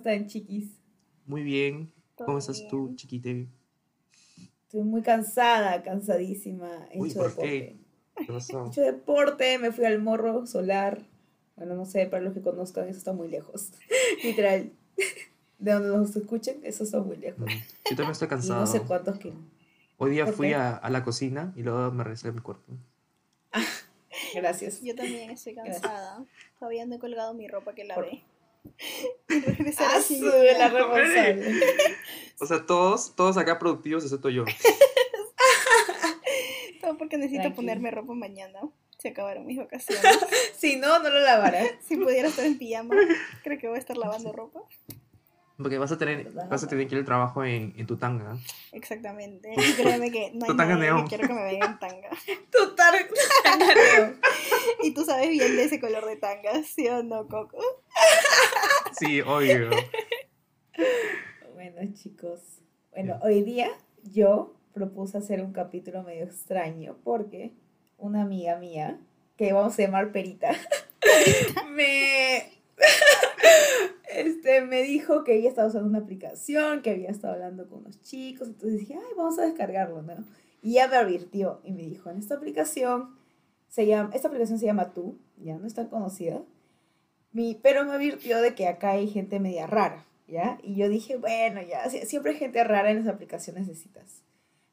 están, 0.00 0.26
chiquis? 0.26 0.70
Muy 1.26 1.42
bien. 1.42 1.92
¿Cómo 2.16 2.38
estás 2.38 2.66
tú, 2.68 2.94
chiquite? 2.96 3.48
Estoy 4.64 4.82
muy 4.82 5.02
cansada, 5.02 5.82
cansadísima. 5.82 6.86
He 6.92 7.00
Uy, 7.00 7.10
hecho 7.10 7.18
¿por 7.20 7.28
deporte. 7.30 7.48
qué? 7.50 7.76
¿Qué 8.16 8.24
He 8.24 8.26
pasó? 8.34 8.66
hecho 8.68 8.80
deporte, 8.82 9.58
me 9.58 9.72
fui 9.72 9.84
al 9.84 10.00
morro 10.00 10.46
solar. 10.46 11.02
Bueno, 11.56 11.74
no 11.74 11.84
sé, 11.84 12.06
para 12.06 12.22
los 12.22 12.34
que 12.34 12.40
conozcan, 12.40 12.88
eso 12.88 12.98
está 12.98 13.12
muy 13.12 13.28
lejos. 13.28 13.72
Literal. 14.24 14.70
De 15.58 15.72
donde 15.72 15.88
nos 15.90 16.16
escuchen, 16.16 16.58
eso 16.62 16.84
está 16.84 17.00
muy 17.00 17.16
lejos. 17.18 17.46
Yo 17.90 17.96
también 17.96 18.12
estoy 18.12 18.26
Y 18.26 18.30
cansado. 18.30 18.60
no 18.60 18.66
sé 18.66 18.80
cuántos 18.80 19.18
kilómetros. 19.18 19.52
Hoy 19.98 20.10
día 20.12 20.24
¿Por 20.24 20.32
fui 20.34 20.54
a, 20.54 20.74
a 20.74 20.88
la 20.88 21.04
cocina 21.04 21.52
y 21.54 21.62
luego 21.62 21.90
me 21.92 22.02
regresé 22.02 22.28
a 22.28 22.32
mi 22.32 22.40
cuarto. 22.40 22.72
Gracias. 24.34 24.80
Yo 24.82 24.94
también 24.94 25.30
estoy 25.30 25.52
Gracias. 25.54 25.80
cansada. 25.82 26.24
Todavía 26.58 26.86
no 26.86 26.94
he 26.94 26.98
colgado 26.98 27.34
mi 27.34 27.46
ropa 27.46 27.74
que 27.74 27.82
Por- 27.84 28.04
lavé. 28.04 28.22
Y 29.28 29.40
regresar 29.40 29.88
Ah, 29.92 29.98
así. 29.98 30.20
la 30.20 30.68
responsable. 30.68 31.60
O 32.40 32.46
sea, 32.46 32.64
todos, 32.66 33.14
todos 33.16 33.36
acá 33.36 33.58
productivos 33.58 34.04
excepto 34.04 34.28
yo. 34.30 34.44
Todo 36.80 36.96
porque 36.96 37.18
necesito 37.18 37.54
ponerme 37.54 37.90
ropa 37.90 38.14
mañana. 38.14 38.60
Se 38.98 39.08
acabaron 39.08 39.46
mis 39.46 39.58
vacaciones. 39.58 40.02
Si 40.56 40.76
no, 40.76 40.98
no 41.02 41.08
lo 41.08 41.20
lavará. 41.20 41.62
si 41.88 41.96
pudiera 41.96 42.28
estar 42.28 42.44
en 42.44 42.58
pijama, 42.58 42.94
creo 43.42 43.58
que 43.58 43.66
voy 43.68 43.76
a 43.76 43.80
estar 43.80 43.96
lavando 43.96 44.30
ropa. 44.32 44.60
Porque 45.56 45.78
vas 45.78 45.90
a 45.92 45.96
tener, 45.98 46.30
vas 46.32 46.62
a 46.64 46.68
tener 46.68 46.86
que 46.86 46.94
ir 46.94 46.98
al 47.00 47.04
trabajo 47.06 47.44
en, 47.44 47.72
en 47.78 47.86
tu 47.86 47.96
tanga. 47.98 48.36
Exactamente. 48.72 49.52
Y 49.56 49.72
créeme 49.74 50.10
que 50.10 50.30
no 50.32 50.44
hay 50.44 50.50
Tu 50.50 50.56
tanga 50.56 50.74
nadie 50.74 50.90
neón. 50.90 51.02
que 51.04 51.08
quiero 51.16 51.28
que 51.28 51.34
me 51.34 51.42
vea 51.44 51.64
en 51.66 51.78
tanga. 51.78 52.08
Tú 52.50 52.74
tan 52.74 52.94
tan- 53.42 54.20
Y 54.82 54.92
tú 54.92 55.04
sabes 55.04 55.28
bien 55.30 55.56
de 55.56 55.64
ese 55.64 55.78
color 55.80 56.04
de 56.06 56.16
tanga, 56.16 56.62
¿sí 56.62 56.86
o 56.88 57.02
no, 57.02 57.26
Coco? 57.28 57.58
Sí, 59.00 59.22
obvio. 59.22 59.70
Bueno, 61.54 61.92
chicos. 61.92 62.40
Bueno, 62.90 63.18
hoy 63.22 63.42
día 63.42 63.68
yo 64.02 64.54
propuse 64.72 65.18
hacer 65.18 65.42
un 65.42 65.52
capítulo 65.52 66.02
medio 66.02 66.24
extraño 66.24 66.96
porque 67.04 67.52
una 67.98 68.22
amiga 68.22 68.56
mía, 68.56 68.98
que 69.36 69.52
vamos 69.52 69.78
a 69.78 69.82
llamar 69.82 70.10
Perita, 70.10 70.52
me, 71.70 72.50
este, 74.14 74.62
me 74.62 74.82
dijo 74.82 75.22
que 75.22 75.36
ella 75.36 75.50
estaba 75.50 75.68
usando 75.68 75.88
una 75.88 75.98
aplicación, 75.98 76.80
que 76.80 76.90
había 76.90 77.10
estado 77.10 77.34
hablando 77.34 77.68
con 77.68 77.80
unos 77.80 78.00
chicos, 78.00 78.48
entonces 78.48 78.80
dije, 78.80 78.94
ay, 78.94 79.14
vamos 79.16 79.38
a 79.38 79.44
descargarlo, 79.44 80.00
¿no? 80.00 80.14
Y 80.62 80.72
ella 80.72 80.88
me 80.88 80.96
advirtió 80.96 81.60
y 81.62 81.72
me 81.72 81.82
dijo, 81.82 82.08
en 82.08 82.18
esta 82.18 82.36
aplicación, 82.36 83.16
se 83.68 83.86
llama, 83.86 84.10
esta 84.14 84.28
aplicación 84.28 84.58
se 84.58 84.66
llama 84.66 84.94
Tú, 84.94 85.18
ya 85.36 85.58
no 85.58 85.66
es 85.66 85.74
tan 85.74 85.88
conocida, 85.88 86.42
mi, 87.32 87.54
pero 87.62 87.84
me 87.84 87.92
advirtió 87.92 88.40
de 88.40 88.54
que 88.54 88.66
acá 88.68 88.90
hay 88.92 89.08
gente 89.08 89.38
media 89.40 89.66
rara, 89.66 90.04
¿ya? 90.26 90.58
Y 90.62 90.74
yo 90.76 90.88
dije, 90.88 91.16
bueno, 91.16 91.62
ya, 91.62 91.84
sie- 91.86 92.04
siempre 92.04 92.32
hay 92.32 92.38
gente 92.38 92.62
rara 92.64 92.90
en 92.90 93.04
las 93.04 93.14
aplicaciones 93.14 93.66
de 93.66 93.74
citas. 93.74 94.22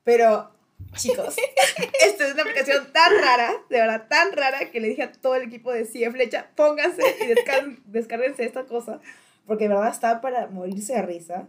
Pero, 0.03 0.49
chicos, 0.95 1.35
esta 2.03 2.27
es 2.27 2.33
una 2.33 2.41
aplicación 2.43 2.91
tan 2.93 3.11
rara, 3.21 3.51
de 3.69 3.77
verdad, 3.77 4.07
tan 4.09 4.31
rara, 4.31 4.71
que 4.71 4.79
le 4.79 4.87
dije 4.89 5.03
a 5.03 5.11
todo 5.11 5.35
el 5.35 5.43
equipo 5.43 5.71
de 5.71 5.85
Cie 5.85 6.09
Flecha, 6.11 6.49
pónganse 6.55 7.01
y 7.21 7.25
descar- 7.27 7.77
descárguense 7.85 8.43
esta 8.45 8.65
cosa, 8.65 8.99
porque 9.45 9.65
de 9.67 9.75
verdad 9.75 9.91
está 9.91 10.21
para 10.21 10.47
morirse 10.47 10.93
de 10.93 11.01
risa. 11.03 11.47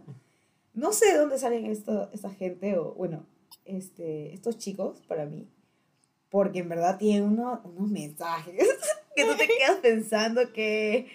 No 0.73 0.93
sé 0.93 1.11
de 1.13 1.17
dónde 1.17 1.37
salen 1.39 1.65
esto, 1.65 2.09
esta 2.13 2.29
gente, 2.29 2.77
o 2.77 2.93
bueno, 2.93 3.25
este, 3.65 4.33
estos 4.33 4.57
chicos, 4.57 5.01
para 5.07 5.25
mí, 5.25 5.47
porque 6.29 6.59
en 6.59 6.69
verdad 6.69 6.97
tienen 6.99 7.23
uno- 7.23 7.61
unos 7.65 7.89
mensajes 7.89 8.67
que 9.23 9.31
tú 9.31 9.37
te 9.37 9.47
quedas 9.47 9.77
pensando 9.81 10.51
que, 10.53 11.07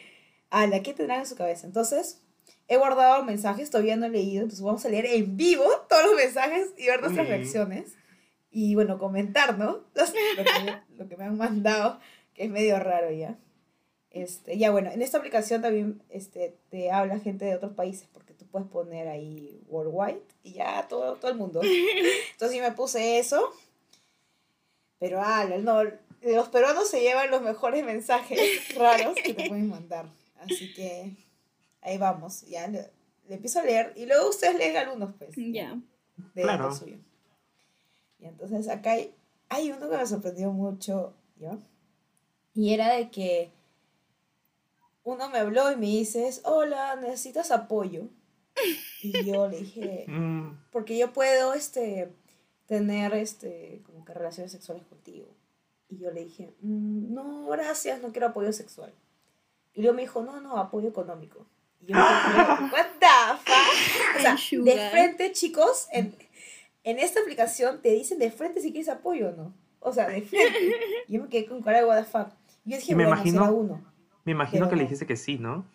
a 0.50 0.66
la 0.66 0.82
que 0.82 0.94
tendrán 0.94 1.20
en 1.20 1.26
su 1.26 1.36
cabeza. 1.36 1.66
Entonces, 1.66 2.20
he 2.68 2.76
guardado 2.76 3.24
mensajes, 3.24 3.70
todavía 3.70 3.96
no 3.96 4.06
he 4.06 4.10
leído, 4.10 4.42
entonces 4.42 4.64
vamos 4.64 4.84
a 4.84 4.88
leer 4.88 5.06
en 5.06 5.36
vivo 5.36 5.64
todos 5.88 6.04
los 6.06 6.14
mensajes 6.16 6.72
y 6.76 6.86
ver 6.86 7.00
nuestras 7.00 7.28
reacciones. 7.28 7.92
Y 8.50 8.74
bueno, 8.76 8.98
comentar, 8.98 9.58
¿no? 9.58 9.80
Los- 9.94 10.12
lo, 10.36 10.44
que, 10.44 10.76
lo 10.96 11.08
que 11.08 11.16
me 11.16 11.24
han 11.24 11.36
mandado, 11.36 11.98
que 12.34 12.44
es 12.44 12.50
medio 12.50 12.78
raro 12.78 13.10
ya. 13.10 13.36
Este, 14.10 14.56
ya 14.58 14.70
bueno, 14.70 14.92
en 14.92 15.02
esta 15.02 15.18
aplicación 15.18 15.60
también 15.60 16.00
este, 16.08 16.56
te 16.70 16.92
habla 16.92 17.18
gente 17.18 17.44
de 17.46 17.56
otros 17.56 17.72
países, 17.72 18.08
porque 18.12 18.32
tú 18.32 18.46
puedes 18.46 18.68
poner 18.68 19.08
ahí 19.08 19.60
worldwide 19.66 20.22
y 20.44 20.52
ya 20.52 20.86
todo, 20.88 21.16
todo 21.16 21.32
el 21.32 21.36
mundo. 21.36 21.60
Entonces 22.32 22.56
yo 22.56 22.62
me 22.62 22.70
puse 22.70 23.18
eso. 23.18 23.50
Pero, 25.00 25.20
ah, 25.20 25.44
no, 25.60 25.82
los 26.32 26.48
peruanos 26.48 26.88
se 26.88 27.00
llevan 27.00 27.30
los 27.30 27.42
mejores 27.42 27.84
mensajes 27.84 28.38
raros 28.76 29.14
que 29.16 29.34
te 29.34 29.48
pueden 29.48 29.68
mandar. 29.68 30.06
Así 30.40 30.72
que 30.74 31.12
ahí 31.82 31.98
vamos, 31.98 32.42
ya 32.42 32.66
le, 32.68 32.90
le 33.28 33.34
empiezo 33.36 33.60
a 33.60 33.62
leer 33.64 33.92
y 33.96 34.06
luego 34.06 34.28
ustedes 34.30 34.56
leen 34.56 34.76
algunos, 34.76 35.14
pues. 35.18 35.30
Ya. 35.36 35.78
De 36.34 36.42
Claro. 36.42 36.68
lo 36.68 36.74
suyo. 36.74 36.96
Y 38.18 38.26
entonces 38.26 38.68
acá 38.68 38.92
hay, 38.92 39.14
hay 39.48 39.70
uno 39.72 39.88
que 39.90 39.96
me 39.96 40.06
sorprendió 40.06 40.50
mucho, 40.52 41.14
¿ya? 41.36 41.58
Y 42.54 42.72
era 42.72 42.94
de 42.94 43.10
que 43.10 43.50
uno 45.02 45.28
me 45.28 45.38
habló 45.38 45.70
y 45.72 45.76
me 45.76 45.86
dices, 45.86 46.40
hola, 46.44 46.96
¿necesitas 46.96 47.50
apoyo? 47.50 48.08
Y 49.02 49.24
yo 49.24 49.48
le 49.48 49.58
dije, 49.60 50.04
Mm, 50.08 50.56
porque 50.70 50.96
yo 50.96 51.12
puedo 51.12 51.54
este 51.54 52.12
tener 52.66 53.12
este 53.14 53.82
como 53.84 54.04
que 54.04 54.14
relaciones 54.14 54.52
sexuales 54.52 54.84
contigo 54.86 55.26
y 55.94 55.98
yo 56.02 56.10
le 56.10 56.24
dije 56.24 56.52
"Mm, 56.62 57.14
no 57.14 57.46
gracias 57.46 58.00
no 58.02 58.10
quiero 58.12 58.28
apoyo 58.28 58.52
sexual 58.52 58.92
y 59.74 59.80
luego 59.82 59.94
me 59.96 60.02
dijo 60.02 60.22
no 60.22 60.40
no 60.40 60.56
apoyo 60.58 60.88
económico 60.88 61.46
y 61.80 61.86
yo 61.86 61.94
me 61.96 62.02
quedé, 62.24 62.72
what 62.72 62.86
the 63.00 63.06
fuck 63.44 64.16
o 64.16 64.20
sea 64.20 64.36
de 64.74 64.90
frente 64.90 65.32
chicos 65.32 65.88
en, 65.92 66.14
en 66.84 66.98
esta 66.98 67.20
aplicación 67.20 67.80
te 67.82 67.90
dicen 67.90 68.18
de 68.18 68.30
frente 68.30 68.60
si 68.60 68.70
quieres 68.72 68.88
apoyo 68.88 69.28
o 69.28 69.32
no 69.32 69.54
o 69.80 69.92
sea 69.92 70.08
de 70.08 70.22
frente. 70.22 70.58
Y 71.08 71.12
yo 71.14 71.22
me 71.22 71.28
quedé 71.28 71.46
con 71.46 71.60
cara 71.62 71.78
de 71.80 71.84
what 71.84 71.98
the 72.02 72.10
fuck. 72.10 72.28
Y 72.64 72.70
yo 72.70 72.76
dije 72.78 72.94
me 72.94 73.04
bueno 73.04 73.16
imagino- 73.16 73.40
será 73.44 73.52
uno 73.52 73.92
me 74.24 74.32
imagino 74.32 74.60
Pero 74.64 74.70
que 74.70 74.76
le 74.76 74.82
dijiste 74.84 75.06
que 75.06 75.16
sí, 75.16 75.36
¿no? 75.38 75.66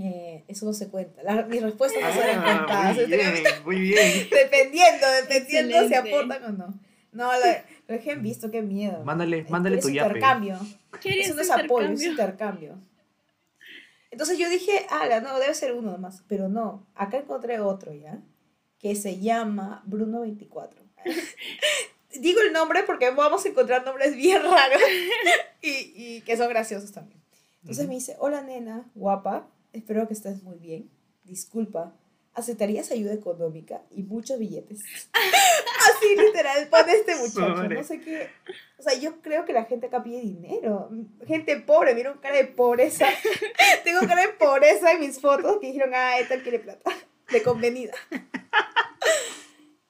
Eh, 0.00 0.44
eso 0.46 0.64
no 0.66 0.72
se 0.74 0.88
cuenta. 0.90 1.22
La- 1.24 1.42
mis 1.46 1.60
respuestas 1.62 2.00
no 2.02 2.12
se 2.12 2.20
Ah, 2.30 2.42
cuenta 2.66 2.92
muy 2.94 3.06
bien, 3.06 3.34
muy 3.64 3.80
bien. 3.80 4.28
Dependiendo, 4.30 5.06
dependiendo 5.22 5.78
si 5.78 5.84
Excelente. 5.94 6.14
aportan 6.14 6.44
o 6.44 6.52
no. 6.52 6.74
No, 7.18 7.32
lo, 7.32 7.38
lo 7.88 7.94
dejé 7.94 8.12
en 8.12 8.22
visto, 8.22 8.48
qué 8.52 8.62
miedo. 8.62 9.02
Mándale, 9.04 9.44
mándale 9.48 9.78
es 9.78 9.82
tu 9.82 9.90
yape. 9.90 10.06
intercambio. 10.06 10.56
¿Qué 11.00 11.18
Eso 11.18 11.34
no 11.34 11.42
es 11.42 11.50
apoyo, 11.50 11.88
es 11.88 12.02
intercambio. 12.04 12.78
Entonces 14.12 14.38
yo 14.38 14.48
dije, 14.48 14.86
ala, 14.88 15.20
no, 15.20 15.36
debe 15.40 15.52
ser 15.52 15.72
uno 15.72 15.90
nomás. 15.90 16.22
Pero 16.28 16.48
no, 16.48 16.86
acá 16.94 17.16
encontré 17.18 17.58
otro 17.58 17.92
ya, 17.92 18.22
que 18.78 18.94
se 18.94 19.18
llama 19.18 19.82
Bruno24. 19.88 20.70
Digo 22.20 22.40
el 22.40 22.52
nombre 22.52 22.84
porque 22.84 23.10
vamos 23.10 23.44
a 23.44 23.48
encontrar 23.48 23.84
nombres 23.84 24.14
bien 24.14 24.40
raros 24.40 24.80
y, 25.60 25.92
y 25.94 26.20
que 26.22 26.36
son 26.36 26.48
graciosos 26.48 26.92
también. 26.92 27.20
Entonces 27.62 27.84
Ujú. 27.84 27.88
me 27.88 27.94
dice, 27.96 28.16
hola 28.20 28.42
nena, 28.42 28.88
guapa, 28.94 29.48
espero 29.72 30.06
que 30.06 30.14
estés 30.14 30.44
muy 30.44 30.58
bien. 30.58 30.88
Disculpa, 31.24 31.92
¿aceptarías 32.32 32.92
ayuda 32.92 33.12
económica 33.12 33.82
y 33.90 34.04
muchos 34.04 34.38
billetes? 34.38 34.84
Así 36.02 36.16
literal, 36.16 36.68
pone 36.68 36.92
este 36.92 37.16
muchacho. 37.16 37.56
Sobre. 37.56 37.76
No 37.76 37.84
sé 37.84 38.00
qué. 38.00 38.28
O 38.78 38.82
sea, 38.82 38.94
yo 38.98 39.20
creo 39.20 39.44
que 39.44 39.52
la 39.52 39.64
gente 39.64 39.86
acá 39.86 40.02
pide 40.02 40.20
dinero. 40.20 40.90
Gente 41.26 41.56
pobre, 41.58 41.94
mira 41.94 42.12
un 42.12 42.18
cara 42.18 42.36
de 42.36 42.44
pobreza. 42.44 43.06
Tengo 43.84 44.00
cara 44.00 44.22
de 44.22 44.32
pobreza 44.34 44.92
en 44.92 45.00
mis 45.00 45.20
fotos 45.20 45.58
que 45.60 45.68
dijeron, 45.68 45.90
ah, 45.94 46.18
esta 46.18 46.40
quiere 46.40 46.60
plata. 46.60 46.90
De 47.30 47.42
convenida. 47.42 47.92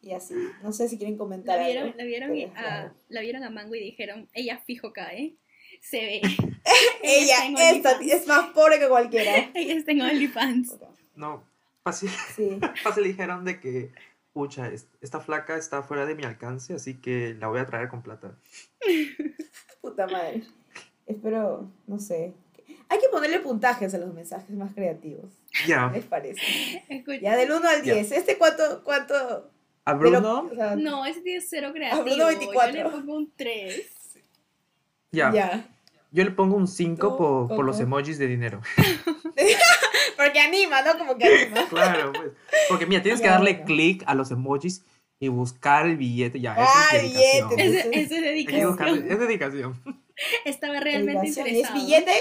Y 0.01 0.13
así. 0.13 0.35
No 0.63 0.73
sé 0.73 0.89
si 0.89 0.97
quieren 0.97 1.19
comentar 1.19 1.59
La 1.59 1.67
vieron, 1.67 1.85
algo, 1.85 1.99
la, 1.99 2.05
vieron 2.05 2.57
a, 2.57 2.63
raro. 2.63 2.95
la 3.09 3.21
vieron 3.21 3.45
a 3.45 3.51
Mango 3.51 3.75
y 3.75 3.81
dijeron, 3.81 4.29
ella 4.33 4.59
fijo 4.67 4.93
cae. 4.93 5.37
Se 5.83 5.99
ve. 5.99 6.21
Ella, 7.03 7.37
esta, 7.73 7.99
es 8.01 8.27
más 8.27 8.51
pobre 8.53 8.79
que 8.79 8.89
cualquiera. 8.89 9.51
Ella 9.55 9.75
está 9.75 9.93
en 9.93 10.03
OnlyFans. 10.03 10.77
No, 11.15 11.45
fácil, 11.85 12.11
Sí. 12.35 12.59
fácil 12.83 13.05
dijeron 13.05 13.45
de 13.45 13.61
que, 13.61 13.91
pucha, 14.39 14.71
esta 15.01 15.19
flaca 15.19 15.57
está 15.57 15.83
fuera 15.83 16.07
de 16.07 16.15
mi 16.15 16.23
alcance, 16.23 16.73
así 16.73 16.95
que 16.95 17.35
la 17.35 17.49
voy 17.49 17.59
a 17.59 17.67
traer 17.67 17.89
con 17.89 18.03
plata. 18.03 18.37
Puta 19.81 20.07
madre. 20.07 20.45
Espero, 21.07 21.69
no 21.89 21.99
sé. 21.99 22.35
Hay 22.89 23.01
que 23.01 23.09
ponerle 23.11 23.41
puntajes 23.41 23.93
a 23.95 23.99
los 23.99 24.15
mensajes 24.15 24.51
más 24.57 24.73
creativos. 24.75 25.33
Ya. 25.67 25.91
¿Les 25.93 26.05
parece? 26.05 26.85
Escucha. 26.89 27.19
Ya 27.21 27.37
del 27.37 27.51
1 27.51 27.69
al 27.69 27.83
Ya. 27.83 27.95
10. 27.95 28.13
¿Este 28.13 28.39
cuánto? 28.39 28.85
cuánto 28.85 29.51
A 29.85 29.95
de 29.95 29.95
lo- 29.95 29.99
Bruno, 29.99 30.49
o 30.53 30.55
sea, 30.55 30.77
No, 30.77 31.05
ese 31.05 31.21
tiene 31.23 31.41
cero 31.41 31.71
creativo. 31.75 32.05
Bruno 32.05 32.27
24. 32.27 32.77
Yo 32.79 32.85
le 32.85 32.91
pongo 32.91 33.17
un 33.17 33.33
3. 33.37 33.91
ya. 35.11 35.33
ya. 35.33 35.69
Yo 36.11 36.25
le 36.25 36.31
pongo 36.31 36.57
un 36.57 36.67
5 36.69 37.09
Tú, 37.09 37.17
por, 37.17 37.49
por 37.49 37.65
los 37.65 37.79
emojis 37.81 38.19
de 38.19 38.27
dinero. 38.27 38.61
Porque 40.17 40.41
anima, 40.41 40.83
¿no? 40.83 40.99
Como 40.99 41.17
que 41.17 41.27
anima. 41.27 41.69
Claro, 41.69 42.13
pues. 42.13 42.33
Porque 42.69 42.87
mira, 42.87 43.03
tienes 43.03 43.21
que 43.21 43.29
darle 43.29 43.63
clic 43.65 44.03
a 44.07 44.15
los 44.15 44.31
emojis 44.31 44.85
y 45.21 45.29
buscar 45.29 45.87
el 45.87 45.97
billete. 45.97 46.41
Ya, 46.41 46.55
Ah, 46.59 46.89
eso 46.93 46.97
es 46.97 47.03
dedicación. 47.13 47.49
billete. 47.57 48.59
Es 48.59 48.67
buscarle- 48.67 49.03
dedicación. 49.03 49.13
es 49.13 49.19
dedicación. 49.21 50.03
Estaba 50.45 50.81
realmente 50.81 51.21
Dedicación. 51.23 51.47
¿Y 51.47 51.51
es 51.51 51.57
interesado. 51.57 51.81
billete? 51.85 52.13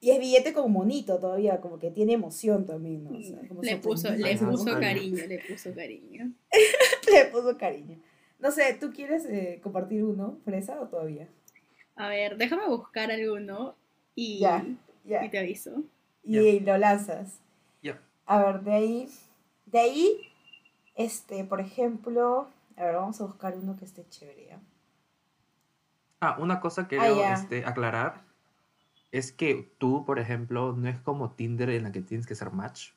Y 0.00 0.10
es 0.10 0.18
billete 0.18 0.52
con 0.52 0.70
monito 0.70 1.18
todavía, 1.18 1.60
como 1.62 1.78
que 1.78 1.90
tiene 1.90 2.12
emoción 2.12 2.66
también, 2.66 3.04
¿no? 3.04 3.16
O 3.16 3.22
sea, 3.22 3.38
como 3.48 3.62
Le 3.62 3.76
puso, 3.78 4.10
le 4.10 4.36
puso 4.36 4.64
cariño. 4.66 4.80
cariño, 4.80 5.24
le 5.26 5.38
puso 5.38 5.74
cariño. 5.74 6.32
Le 7.10 7.24
puso 7.26 7.56
cariño. 7.56 7.98
No 8.38 8.50
sé, 8.50 8.76
¿tú 8.78 8.92
quieres 8.92 9.24
eh, 9.24 9.60
compartir 9.62 10.04
uno, 10.04 10.38
Fresa, 10.44 10.78
o 10.80 10.88
todavía? 10.88 11.28
A 11.96 12.08
ver, 12.08 12.36
déjame 12.36 12.66
buscar 12.66 13.10
alguno 13.10 13.74
y, 14.14 14.40
Ya, 14.40 14.64
ya. 15.04 15.24
y 15.24 15.30
te 15.30 15.38
aviso. 15.38 15.82
Y 16.22 16.60
lo 16.60 16.78
lanzas. 16.78 17.38
Ya. 17.82 18.00
A 18.26 18.42
ver, 18.42 18.60
de 18.62 18.72
ahí, 18.72 19.08
de 19.66 19.78
ahí, 19.78 20.32
este, 20.94 21.44
por 21.44 21.60
ejemplo, 21.60 22.48
a 22.76 22.84
ver, 22.84 22.94
vamos 22.96 23.20
a 23.20 23.24
buscar 23.24 23.54
uno 23.56 23.76
que 23.76 23.84
esté 23.84 24.06
chévere. 24.08 24.58
Ah, 26.20 26.36
una 26.38 26.60
cosa 26.60 26.82
Ah, 26.82 26.88
quiero 26.88 27.22
este, 27.24 27.64
aclarar 27.66 28.22
es 29.12 29.30
que 29.30 29.70
tú, 29.78 30.04
por 30.04 30.18
ejemplo, 30.18 30.72
no 30.72 30.88
es 30.88 30.98
como 31.00 31.32
Tinder 31.32 31.70
en 31.70 31.84
la 31.84 31.92
que 31.92 32.00
tienes 32.00 32.26
que 32.26 32.32
hacer 32.32 32.50
match. 32.50 32.90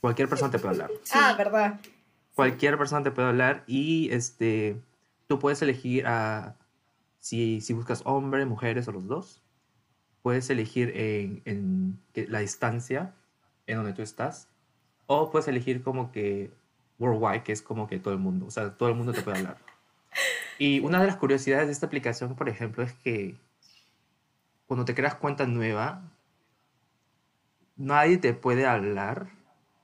Cualquier 0.00 0.28
persona 0.28 0.50
te 0.50 0.58
puede 0.58 0.74
hablar. 0.74 0.90
Sí. 1.02 1.12
Ah, 1.20 1.34
verdad. 1.36 1.80
Cualquier 2.34 2.78
persona 2.78 3.02
te 3.02 3.10
puede 3.10 3.28
hablar 3.28 3.64
y 3.66 4.08
este, 4.12 4.80
tú 5.26 5.38
puedes 5.38 5.60
elegir 5.60 6.06
a 6.06 6.54
si, 7.20 7.72
buscas 7.72 8.02
hombre, 8.04 8.44
mujeres 8.46 8.88
o 8.88 8.92
los 8.92 9.06
dos. 9.06 9.42
Puedes 10.22 10.50
elegir 10.50 10.92
en, 10.96 11.98
la 12.14 12.40
distancia 12.40 13.14
en 13.66 13.76
donde 13.76 13.92
tú 13.92 14.02
estás. 14.02 14.48
O 15.06 15.30
puedes 15.30 15.48
elegir 15.48 15.82
como 15.82 16.12
que 16.12 16.50
worldwide, 16.98 17.42
que 17.42 17.52
es 17.52 17.62
como 17.62 17.86
que 17.86 17.98
todo 17.98 18.14
el 18.14 18.20
mundo. 18.20 18.46
O 18.46 18.50
sea, 18.50 18.76
todo 18.76 18.88
el 18.88 18.94
mundo 18.94 19.12
te 19.12 19.22
puede 19.22 19.38
hablar. 19.38 19.58
Y 20.58 20.80
una 20.80 21.00
de 21.00 21.06
las 21.06 21.16
curiosidades 21.16 21.66
de 21.66 21.72
esta 21.72 21.86
aplicación, 21.86 22.34
por 22.36 22.48
ejemplo, 22.48 22.82
es 22.82 22.92
que 22.92 23.34
cuando 24.66 24.84
te 24.84 24.94
creas 24.94 25.14
cuenta 25.14 25.46
nueva, 25.46 26.02
nadie 27.76 28.18
te 28.18 28.34
puede 28.34 28.66
hablar 28.66 29.30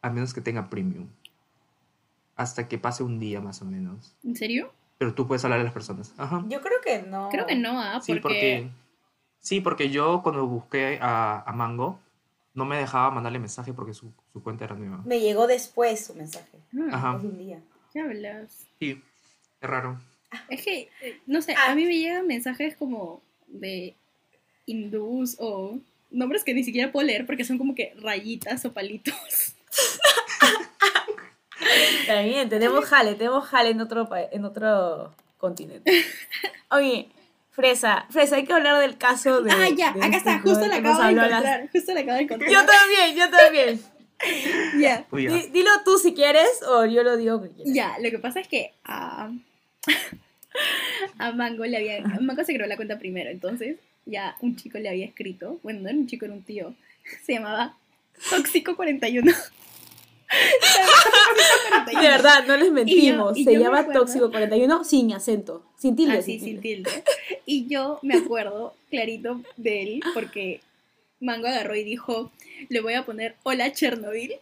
a 0.03 0.11
menos 0.11 0.35
que 0.35 0.43
tenga 0.43 0.69
premium. 0.69 1.09
Hasta 2.37 2.69
que 2.69 2.79
pase 2.79 3.03
un 3.03 3.19
día 3.19 3.41
más 3.41 3.63
o 3.63 3.65
menos. 3.65 4.15
¿En 4.23 4.37
serio? 4.37 4.73
Pero 4.99 5.15
tú 5.15 5.27
puedes 5.27 5.45
hablar 5.45 5.61
a 5.61 5.65
las 5.65 5.73
personas. 5.73 6.13
Ajá. 6.17 6.45
Yo 6.49 6.61
creo 6.63 6.81
que 6.85 7.03
no. 7.03 7.29
Creo 7.31 7.47
que 7.47 7.55
no, 7.57 7.81
¿ah? 7.81 8.01
Sí, 8.01 8.13
porque... 8.15 8.23
porque, 8.23 8.69
sí, 9.41 9.61
porque 9.61 9.91
yo 9.91 10.23
cuando 10.23 10.47
busqué 10.47 10.99
a, 11.03 11.43
a 11.47 11.53
Mango, 11.53 11.99
no 12.55 12.65
me 12.65 12.79
dejaba 12.79 13.11
mandarle 13.11 13.39
mensaje 13.39 13.73
porque 13.75 13.93
su, 13.93 14.11
su 14.33 14.43
cuenta 14.43 14.65
era 14.65 14.75
nueva. 14.75 15.03
Me 15.05 15.21
llegó 15.21 15.47
después 15.47 16.07
su 16.07 16.15
mensaje. 16.15 16.59
Ah, 16.91 16.97
Ajá. 16.97 17.13
Un 17.17 17.37
día. 17.37 17.61
¿Qué 17.93 18.01
hablas? 18.01 18.67
Sí, 18.79 19.03
es 19.61 19.69
raro. 19.69 20.01
Es 20.49 20.63
que, 20.65 20.89
eh, 21.03 21.21
no 21.27 21.43
sé, 21.43 21.55
Ah. 21.55 21.73
a 21.73 21.75
mí 21.75 21.85
me 21.85 21.97
llegan 21.99 22.27
mensajes 22.27 22.77
como 22.77 23.21
de 23.47 23.95
hindús 24.65 25.37
o 25.39 25.79
nombres 26.11 26.43
que 26.45 26.55
ni 26.55 26.65
siquiera 26.65 26.91
puedo 26.91 27.07
leer 27.07 27.27
porque 27.27 27.45
son 27.45 27.59
como 27.59 27.75
que 27.75 27.95
rayitas 28.01 28.65
o 28.65 28.73
palitos. 28.73 29.15
También, 32.07 32.49
tenemos 32.49 32.85
jale, 32.85 33.15
tenemos 33.15 33.45
jale 33.47 33.71
en 33.71 33.81
otro, 33.81 34.09
en 34.33 34.45
otro 34.45 35.15
continente. 35.39 36.05
Oye, 36.71 37.09
Fresa, 37.53 38.07
Fresa, 38.11 38.37
hay 38.37 38.45
que 38.45 38.53
hablar 38.53 38.79
del 38.81 38.99
caso 38.99 39.41
de... 39.43 39.51
ah, 39.51 39.69
ya, 39.75 39.93
de 39.93 40.01
acá 40.01 40.17
este 40.17 40.31
está, 40.31 40.39
justo 40.41 40.67
la 40.67 40.77
acabo 40.77 41.03
de 41.03 41.13
las- 41.13 41.27
encontrar. 41.27 41.69
Justo 41.73 41.95
la 41.95 42.01
acabo 42.01 42.17
de 42.17 42.23
encontrar. 42.23 42.51
Yo 42.51 42.59
también, 42.67 43.17
yo 43.17 43.31
también. 43.31 43.81
Ya. 44.79 45.05
Di- 45.13 45.49
dilo 45.53 45.71
tú 45.85 45.99
si 45.99 46.15
quieres 46.15 46.63
o 46.67 46.87
yo 46.87 47.03
lo 47.03 47.19
digo. 47.19 47.47
Ya, 47.67 47.99
lo 48.01 48.11
que 48.11 48.19
pasa 48.19 48.41
es 48.41 48.49
que 48.49 48.73
a, 48.85 49.31
a 51.19 51.33
Mango 51.33 51.67
le 51.67 51.77
había. 51.77 51.99
a 51.99 52.19
Mango 52.21 52.43
se 52.45 52.55
creó 52.55 52.67
la 52.67 52.77
cuenta 52.77 52.99
primero, 52.99 53.29
entonces 53.31 53.77
ya 54.07 54.35
un 54.41 54.57
chico 54.57 54.79
le 54.79 54.89
había 54.89 55.05
escrito. 55.05 55.59
Bueno, 55.63 55.81
no 55.81 55.89
era 55.91 55.99
un 55.99 56.07
chico, 56.07 56.25
era 56.25 56.33
un 56.35 56.43
tío. 56.43 56.75
Se 57.27 57.35
llamaba 57.35 57.77
Tóxico41. 58.31 59.35
De 61.87 61.97
verdad, 62.09 62.45
no 62.47 62.57
les 62.57 62.71
mentimos. 62.73 63.37
y 63.37 63.45
Se 63.45 63.53
yo 63.53 63.59
me 63.59 63.65
llama 63.65 63.81
acuerdo- 63.81 64.01
Tóxico 64.01 64.31
41 64.31 64.85
sin 64.85 65.13
acento. 65.13 65.63
Sin 65.79 65.97
tilde. 65.97 66.19
Así, 66.19 66.39
sin 66.39 66.49
sin 66.49 66.61
tilde. 66.61 66.91
tilde. 66.91 67.05
Y 67.47 67.67
yo 67.69 67.99
me 68.03 68.17
acuerdo 68.17 68.75
clarito 68.91 69.41
de 69.57 69.83
él 69.83 70.01
porque 70.15 70.61
Mango 71.21 71.47
agarró 71.47 71.77
y 71.77 71.85
dijo: 71.85 72.33
Le 72.69 72.81
voy 72.81 72.95
a 72.95 73.05
poner 73.05 73.37
Hola 73.45 73.73
Chernobyl. 73.73 74.35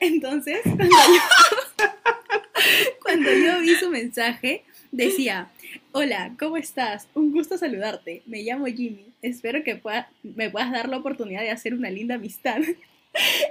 Entonces, 0.00 0.58
cuando 0.64 0.84
yo, 0.84 0.90
cuando 3.02 3.30
yo 3.32 3.60
vi 3.60 3.74
su 3.76 3.90
mensaje, 3.90 4.64
decía: 4.92 5.50
Hola, 5.92 6.32
¿cómo 6.38 6.56
estás? 6.56 7.08
Un 7.14 7.32
gusto 7.32 7.58
saludarte. 7.58 8.22
Me 8.26 8.42
llamo 8.42 8.66
Jimmy. 8.66 9.06
Espero 9.22 9.62
que 9.64 9.76
pueda- 9.76 10.10
me 10.22 10.50
puedas 10.50 10.70
dar 10.72 10.88
la 10.88 10.98
oportunidad 10.98 11.40
de 11.42 11.50
hacer 11.50 11.74
una 11.74 11.90
linda 11.90 12.14
amistad. 12.16 12.58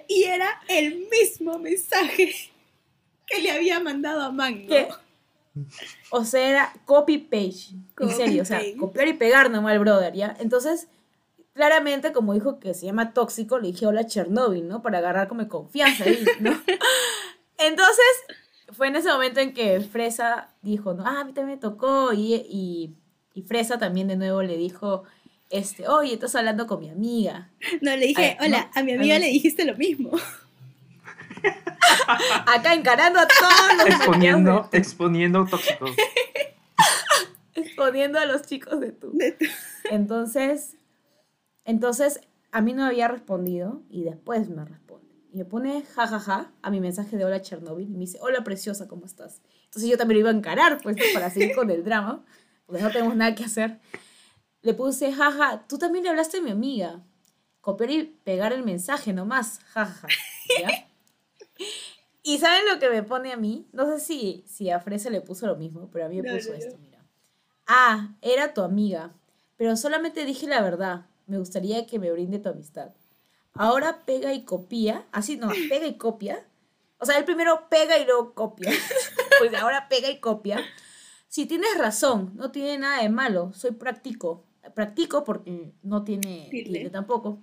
Y 0.08 0.24
era 0.24 0.62
el 0.68 1.08
mismo 1.10 1.60
mensaje 1.60 2.34
que 3.28 3.42
le 3.42 3.52
había 3.52 3.80
mandado 3.80 4.22
a 4.22 4.32
Mango. 4.32 4.68
¿Qué? 4.68 4.88
O 6.10 6.24
sea, 6.26 6.50
era 6.50 6.74
copy 6.86 7.18
page. 7.18 7.74
En 8.00 8.10
serio, 8.10 8.42
o 8.44 8.46
sea, 8.46 8.58
paste. 8.58 8.78
copiar 8.78 9.08
y 9.08 9.14
pegar 9.14 9.52
nomás 9.52 9.74
al 9.74 9.80
brother, 9.80 10.14
¿ya? 10.14 10.36
Entonces, 10.40 10.88
claramente, 11.54 12.12
como 12.12 12.34
dijo 12.34 12.60
que 12.60 12.74
se 12.74 12.86
llama 12.86 13.14
tóxico, 13.14 13.60
le 13.60 13.68
dije 13.68 13.86
hola 13.86 14.06
Chernobyl, 14.06 14.68
¿no? 14.68 14.82
Para 14.82 15.00
agarrar 15.00 15.28
como 15.28 15.48
confianza 15.48 16.06
ahí, 16.06 16.26
¿no? 16.40 16.52
Entonces, 17.58 18.06
fue 18.72 18.88
en 18.88 18.96
ese 18.96 19.12
momento 19.12 19.40
en 19.40 19.54
que 19.54 19.80
Fresa 19.82 20.50
dijo, 20.62 20.94
no, 20.94 21.06
ah, 21.06 21.22
a 21.22 21.24
mí 21.26 21.34
también 21.34 21.58
me 21.58 21.62
tocó, 21.62 22.14
y, 22.14 22.34
y, 22.34 22.96
y 23.34 23.42
Fresa 23.44 23.78
también 23.78 24.08
de 24.08 24.16
nuevo 24.16 24.42
le 24.42 24.58
dijo, 24.58 25.04
este, 25.52 25.88
oye, 25.88 26.14
estás 26.14 26.34
hablando 26.36 26.66
con 26.66 26.80
mi 26.80 26.90
amiga. 26.90 27.50
No, 27.82 27.96
le 27.96 28.08
dije, 28.08 28.38
hola, 28.40 28.70
no, 28.74 28.80
a 28.80 28.84
mi 28.84 28.94
amiga 28.94 29.20
le 29.20 29.28
dijiste 29.28 29.66
lo 29.66 29.76
mismo. 29.78 30.12
Acá 32.48 32.74
encarando 32.74 33.20
a 33.20 33.28
todos 33.28 33.78
los 33.78 33.86
Exponiendo, 33.88 34.70
exponiendo 34.72 35.46
tóxicos. 35.46 35.92
exponiendo 37.56 38.20
a 38.20 38.26
los 38.26 38.44
chicos 38.44 38.80
de 38.80 38.92
tu- 38.92 39.18
Entonces, 39.90 40.76
entonces 41.66 42.22
a 42.52 42.62
mí 42.62 42.74
no 42.74 42.86
había 42.86 43.08
respondido 43.08 43.82
y 43.90 44.04
después 44.04 44.50
me 44.50 44.66
responde. 44.66 45.08
Y 45.34 45.38
me 45.38 45.46
pone 45.46 45.84
jajaja 45.84 46.52
a 46.62 46.70
mi 46.70 46.80
mensaje 46.82 47.16
de 47.18 47.26
hola 47.26 47.42
Chernobyl 47.42 47.88
y 47.88 47.94
me 47.94 48.00
dice, 48.00 48.18
hola 48.22 48.44
preciosa, 48.44 48.88
¿cómo 48.88 49.06
estás? 49.06 49.42
Entonces 49.66 49.90
yo 49.90 49.98
también 49.98 50.20
lo 50.22 50.28
iba 50.28 50.30
a 50.30 50.38
encarar, 50.38 50.80
pues, 50.84 50.98
para 51.14 51.30
seguir 51.30 51.56
con 51.56 51.70
el 51.72 51.84
drama, 51.86 52.24
porque 52.66 52.84
no 52.84 52.92
tenemos 52.92 53.16
nada 53.16 53.34
que 53.34 53.46
hacer. 53.46 53.80
Le 54.62 54.74
puse, 54.74 55.12
jaja, 55.12 55.66
tú 55.68 55.78
también 55.78 56.04
le 56.04 56.10
hablaste 56.12 56.38
a 56.38 56.42
mi 56.42 56.52
amiga. 56.52 57.02
Copiar 57.62 57.92
y 57.92 58.04
pegar 58.04 58.54
el 58.54 58.64
mensaje 58.64 59.14
nomás, 59.14 59.60
jajaja. 59.74 60.08
¿Ya? 60.60 60.70
Y 62.24 62.38
¿saben 62.38 62.66
lo 62.72 62.78
que 62.80 62.88
me 62.90 63.02
pone 63.02 63.32
a 63.34 63.38
mí? 63.38 63.68
No 63.72 63.88
sé 63.88 64.00
si, 64.00 64.46
si 64.48 64.70
a 64.70 64.80
Fresa 64.80 65.10
le 65.10 65.22
puso 65.22 65.48
lo 65.48 65.56
mismo, 65.56 65.90
pero 65.92 66.06
a 66.06 66.08
mí 66.08 66.22
me 66.22 66.30
No, 66.30 66.36
puso 66.38 66.52
no, 66.52 66.58
no. 66.58 66.64
esto, 66.64 66.78
mira. 66.78 67.04
Ah, 67.66 68.10
era 68.22 68.54
tu 68.54 68.62
amiga, 68.62 69.12
pero 69.58 69.76
solamente 69.76 70.24
dije 70.24 70.46
la 70.46 70.62
verdad. 70.62 71.08
Me 71.26 71.40
gustaría 71.40 71.88
que 71.88 71.98
me 71.98 72.12
brinde 72.12 72.38
tu 72.38 72.50
amistad. 72.50 72.92
Ahora 73.54 74.04
pega 74.06 74.34
y 74.34 74.46
copia. 74.46 75.08
Así 75.12 75.36
no, 75.36 75.50
pega 75.70 75.88
y 75.88 75.98
copia. 75.98 76.46
O 77.00 77.08
sea, 77.08 77.18
el 77.18 77.26
primero 77.26 77.68
pega 77.70 77.98
y 77.98 78.06
luego 78.06 78.34
copia. 78.36 78.72
Pues 79.40 79.56
ahora 79.56 79.88
pega 79.90 80.08
y 80.12 80.20
copia. 80.20 80.60
Si 81.28 81.48
tienes 81.48 81.76
razón, 81.80 82.34
no 82.36 82.52
tiene 82.52 82.78
nada 82.78 83.02
de 83.02 83.10
malo. 83.10 83.52
Soy 83.54 83.72
práctico. 83.72 84.44
Practico 84.76 85.24
porque 85.24 85.72
no 85.84 86.04
tiene 86.04 86.48
Tilde. 86.52 86.72
tilde, 86.80 86.90
tampoco. 86.90 87.40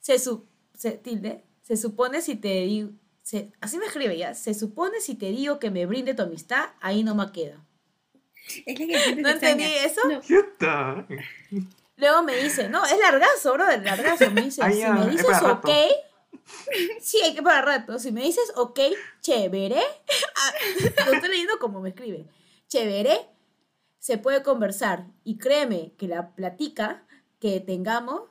Se, 0.00 0.18
su- 0.18 0.44
se, 0.74 0.92
tilde, 0.92 1.44
se 1.62 1.76
supone 1.76 2.20
si 2.22 2.36
te 2.36 2.62
digo. 2.62 2.90
se- 3.22 3.52
así 3.60 3.78
me 3.78 3.86
escribe 3.86 4.16
ya. 4.16 4.34
Se 4.34 4.54
supone 4.54 5.00
si 5.00 5.14
te 5.14 5.30
digo 5.30 5.58
que 5.58 5.70
me 5.70 5.86
brinde 5.86 6.14
tu 6.14 6.22
amistad, 6.22 6.70
ahí 6.80 7.02
no 7.04 7.14
me 7.14 7.30
queda. 7.32 7.64
Es 8.66 8.78
la 8.78 8.86
que 8.86 8.98
siempre 8.98 9.22
¿No 9.22 9.28
extraña. 9.28 9.66
entendí 9.66 9.74
eso? 9.84 10.00
No. 10.08 11.06
Luego 11.96 12.22
me 12.22 12.36
dice, 12.36 12.68
no, 12.68 12.84
es 12.86 12.98
largazo, 12.98 13.52
bro, 13.54 13.68
es 13.68 13.82
largazo. 13.82 14.30
Me 14.30 14.42
dice, 14.42 14.62
Ah, 14.64 14.70
si 14.72 14.78
ya, 14.78 14.92
me 14.94 15.00
es 15.02 15.10
dices 15.10 15.26
ok, 15.42 15.42
rato. 15.42 15.72
sí, 17.00 17.20
hay 17.22 17.34
que 17.34 17.42
para 17.42 17.60
rato. 17.62 17.98
Si 17.98 18.12
me 18.12 18.22
dices 18.22 18.52
ok, 18.56 18.78
chévere, 19.20 19.80
ah, 20.36 20.52
lo 21.06 21.12
estoy 21.14 21.28
leyendo 21.28 21.58
como 21.58 21.80
me 21.80 21.90
escribe. 21.90 22.26
Chévere, 22.68 23.18
se 24.08 24.16
puede 24.16 24.42
conversar. 24.42 25.04
Y 25.22 25.36
créeme 25.36 25.92
que 25.98 26.08
la 26.08 26.34
plática 26.34 27.04
que 27.40 27.60
tengamos 27.60 28.22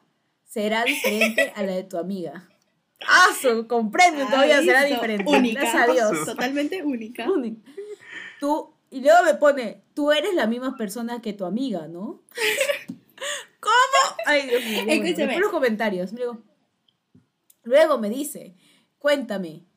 será 0.44 0.84
diferente 0.84 1.54
a 1.56 1.62
la 1.62 1.74
de 1.74 1.84
tu 1.84 1.98
amiga. 1.98 2.50
Ah, 3.00 3.28
con 3.68 3.92
premium 3.92 4.28
todavía 4.28 4.58
ah, 4.58 4.64
será 4.64 4.84
diferente. 4.84 5.24
Única. 5.28 5.62
Gracias 5.62 5.88
a 5.88 5.94
Dios. 5.94 6.26
Totalmente 6.26 6.82
única. 6.82 7.30
Uni- 7.30 7.62
Tú, 8.40 8.74
y 8.90 9.02
luego 9.02 9.24
me 9.24 9.36
pone, 9.36 9.84
tú 9.94 10.12
eres 10.12 10.34
la 10.34 10.48
misma 10.48 10.76
persona 10.76 11.22
que 11.22 11.34
tu 11.34 11.46
amiga, 11.46 11.88
¿no? 11.88 12.24
¿Cómo? 13.60 14.16
Ay, 14.26 14.50
Dios 14.50 14.64
mío. 14.64 14.84
bueno, 14.86 14.92
Escúchame. 14.94 15.14
después 15.28 15.40
los 15.42 15.52
comentarios. 15.52 16.12
Luego, 16.12 16.42
luego 17.62 18.00
me 18.00 18.10
dice, 18.10 18.56
cuéntame, 18.98 19.68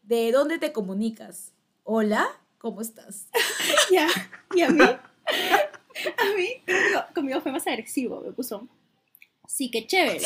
¿de 0.00 0.32
dónde 0.32 0.58
te 0.58 0.72
comunicas? 0.72 1.52
Hola, 1.82 2.26
¿cómo 2.56 2.80
estás? 2.80 3.28
Ya. 3.90 4.08
Y 4.54 4.62
a 4.62 4.70
mí, 4.70 4.84
a 5.26 6.36
mí, 6.36 6.48
conmigo, 6.66 7.04
conmigo 7.14 7.40
fue 7.40 7.52
más 7.52 7.66
agresivo. 7.66 8.20
Me 8.24 8.32
puso, 8.32 8.66
sí, 9.46 9.70
que 9.70 9.86
chévere. 9.86 10.20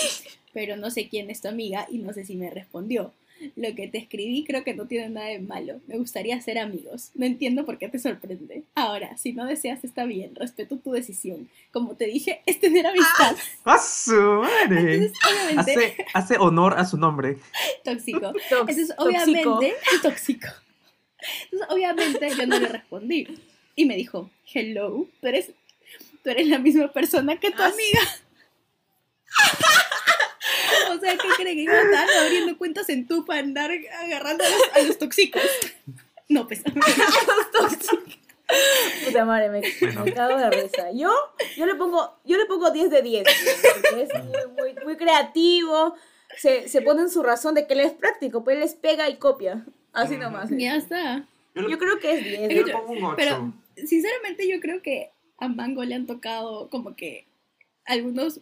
pero 0.52 0.76
no 0.76 0.90
sé 0.90 1.09
quién 1.09 1.31
es 1.31 1.40
tu 1.40 1.49
amiga 1.49 1.87
y 1.90 1.99
no 1.99 2.12
sé 2.12 2.25
si 2.25 2.35
me 2.37 2.50
respondió. 2.50 3.12
Lo 3.55 3.73
que 3.76 3.87
te 3.87 3.99
escribí 3.99 4.45
creo 4.45 4.64
que 4.64 4.75
no 4.75 4.87
tiene 4.88 5.11
nada 5.11 5.28
de 5.28 5.38
malo. 5.38 5.81
Me 5.87 5.97
gustaría 5.97 6.40
ser 6.40 6.59
amigos. 6.59 7.12
No 7.14 7.25
entiendo 7.25 7.64
por 7.64 7.78
qué 7.78 7.88
te 7.88 8.00
sorprende. 8.00 8.64
Ahora, 8.75 9.17
si 9.17 9.33
no 9.33 9.47
deseas, 9.47 9.85
está 9.85 10.07
bien. 10.07 10.35
Respeto 10.35 10.76
tu 10.78 10.90
decisión. 10.90 11.49
Como 11.71 11.95
te 11.95 12.07
dije, 12.07 12.43
es 12.47 12.59
tener 12.59 12.85
amistad. 12.85 13.37
¡A 13.62 13.78
su 13.78 14.12
madre! 14.12 14.95
Entonces, 14.97 15.12
obviamente, 15.25 15.61
Hace, 15.61 16.07
hace 16.14 16.37
honor 16.38 16.75
a 16.76 16.85
su 16.85 16.97
nombre. 16.97 17.38
tóxico. 17.85 18.33
Entonces, 18.50 18.88
tóxico. 18.88 19.05
obviamente, 19.05 19.75
tóxico. 20.02 20.49
Entonces, 21.52 21.69
obviamente, 21.71 22.31
yo 22.37 22.45
no 22.49 22.59
le 22.59 22.67
respondí. 22.67 23.28
Y 23.78 23.85
me 23.87 23.94
dijo, 23.94 24.28
hello, 24.52 25.06
tú 25.20 25.26
eres, 25.28 25.52
tú 26.25 26.30
eres 26.30 26.49
la 26.49 26.58
misma 26.58 26.92
persona 26.92 27.38
que 27.38 27.52
tu 27.52 27.62
Ah, 27.62 27.66
amiga. 27.66 28.00
o 30.97 30.99
sea, 30.99 31.12
¿qué 31.16 31.28
cree 31.37 31.54
que 31.54 31.62
iba 31.62 31.75
a 31.75 31.82
estar 31.82 32.08
abriendo 32.25 32.58
cuentas 32.58 32.88
en 32.88 33.06
tu 33.06 33.25
para 33.25 33.38
andar 33.38 33.70
agarrando 34.02 34.42
a 34.44 34.49
los, 34.49 34.61
a 34.75 34.80
los 34.80 34.99
tóxicos? 34.99 35.42
No, 36.28 36.49
pues. 36.49 36.62
Puta 39.04 39.25
madre, 39.25 39.49
me, 39.50 39.61
Bueno. 39.80 40.04
me 40.04 40.12
cago 40.12 40.38
de 40.38 40.50
risa. 40.50 40.90
Yo, 40.92 41.12
yo 41.56 41.66
le 41.66 41.75
pongo, 41.76 42.18
yo 42.25 42.37
le 42.37 42.47
pongo 42.47 42.70
10 42.73 42.90
de 42.90 43.02
10. 43.02 43.25
porque 43.75 44.02
es 44.02 44.08
muy, 44.25 44.47
muy, 44.56 44.85
muy 44.85 44.97
creativo. 44.97 45.94
Se, 46.37 46.66
se 46.68 46.82
pone 46.82 47.02
en 47.02 47.11
su 47.11 47.23
razón 47.23 47.54
de 47.54 47.66
que 47.68 47.75
él 47.75 47.80
es 47.80 47.92
práctico, 47.92 48.42
pues 48.42 48.54
él 48.56 48.61
les 48.62 48.75
pega 48.75 49.08
y 49.08 49.18
copia. 49.18 49.64
Así 49.92 50.16
nomás. 50.16 50.50
ya 50.50 50.75
está. 50.76 51.25
Yo 51.54 51.62
le, 51.62 51.70
Yo 51.70 51.78
creo 51.78 51.99
que 52.00 52.12
es 52.14 52.25
10. 52.25 52.54
yo 52.54 52.66
le 52.66 52.73
pongo 52.73 52.92
un 52.92 53.04
8. 53.04 53.14
Pero, 53.16 53.52
sinceramente, 53.87 54.49
yo 54.49 54.61
creo 54.61 54.82
que 54.82 55.11
a 55.38 55.49
Mango 55.49 55.85
le 55.85 55.94
han 55.94 56.06
tocado 56.06 56.68
como 56.70 56.97
que 56.97 57.26
algunos, 57.85 58.40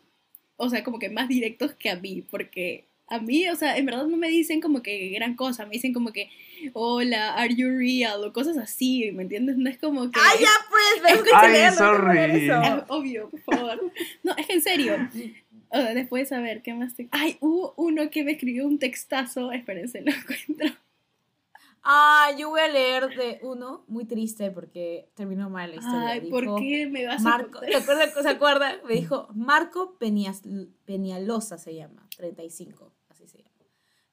o 0.57 0.69
sea, 0.69 0.83
como 0.83 0.99
que 0.99 1.11
más 1.11 1.29
directos 1.29 1.75
que 1.75 1.91
a 1.91 1.97
mí, 1.97 2.23
porque 2.31 2.87
a 3.09 3.21
mí, 3.21 3.49
o 3.49 3.55
sea, 3.55 3.77
en 3.77 3.87
verdad 3.87 4.07
no 4.07 4.17
me 4.17 4.29
dicen 4.29 4.61
como 4.61 4.83
que 4.83 5.11
gran 5.11 5.35
cosa, 5.37 5.65
me 5.65 5.73
dicen 5.73 5.93
como 5.93 6.13
que, 6.13 6.31
hola, 6.73 7.35
are 7.35 7.55
you 7.55 7.69
real? 7.71 8.25
o 8.25 8.33
cosas 8.33 8.57
así, 8.57 9.13
¿me 9.13 9.23
entiendes? 9.23 9.57
No 9.57 9.71
es 9.71 9.79
como 9.79 10.11
que... 10.11 10.19
¡Ay, 10.21 10.41
ya 10.41 10.49
pues! 10.69 11.23
Que 11.23 11.31
Ay, 11.33 11.53
leerlo, 11.53 11.79
sorry. 11.79 12.19
eso. 12.19 12.63
Es 12.63 12.85
obvio, 12.89 13.31
por 13.31 13.41
favor. 13.41 13.93
No, 14.25 14.35
es 14.37 14.47
que 14.47 14.55
en 14.55 14.63
serio. 14.63 14.97
O 15.69 15.77
sea, 15.77 15.95
después 15.95 16.33
a 16.33 16.41
ver, 16.41 16.63
¿qué 16.63 16.75
más 16.75 16.95
te... 16.95 17.09
Ay, 17.13 17.37
hubo 17.41 17.75
uno 17.77 18.11
que 18.11 18.25
me 18.25 18.33
escribió 18.33 18.67
un 18.67 18.79
textazo, 18.79 19.53
espérense, 19.53 20.01
lo 20.03 20.13
encuentro. 20.13 20.77
Ah, 21.89 22.31
yo 22.37 22.49
voy 22.51 22.61
a 22.61 22.69
leer 22.69 23.17
de 23.17 23.39
uno 23.43 23.85
muy 23.87 24.05
triste 24.07 24.51
porque 24.51 25.09
terminó 25.15 25.49
mal 25.49 25.71
la 25.71 25.77
historia. 25.77 26.09
Ay, 26.09 26.21
Dijo, 26.21 26.31
¿por 26.33 26.59
qué 26.59 26.89
me 26.91 27.07
vas 27.07 27.23
Marco, 27.23 27.59
a... 27.59 27.61
¿te 27.61 27.77
acuerdas, 27.77 28.13
¿se 28.21 28.29
acuerda? 28.29 28.81
Me 28.89 28.95
dijo, 28.95 29.29
Marco 29.35 29.97
Penias- 29.99 30.43
Peñalosa 30.85 31.59
se 31.59 31.77
llama, 31.77 32.09
35, 32.17 32.93
así 33.09 33.29
se 33.29 33.39
llama. 33.39 33.55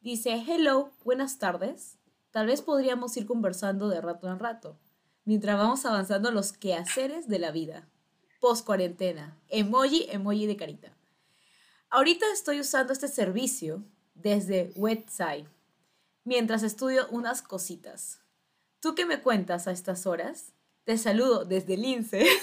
Dice, 0.02 0.44
hello, 0.48 0.92
buenas 1.04 1.40
tardes. 1.40 1.98
Tal 2.30 2.46
vez 2.46 2.62
podríamos 2.62 3.18
ir 3.18 3.26
conversando 3.26 3.90
de 3.90 4.02
rato 4.02 4.30
en 4.30 4.38
rato, 4.38 4.78
mientras 5.26 5.58
vamos 5.58 5.84
avanzando 5.86 6.30
los 6.32 6.54
quehaceres 6.54 7.28
de 7.28 7.40
la 7.40 7.50
vida. 7.52 7.90
Post 8.40 8.66
cuarentena. 8.68 9.40
Emoji, 9.50 10.06
emoji 10.12 10.46
de 10.46 10.58
carita. 10.58 10.96
Ahorita 11.90 12.26
estoy 12.34 12.60
usando 12.60 12.94
este 12.94 13.08
servicio 13.08 13.84
desde 14.14 14.72
Website, 14.76 15.48
mientras 16.24 16.64
estudio 16.64 17.08
unas 17.10 17.42
cositas. 17.42 18.22
¿Tú 18.80 18.96
qué 18.96 19.06
me 19.06 19.22
cuentas 19.22 19.68
a 19.68 19.72
estas 19.72 20.06
horas? 20.06 20.54
Te 20.84 20.98
saludo 20.98 21.46
desde 21.46 21.78
Lince. 21.78 22.28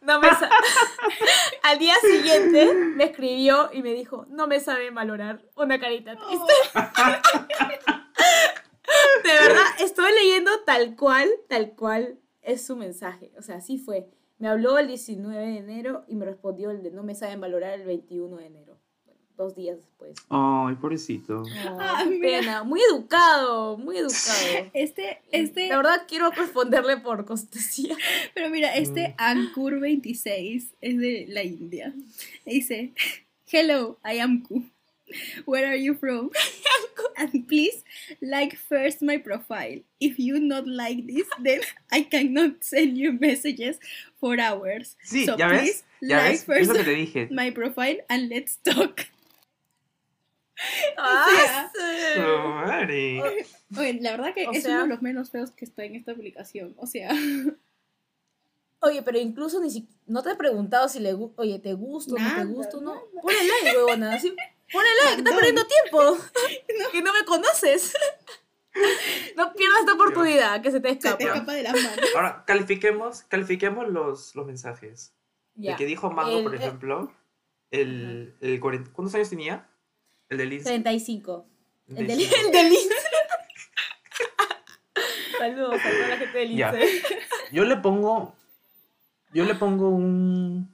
No 0.00 0.20
me 0.20 0.28
Al 1.64 1.78
día 1.78 1.94
siguiente 2.00 2.72
me 2.72 3.04
escribió 3.04 3.68
y 3.74 3.82
me 3.82 3.92
dijo, 3.92 4.24
no 4.30 4.46
me 4.46 4.58
sabe 4.58 4.90
valorar 4.90 5.44
una 5.54 5.78
carita 5.78 6.16
triste. 6.16 6.52
De 9.22 9.32
verdad, 9.32 9.66
estoy 9.80 10.10
leyendo 10.12 10.50
tal 10.64 10.96
cual, 10.96 11.28
tal 11.48 11.74
cual 11.74 12.18
es 12.40 12.64
su 12.64 12.76
mensaje. 12.76 13.32
O 13.36 13.42
sea, 13.42 13.56
así 13.56 13.76
fue. 13.76 14.08
Me 14.38 14.48
habló 14.48 14.78
el 14.78 14.86
19 14.86 15.36
de 15.36 15.58
enero 15.58 16.04
y 16.08 16.16
me 16.16 16.24
respondió 16.24 16.70
el 16.70 16.82
de 16.82 16.90
no 16.90 17.02
me 17.02 17.14
saben 17.14 17.40
valorar 17.40 17.74
el 17.74 17.84
21 17.84 18.36
de 18.38 18.46
enero. 18.46 18.80
Dos 19.38 19.54
días 19.54 19.76
después. 19.76 20.16
Ay, 20.30 20.74
pobrecito. 20.74 21.44
Mira. 21.44 22.04
pena. 22.20 22.64
Muy 22.64 22.80
educado, 22.90 23.78
muy 23.78 23.96
educado. 23.98 24.68
Este, 24.74 25.22
este... 25.30 25.68
La 25.68 25.76
verdad 25.76 26.06
quiero 26.08 26.30
responderle 26.32 26.96
por 26.96 27.24
cortesía. 27.24 27.96
Pero 28.34 28.50
mira, 28.50 28.74
este 28.74 29.10
Mm. 29.10 29.14
Ankur 29.16 29.78
26 29.78 30.74
es 30.80 30.98
de 30.98 31.26
la 31.28 31.44
India. 31.44 31.94
Dice, 32.44 32.92
Hello, 33.46 33.98
I 34.04 34.18
am 34.18 34.42
Ku. 34.42 34.64
Where 35.46 35.66
are 35.66 35.76
you 35.80 35.94
from? 35.94 36.30
And 37.16 37.46
please 37.48 37.84
like 38.20 38.56
first 38.56 39.02
my 39.02 39.18
profile. 39.18 39.78
If 40.00 40.18
you 40.18 40.38
not 40.40 40.66
like 40.66 41.06
this, 41.06 41.26
then 41.42 41.60
I 41.90 42.02
cannot 42.02 42.62
send 42.64 42.98
you 42.98 43.12
messages 43.12 43.78
for 44.20 44.38
hours. 44.38 44.96
Sí, 45.04 45.26
so 45.26 45.36
¿ya 45.36 45.48
please 45.48 45.62
ves? 45.62 45.84
¿Ya 46.00 46.16
like 46.16 46.30
ves? 46.30 46.40
Es 46.40 46.44
first 46.44 46.68
lo 46.70 46.74
que 46.74 46.84
te 46.84 46.94
dije. 46.94 47.28
my 47.30 47.50
profile 47.50 47.98
and 48.08 48.28
let's 48.28 48.58
talk. 48.62 49.06
Ah, 50.96 51.70
Su 51.72 51.80
sí. 51.80 52.20
madre. 52.20 53.46
Oye, 53.78 53.98
la 54.00 54.10
verdad 54.12 54.34
que 54.34 54.46
O 54.48 54.52
es 54.52 54.62
sea- 54.62 54.74
uno 54.76 54.82
de 54.84 54.88
los 54.88 55.02
menos 55.02 55.30
feos 55.30 55.50
que 55.52 55.64
está 55.64 55.84
en 55.84 55.94
esta 55.94 56.12
aplicación. 56.12 56.74
O 56.78 56.86
sea, 56.86 57.10
Oye, 58.80 59.02
pero 59.02 59.18
incluso 59.18 59.60
ni 59.60 59.70
si 59.70 59.88
no 60.06 60.22
te 60.22 60.30
he 60.30 60.36
preguntado 60.36 60.88
si 60.88 61.00
le 61.00 61.12
oye, 61.36 61.58
¿te 61.58 61.74
gusta 61.74 62.14
o 62.14 62.18
no 62.18 62.34
te 62.36 62.44
gusta 62.44 62.76
o 62.76 62.80
no? 62.80 62.94
nada. 62.94 63.06
Ponle 63.22 63.38
like, 63.42 63.76
huevona. 63.76 64.14
Así, 64.14 64.34
ponle 64.72 64.88
like, 65.04 65.16
que 65.16 65.18
estás 65.18 65.32
No. 65.32 65.36
perdiendo 65.36 65.66
tiempo. 65.66 66.18
Que 66.92 67.02
no 67.02 67.12
me 67.12 67.24
conoces. 67.24 67.92
No 69.36 69.52
pierdas 69.54 69.80
esta 69.80 69.94
oportunidad 69.94 70.62
que 70.62 70.70
se 70.70 70.78
te 70.78 70.88
se 70.90 70.94
escapa. 70.94 71.16
te 71.18 71.24
escapa 71.24 71.52
de 71.52 71.62
las 71.64 71.72
manos. 71.74 71.98
Ahora, 72.14 72.44
califiquemos, 72.46 73.22
califiquemos 73.22 73.88
los, 73.88 74.36
los 74.36 74.46
mensajes. 74.46 75.12
Ya. 75.56 75.72
El 75.72 75.76
que 75.78 75.84
dijo 75.86 76.12
Mango, 76.12 76.38
El- 76.38 76.44
por 76.44 76.54
ejemplo, 76.54 77.12
el, 77.72 78.36
el 78.40 78.60
40 78.60 78.92
¿cuántos 78.92 79.16
años 79.16 79.30
tenía? 79.30 79.67
El 80.28 80.38
del 80.38 80.48
Lince. 80.50 80.64
35. 80.68 81.46
El 81.88 81.94
del, 81.96 82.06
35. 82.06 82.46
el 82.46 82.52
del 82.52 82.68
Lince. 82.70 82.94
Saludos 85.38 85.74
a 85.84 85.90
toda 85.90 86.08
la 86.08 86.16
gente 86.16 86.38
del 86.38 86.56
Ya. 86.56 86.72
Lince. 86.72 87.02
Yo 87.52 87.64
le 87.64 87.76
pongo. 87.76 88.34
Yo 89.32 89.44
le 89.44 89.54
pongo 89.54 89.88
un. 89.88 90.68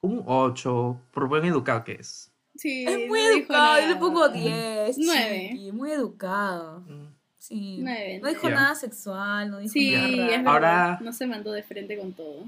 Un 0.00 0.22
8, 0.26 1.00
por 1.12 1.28
buen 1.28 1.46
educado 1.46 1.82
que 1.82 1.92
es. 1.92 2.30
Sí, 2.56 2.84
Es 2.86 3.08
muy 3.08 3.20
no 3.22 3.28
educado, 3.38 3.80
yo 3.80 3.86
le 3.88 3.96
pongo 3.96 4.28
10. 4.28 4.98
Nueve. 4.98 5.48
chiqui, 5.52 5.72
muy 5.72 5.92
educado. 5.92 6.80
Mm. 6.80 7.06
Sí. 7.38 7.78
Nueve, 7.80 8.18
no 8.22 8.28
dijo 8.28 8.40
nueve. 8.42 8.56
nada 8.56 8.74
sexual, 8.74 9.50
no 9.50 9.58
dijo 9.60 9.72
Sí, 9.72 9.92
nada 9.92 10.08
es 10.08 10.18
raro. 10.18 10.28
verdad. 10.28 10.46
Ahora- 10.52 10.98
No 11.00 11.10
se 11.14 11.26
mandó 11.26 11.52
de 11.52 11.62
frente 11.62 11.96
con 11.98 12.12
todo. 12.12 12.44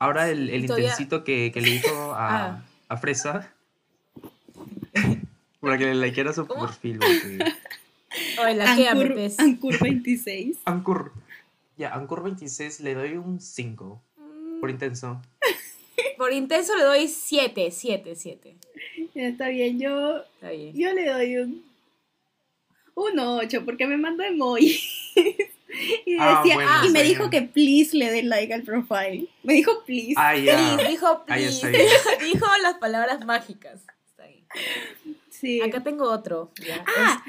Ahora 0.00 0.28
el, 0.30 0.50
el 0.50 0.66
todavía- 0.66 0.86
intensito 0.88 1.22
que, 1.22 1.52
que 1.54 1.60
le 1.60 1.70
dijo 1.70 2.12
a, 2.12 2.46
Ah. 2.46 2.64
a 2.88 2.96
Fresa. 2.96 3.54
Para 5.62 5.78
que 5.78 5.86
le 5.86 5.94
likera 5.94 6.32
su 6.32 6.46
¿Cómo? 6.46 6.66
perfil. 6.66 6.98
porque- 6.98 7.38
Oye, 8.44 8.54
la 8.56 8.76
que 8.76 8.88
Ankur, 8.88 9.14
pez. 9.14 9.38
Ankur 9.38 9.78
26. 9.78 10.58
Ancur. 10.66 11.12
Ya, 11.78 11.94
Ancur 11.94 12.22
26 12.22 12.80
le 12.80 12.94
doy 12.94 13.12
un 13.16 13.40
5. 13.40 14.02
Por 14.60 14.70
intenso. 14.70 15.14
Mm, 15.14 16.16
Por 16.18 16.32
intenso 16.32 16.76
le 16.76 16.84
doy 16.84 17.08
7, 17.08 17.70
7, 17.70 18.14
7. 18.14 18.56
Ya 19.14 19.28
está 19.28 19.48
bien, 19.48 19.78
yo, 19.80 20.18
Está 20.34 20.50
bien. 20.50 20.74
yo 20.74 20.92
le 20.92 21.06
doy 21.08 21.36
un, 21.38 21.64
un 22.94 23.18
8 23.18 23.64
porque 23.64 23.86
me 23.86 23.96
mandó 23.96 24.22
emoji. 24.24 24.78
y, 26.06 26.16
Ah, 26.18 26.40
decía, 26.42 26.54
bueno, 26.56 26.70
y 26.86 26.90
me 26.90 27.02
dijo 27.02 27.28
bien. 27.28 27.44
que 27.44 27.48
please 27.50 27.96
le 27.96 28.10
dé 28.10 28.22
like 28.24 28.52
al 28.52 28.62
profile. 28.62 29.26
Me 29.42 29.54
dijo 29.54 29.82
please. 29.86 30.14
Ah, 30.16 30.36
ya. 30.36 30.76
Please, 30.76 30.90
dijo 30.90 31.24
Ahí 31.28 31.42
please. 31.44 31.48
está 31.66 31.68
bien. 31.68 32.32
dijo 32.32 32.46
las 32.62 32.74
palabras 32.78 33.24
mágicas. 33.24 33.80
Está 34.10 34.26
bien. 34.26 34.44
Sí. 35.42 35.60
Acá 35.60 35.82
tengo 35.82 36.08
otro. 36.10 36.52
ya. 36.66 36.82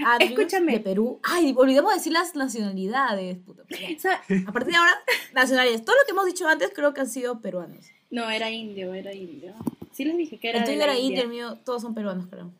Ah, 0.05 0.17
Es 0.22 0.29
escúchame. 0.29 0.72
De 0.74 0.79
Perú. 0.79 1.20
Ay, 1.24 1.53
olvidamos 1.58 1.93
decir 1.93 2.13
las 2.13 2.34
nacionalidades. 2.36 3.39
Puta, 3.39 3.63
A 4.48 4.51
partir 4.53 4.72
de 4.72 4.77
ahora, 4.77 4.93
nacionalidades. 5.34 5.84
Todo 5.84 5.96
lo 5.98 6.05
que 6.05 6.12
hemos 6.12 6.25
dicho 6.25 6.48
antes 6.48 6.72
creo 6.74 6.93
que 6.93 7.01
han 7.01 7.10
sido 7.10 7.41
peruanos. 7.41 7.86
no, 8.10 8.29
era 8.29 8.50
indio, 8.50 8.93
era 8.93 9.13
indio. 9.13 9.53
Sí 9.91 10.05
les 10.05 10.15
dije 10.17 10.39
que 10.39 10.50
era 10.50 10.60
el 10.60 10.65
de 10.65 10.75
la 10.77 10.84
era 10.86 10.98
indio, 10.98 11.24
el 11.24 11.29
mío, 11.29 11.58
todos 11.65 11.82
son 11.82 11.93
peruanos, 11.93 12.27
creo. 12.29 12.51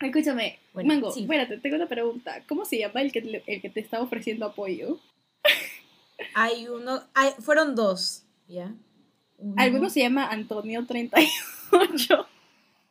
Escúchame, 0.00 0.58
Bueno, 0.72 0.88
Mango, 0.94 1.12
sí. 1.12 1.20
espérate, 1.22 1.58
tengo 1.58 1.76
una 1.76 1.86
pregunta. 1.86 2.42
¿Cómo 2.48 2.64
se 2.64 2.78
llama 2.78 3.02
el 3.02 3.12
que, 3.12 3.20
le- 3.20 3.42
el 3.46 3.60
que 3.60 3.68
te 3.68 3.80
estaba 3.80 4.02
ofreciendo 4.02 4.46
apoyo? 4.46 4.98
Hay 6.34 6.68
uno, 6.68 7.02
hay, 7.14 7.30
fueron 7.40 7.74
dos, 7.74 8.24
¿ya? 8.48 8.74
Uno- 9.38 9.54
Alguno 9.58 9.88
se 9.90 10.00
llama 10.00 10.26
Antonio 10.28 10.84
38. 10.86 12.26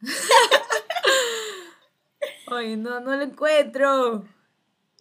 Ay, 2.51 2.77
no, 2.77 2.99
no 2.99 3.15
lo 3.15 3.23
encuentro. 3.23 4.25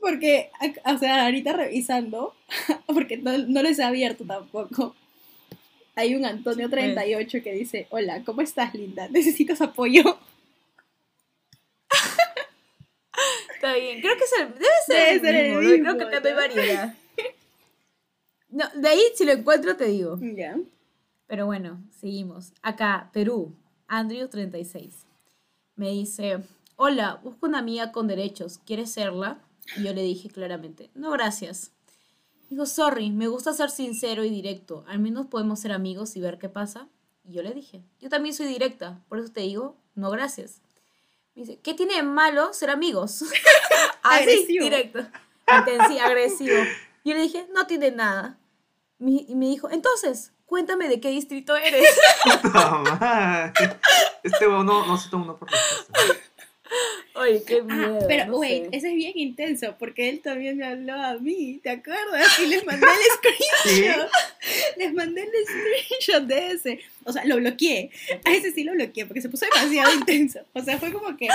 Porque, 0.00 0.50
o 0.84 0.98
sea, 0.98 1.24
ahorita 1.24 1.52
revisando, 1.52 2.34
porque 2.86 3.16
no, 3.16 3.36
no 3.36 3.62
les 3.62 3.78
he 3.78 3.84
abierto 3.84 4.24
tampoco, 4.24 4.94
hay 5.96 6.14
un 6.14 6.24
Antonio 6.24 6.66
Sí, 6.66 6.70
pues. 6.70 6.94
38 6.94 7.42
que 7.42 7.52
dice, 7.52 7.86
hola, 7.90 8.22
¿cómo 8.24 8.40
estás, 8.40 8.72
linda? 8.74 9.08
¿Necesitas 9.08 9.60
apoyo? 9.60 10.18
Está 13.54 13.74
bien, 13.74 14.00
creo 14.00 14.16
que 14.16 14.24
es 14.24 14.32
el, 14.38 14.54
debe 14.54 14.66
ser 14.86 14.96
Debe 14.96 15.10
el 15.10 15.20
ser 15.20 15.34
el 15.34 15.58
mismo, 15.58 15.96
creo 15.96 16.10
que 16.10 16.20
no 16.20 16.26
hay 16.28 16.32
¿no? 16.32 16.40
variedad. 16.40 16.94
No, 18.50 18.64
de 18.76 18.88
ahí 18.88 19.02
si 19.14 19.24
lo 19.24 19.32
encuentro 19.32 19.76
te 19.76 19.86
digo. 19.86 20.18
Ya. 20.20 20.56
Pero 21.26 21.46
bueno, 21.46 21.82
seguimos. 22.00 22.52
Acá, 22.62 23.10
Perú, 23.12 23.54
Andrew36. 23.88 24.92
Me 25.74 25.90
dice, 25.90 26.38
hola, 26.80 27.18
busco 27.24 27.46
una 27.46 27.58
amiga 27.58 27.90
con 27.90 28.06
derechos, 28.06 28.60
¿quieres 28.64 28.92
serla? 28.92 29.38
Y 29.76 29.82
yo 29.82 29.92
le 29.92 30.02
dije 30.02 30.28
claramente, 30.30 30.90
no, 30.94 31.10
gracias. 31.10 31.72
Dijo, 32.50 32.66
sorry, 32.66 33.10
me 33.10 33.26
gusta 33.26 33.52
ser 33.52 33.68
sincero 33.70 34.24
y 34.24 34.30
directo, 34.30 34.84
al 34.86 35.00
menos 35.00 35.26
podemos 35.26 35.58
ser 35.60 35.72
amigos 35.72 36.14
y 36.16 36.20
ver 36.20 36.38
qué 36.38 36.48
pasa. 36.48 36.86
Y 37.24 37.32
yo 37.32 37.42
le 37.42 37.52
dije, 37.52 37.82
yo 38.00 38.08
también 38.08 38.32
soy 38.34 38.46
directa, 38.46 39.00
por 39.08 39.18
eso 39.18 39.30
te 39.32 39.40
digo, 39.40 39.76
no, 39.96 40.08
gracias. 40.10 40.62
Me 41.34 41.42
dice, 41.42 41.58
¿qué 41.60 41.74
tiene 41.74 41.96
de 41.96 42.02
malo 42.04 42.52
ser 42.52 42.70
amigos? 42.70 43.22
Así, 44.02 44.22
Agresivo. 44.22 44.64
directo. 44.64 45.00
Intensi- 45.46 45.98
agresivo. 46.00 46.56
Yo 47.04 47.14
le 47.14 47.22
dije, 47.22 47.46
no 47.54 47.66
tiene 47.66 47.90
nada. 47.90 48.38
Mi- 48.98 49.26
Y 49.28 49.34
me 49.34 49.46
dijo, 49.46 49.68
entonces, 49.70 50.32
cuéntame 50.46 50.88
de 50.88 51.00
qué 51.00 51.08
distrito 51.10 51.56
eres. 51.56 51.84
Este 54.22 54.46
no, 54.46 54.62
no 54.64 54.96
se 54.98 55.08
toma 55.10 55.24
uno 55.24 55.36
por 55.38 55.50
respuesta. 55.50 56.24
Oye, 57.18 57.42
qué 57.46 57.58
Ah, 57.68 57.74
miedo. 57.74 57.98
pero, 58.06 58.26
no 58.26 58.38
wait, 58.38 58.64
sé. 58.70 58.76
ese 58.76 58.88
es 58.90 58.94
bien 58.94 59.12
intenso, 59.16 59.74
porque 59.78 60.08
él 60.08 60.20
también 60.20 60.56
me 60.56 60.66
habló 60.66 60.94
a 60.94 61.14
mí, 61.18 61.60
¿te 61.62 61.70
acuerdas? 61.70 62.38
Y 62.40 62.46
les 62.46 62.64
mandé 62.64 62.86
el 62.86 63.66
screenshot. 63.66 64.08
Les 64.78 64.94
mandé 64.94 65.22
el 65.22 65.28
screenshot 65.46 66.22
de 66.28 66.52
ese. 66.52 66.80
O 67.04 67.12
sea, 67.12 67.24
lo 67.24 67.36
bloqueé. 67.36 67.90
A 68.24 68.32
ese 68.32 68.52
sí 68.52 68.62
lo 68.64 68.72
bloqueé, 68.72 69.04
porque 69.06 69.20
se 69.20 69.28
puso 69.28 69.44
demasiado 69.46 69.92
intenso. 69.94 70.40
O 70.52 70.62
sea, 70.62 70.78
fue 70.78 70.92
como 70.92 71.16
que, 71.16 71.28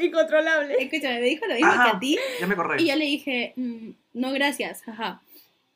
Incontrolable. 0.00 0.76
escúchame, 0.82 1.20
me 1.20 1.26
dijo 1.26 1.46
lo 1.46 1.54
mismo 1.54 1.70
que 1.72 1.90
a 1.90 1.98
ti. 2.00 2.18
Ya 2.40 2.46
me 2.46 2.54
acordé. 2.54 2.82
Y 2.82 2.86
yo 2.86 2.96
le 2.96 3.04
dije, 3.04 3.52
"Mm, 3.56 3.90
no, 4.14 4.32
gracias, 4.32 4.82
jaja. 4.82 5.20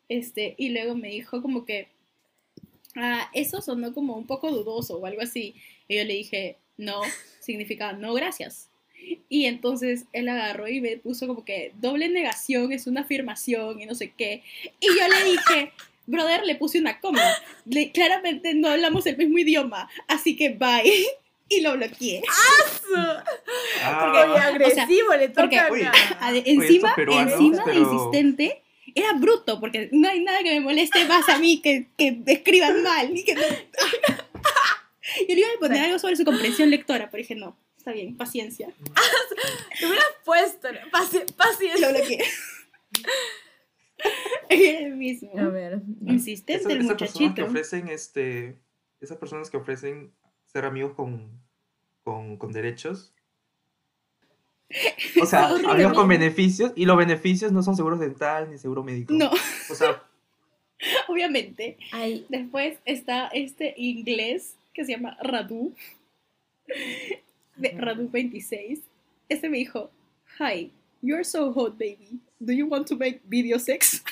Este, 0.08 0.54
y 0.56 0.70
luego 0.70 0.94
me 0.94 1.08
dijo 1.08 1.42
como 1.42 1.64
que, 1.64 1.88
ah, 2.96 3.28
eso 3.34 3.60
sonó 3.60 3.92
como 3.92 4.14
un 4.16 4.26
poco 4.26 4.50
dudoso 4.50 4.98
o 4.98 5.06
algo 5.06 5.20
así. 5.22 5.54
Y 5.88 5.96
yo 5.96 6.04
le 6.04 6.14
dije, 6.14 6.56
no, 6.76 7.02
significa 7.40 7.92
no, 7.92 8.14
gracias. 8.14 8.68
Y 9.28 9.46
entonces 9.46 10.04
él 10.12 10.28
agarró 10.28 10.68
y 10.68 10.80
me 10.80 10.96
puso 10.96 11.26
como 11.26 11.44
que 11.44 11.72
doble 11.80 12.08
negación 12.08 12.72
es 12.72 12.86
una 12.86 13.02
afirmación 13.02 13.80
y 13.80 13.86
no 13.86 13.94
sé 13.94 14.12
qué. 14.16 14.42
Y 14.80 14.86
yo 14.88 15.08
le 15.08 15.30
dije, 15.30 15.72
brother, 16.06 16.44
le 16.44 16.54
puse 16.56 16.78
una 16.80 17.00
coma. 17.00 17.22
Le- 17.66 17.92
claramente 17.92 18.54
no 18.54 18.68
hablamos 18.68 19.06
el 19.06 19.16
mismo 19.16 19.38
idioma, 19.38 19.88
así 20.08 20.36
que 20.36 20.50
bye. 20.50 20.82
Y 21.48 21.60
lo 21.60 21.74
bloqueé. 21.74 22.22
Porque 22.88 22.98
Ah, 23.84 24.26
bien 24.26 24.42
agresivo 24.42 25.14
le 25.14 25.28
porque- 25.28 25.56
toca 25.58 25.72
Uy. 25.72 25.82
acá. 25.82 26.18
Ade- 26.20 26.42
estos 26.44 26.64
encima, 26.64 26.94
peruanos, 26.96 27.32
encima 27.34 27.56
de 27.58 27.62
pero- 27.64 27.78
insistente, 27.92 28.62
era 28.96 29.12
bruto, 29.12 29.60
porque 29.60 29.88
no 29.92 30.08
hay 30.08 30.20
nada 30.24 30.42
que 30.42 30.50
me 30.54 30.58
moleste 30.60 31.04
más 31.04 31.28
a 31.28 31.38
mí 31.38 31.60
que, 31.62 31.86
que 31.96 32.18
escriban 32.26 32.82
mal. 32.82 33.16
Y 33.16 33.22
que 33.24 33.34
no- 33.36 33.42
Yo 35.28 35.34
le 35.34 35.40
iba 35.40 35.48
a 35.56 35.60
poner 35.60 35.82
algo 35.84 35.98
sobre 36.00 36.16
su 36.16 36.24
comprensión 36.24 36.68
lectora, 36.68 37.08
pero 37.10 37.22
dije, 37.22 37.36
no, 37.36 37.56
está 37.86 37.92
bien, 37.92 38.16
paciencia. 38.16 38.68
Te 39.78 39.86
hubieras 39.86 40.06
puesto. 40.24 40.72
¿no? 40.72 40.78
Paci- 40.90 41.20
Lo 41.30 41.36
Paciencia. 41.36 41.88
bloqueé. 41.90 42.18
El 44.48 44.96
mismo. 44.96 45.30
A 45.38 45.44
ver. 45.48 45.80
Insistente 46.04 46.72
el 46.72 46.78
personas 46.78 46.96
que 46.96 47.04
muchachito. 47.22 47.44
ofrecen 47.46 47.88
este 47.88 48.56
esas 49.00 49.18
personas 49.18 49.50
que 49.50 49.56
ofrecen 49.56 50.12
ser 50.46 50.64
amigos 50.64 50.94
con, 50.94 51.30
con, 52.02 52.36
con 52.38 52.52
derechos 52.52 53.12
o 55.20 55.26
sea 55.26 55.46
amigos 55.68 55.92
con 55.92 56.08
beneficios 56.08 56.72
y 56.76 56.86
los 56.86 56.96
beneficios 56.96 57.52
no 57.52 57.62
son 57.62 57.76
seguros 57.76 58.00
dental 58.00 58.50
ni 58.50 58.58
seguro 58.58 58.82
médico 58.82 59.12
No, 59.12 59.30
o 59.70 59.74
sea 59.74 60.02
obviamente. 61.08 61.78
Ay, 61.92 62.26
Después 62.28 62.78
está 62.84 63.28
este 63.28 63.74
inglés 63.76 64.56
que 64.74 64.84
se 64.84 64.92
llama 64.92 65.16
Radu. 65.22 65.74
De 67.56 67.74
Radu 67.78 68.08
26. 68.08 68.80
Este 69.28 69.48
me 69.48 69.58
dijo, 69.58 69.90
Hi, 70.38 70.70
you're 71.02 71.24
so 71.24 71.52
hot, 71.52 71.72
baby. 71.78 72.20
Do 72.38 72.52
you 72.52 72.66
want 72.68 72.86
to 72.88 72.96
make 72.96 73.20
video 73.26 73.58
sex? 73.58 74.02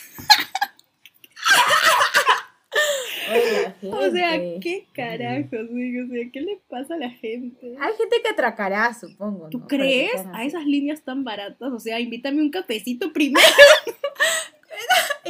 O 3.82 4.10
sea. 4.10 4.38
¿qué 4.60 4.86
carajos? 4.92 5.68
O 5.70 6.08
sea, 6.08 6.30
¿qué 6.32 6.40
le 6.40 6.60
pasa 6.68 6.94
a 6.94 6.98
la 6.98 7.10
gente? 7.10 7.74
Hay 7.78 7.92
gente 7.96 8.16
que 8.22 8.28
atracará, 8.28 8.92
supongo. 8.94 9.48
¿Tú 9.50 9.66
crees 9.66 10.24
a 10.32 10.44
esas 10.44 10.64
líneas 10.64 11.02
tan 11.02 11.24
baratas? 11.24 11.72
O 11.72 11.80
sea, 11.80 12.00
invítame 12.00 12.40
un 12.40 12.50
cafecito 12.50 13.12
primero. 13.12 13.46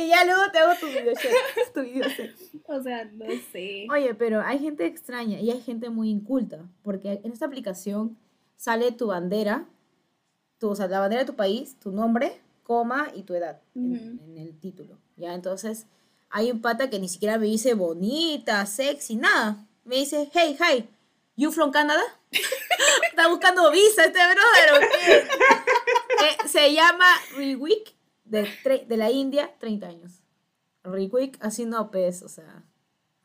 Y 0.05 0.09
ya 0.09 0.25
luego 0.25 0.43
te 0.53 0.59
hago 0.59 0.73
tu 0.79 0.87
video 0.87 1.12
tu 1.75 1.83
video. 1.83 2.09
O 2.67 2.83
sea, 2.83 3.05
no 3.05 3.27
sé. 3.53 3.87
Oye, 3.90 4.14
pero 4.14 4.43
hay 4.43 4.59
gente 4.59 4.85
extraña 4.85 5.40
y 5.40 5.51
hay 5.51 5.61
gente 5.62 5.88
muy 5.88 6.11
inculta, 6.11 6.59
porque 6.83 7.21
en 7.25 7.33
esta 7.33 7.47
aplicación 7.47 8.19
sale 8.57 8.93
tu 8.93 9.07
bandera, 9.07 9.67
tu, 10.59 10.69
o 10.71 10.77
sea, 10.77 10.88
la 10.88 11.01
bandera 11.01 11.23
de 11.23 11.27
tu 11.27 11.37
país, 11.37 11.77
tu 11.81 11.90
nombre, 11.90 12.40
coma 12.64 13.11
y 13.14 13.23
tu 13.23 13.35
edad 13.35 13.61
en, 13.75 14.37
el 14.37 14.59
título. 14.59 14.99
Ya, 15.17 15.35
entonces 15.35 15.87
hay 16.31 16.51
un 16.51 16.61
pata 16.61 16.90
que 16.90 16.99
ni 16.99 17.09
siquiera 17.09 17.38
me 17.38 17.47
dice 17.47 17.75
bonita, 17.75 18.67
sexy, 18.67 19.17
nada. 19.17 19.67
Me 19.85 19.97
dice, 19.97 20.31
hey, 20.35 20.57
hi, 20.59 20.88
you 21.37 21.51
from 21.51 21.71
Canada? 21.71 22.03
Está 23.09 23.29
buscando 23.29 23.71
visa 23.71 24.05
este 24.05 24.19
brother, 24.19 24.75
¿o 24.75 24.81
qué? 24.81 25.29
Eh, 26.14 26.49
se 26.49 26.73
llama 26.73 27.07
Riwick, 27.37 27.93
de, 28.42 28.49
tre- 28.62 28.87
de 28.87 28.97
la 28.97 29.11
India, 29.11 29.55
30 29.59 29.87
años. 29.88 30.20
Así 31.40 31.64
no, 31.64 31.90
pues, 31.90 32.23
o 32.23 32.29
sea, 32.29 32.62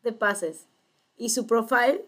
de 0.02 0.12
pases. 0.12 0.66
Y 1.16 1.28
su 1.30 1.46
profile 1.46 2.04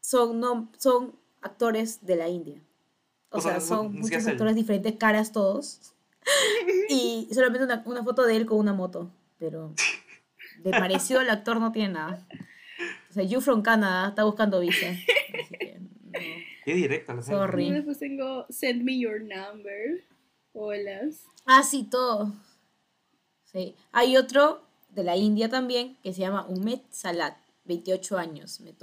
son, 0.00 0.38
no, 0.40 0.70
son 0.76 1.14
actores 1.40 2.04
de 2.04 2.16
la 2.16 2.28
India. 2.28 2.60
O, 3.30 3.38
O 3.38 3.40
sea, 3.40 3.52
sea, 3.52 3.60
son 3.60 3.92
muchos 3.94 4.26
actores, 4.26 4.54
diferentes 4.54 4.94
caras 4.96 5.32
todos. 5.32 5.94
y 6.88 7.28
solamente 7.32 7.64
una, 7.64 7.82
una 7.86 8.04
foto 8.04 8.24
de 8.24 8.36
él 8.36 8.46
con 8.46 8.58
una 8.58 8.72
moto. 8.74 9.10
Pero 9.38 9.72
de 10.62 10.70
parecido 10.70 11.20
al 11.20 11.30
actor 11.30 11.58
no 11.60 11.72
tiene 11.72 11.94
nada. 11.94 12.26
O 13.10 13.12
sea, 13.14 13.22
You 13.22 13.40
from 13.40 13.62
Canada 13.62 14.08
está 14.08 14.24
buscando 14.24 14.60
visa. 14.60 14.86
Así 14.90 15.54
que, 15.58 15.78
no. 15.80 15.88
qué 16.64 16.74
directa 16.74 17.14
la 17.14 17.22
gente. 17.22 17.36
Sorry. 17.36 17.66
Y 17.68 17.70
después 17.72 17.98
tengo 17.98 18.46
Send 18.50 18.82
me 18.82 18.98
your 18.98 19.20
number. 19.20 20.04
Holas. 20.56 21.24
Ah, 21.44 21.62
sí, 21.62 21.84
todo. 21.84 22.32
Sí. 23.44 23.76
Hay 23.92 24.16
otro 24.16 24.62
de 24.90 25.04
la 25.04 25.16
India 25.16 25.48
también 25.48 25.96
que 26.02 26.12
se 26.12 26.20
llama 26.20 26.46
Umet 26.48 26.82
Salat, 26.90 27.36
28 27.64 28.16
años. 28.18 28.60
Me 28.60 28.74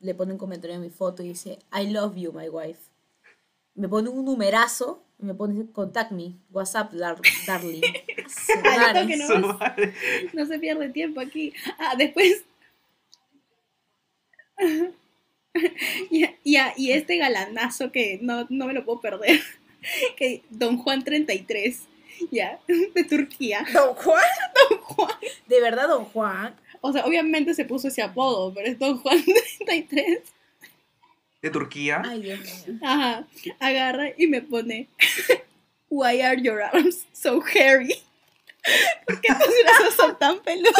le 0.00 0.14
pone 0.14 0.32
un 0.32 0.38
comentario 0.38 0.74
en 0.76 0.82
mi 0.82 0.90
foto 0.90 1.22
y 1.22 1.28
dice, 1.28 1.58
I 1.72 1.88
love 1.90 2.16
you, 2.16 2.32
my 2.32 2.48
wife. 2.48 2.80
Me 3.74 3.88
pone 3.88 4.08
un 4.08 4.24
numerazo 4.24 5.02
y 5.18 5.24
me 5.26 5.34
pone, 5.34 5.70
contact 5.70 6.12
me, 6.12 6.34
WhatsApp, 6.50 6.92
dar- 6.92 7.20
darling. 7.46 7.80
Toque 8.94 9.16
no 10.32 10.46
se 10.46 10.58
pierde 10.58 10.88
tiempo 10.88 11.20
aquí. 11.20 11.52
Ah, 11.78 11.94
después. 11.96 12.44
y, 16.10 16.24
y, 16.44 16.56
y 16.76 16.92
este 16.92 17.18
galanazo 17.18 17.92
que 17.92 18.18
no, 18.22 18.46
no 18.48 18.66
me 18.66 18.72
lo 18.72 18.84
puedo 18.84 19.00
perder. 19.00 19.40
Que 20.16 20.42
Don 20.50 20.78
Juan 20.78 21.02
33. 21.02 21.82
Ya, 22.30 22.60
de 22.94 23.04
Turquía. 23.04 23.66
¿Don 23.72 23.94
Juan? 23.94 24.24
Don 24.70 24.78
Juan. 24.78 25.16
De 25.46 25.60
verdad, 25.60 25.88
don 25.88 26.04
Juan. 26.06 26.54
O 26.80 26.92
sea, 26.92 27.04
obviamente 27.04 27.54
se 27.54 27.64
puso 27.64 27.88
ese 27.88 28.02
apodo, 28.02 28.52
pero 28.54 28.68
es 28.68 28.78
Don 28.78 28.98
Juan 28.98 29.22
33. 29.66 30.20
de 31.42 31.50
Turquía 31.50 32.02
Ay, 32.04 32.22
Dios 32.22 32.40
mío. 32.66 32.78
Ajá. 32.82 33.26
Agarra 33.60 34.10
y 34.16 34.26
me 34.26 34.42
pone. 34.42 34.88
Why 35.88 36.22
are 36.22 36.40
your 36.40 36.62
arms 36.62 37.06
so 37.12 37.42
hairy? 37.42 37.94
¿Por 39.06 39.20
qué 39.20 39.28
tus 39.34 39.54
brazos 39.64 39.94
son 39.94 40.18
tan 40.18 40.40
peludos? 40.40 40.72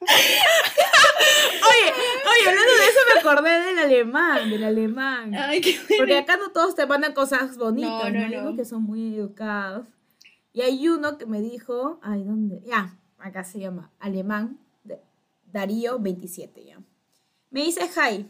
Oye, 0.00 1.92
oye, 1.92 2.48
hablando 2.48 2.72
de 2.72 2.86
eso 2.88 3.00
me 3.14 3.20
acordé 3.20 3.50
del 3.64 3.78
alemán, 3.78 4.50
del 4.50 4.64
alemán. 4.64 5.34
Ay, 5.34 5.60
qué 5.60 5.78
Porque 5.78 5.96
bueno. 5.98 6.18
acá 6.18 6.36
no 6.36 6.50
todos 6.52 6.74
te 6.74 6.86
mandan 6.86 7.12
cosas 7.12 7.56
bonitas, 7.56 8.12
No, 8.12 8.50
¿no? 8.50 8.56
que 8.56 8.64
son 8.64 8.82
muy 8.82 9.14
educados. 9.16 9.86
Y 10.52 10.62
hay 10.62 10.88
uno 10.88 11.16
que 11.18 11.26
me 11.26 11.40
dijo, 11.40 12.00
ay, 12.02 12.24
¿dónde? 12.24 12.60
Ya, 12.64 12.96
acá 13.18 13.44
se 13.44 13.60
llama 13.60 13.90
alemán, 14.00 14.58
Darío 15.52 15.98
27, 15.98 16.64
ya. 16.64 16.78
Me 17.50 17.64
dice, 17.64 17.88
hi, 17.96 18.26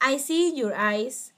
I 0.00 0.18
see 0.18 0.54
your 0.56 0.72
eyes 0.74 1.34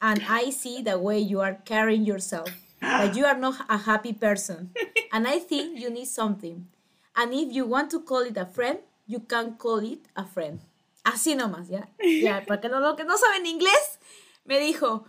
and 0.00 0.20
I 0.28 0.50
see 0.52 0.82
the 0.82 0.96
way 0.96 1.20
you 1.24 1.40
are 1.40 1.58
carrying 1.64 2.04
yourself, 2.04 2.48
that 2.80 3.14
you 3.14 3.26
are 3.26 3.38
not 3.38 3.54
a 3.68 3.76
happy 3.78 4.12
person. 4.14 4.72
And 5.12 5.26
I 5.28 5.38
think 5.38 5.78
you 5.78 5.90
need 5.90 6.06
something. 6.06 6.66
And 7.14 7.32
if 7.32 7.52
you 7.52 7.66
want 7.66 7.90
to 7.92 8.00
call 8.00 8.20
it 8.22 8.36
a 8.38 8.46
friend, 8.46 8.78
you 9.06 9.26
can 9.26 9.56
call 9.56 9.84
it 9.84 10.06
a 10.14 10.24
friend. 10.24 10.60
Así 11.04 11.34
nomás, 11.34 11.68
¿ya? 11.68 11.90
Ya, 12.22 12.44
para 12.48 12.60
que 12.60 12.68
no, 12.68 12.80
lo 12.80 12.96
que 12.96 13.04
no 13.04 13.16
saben 13.18 13.46
inglés, 13.46 13.98
me 14.44 14.58
dijo, 14.58 15.04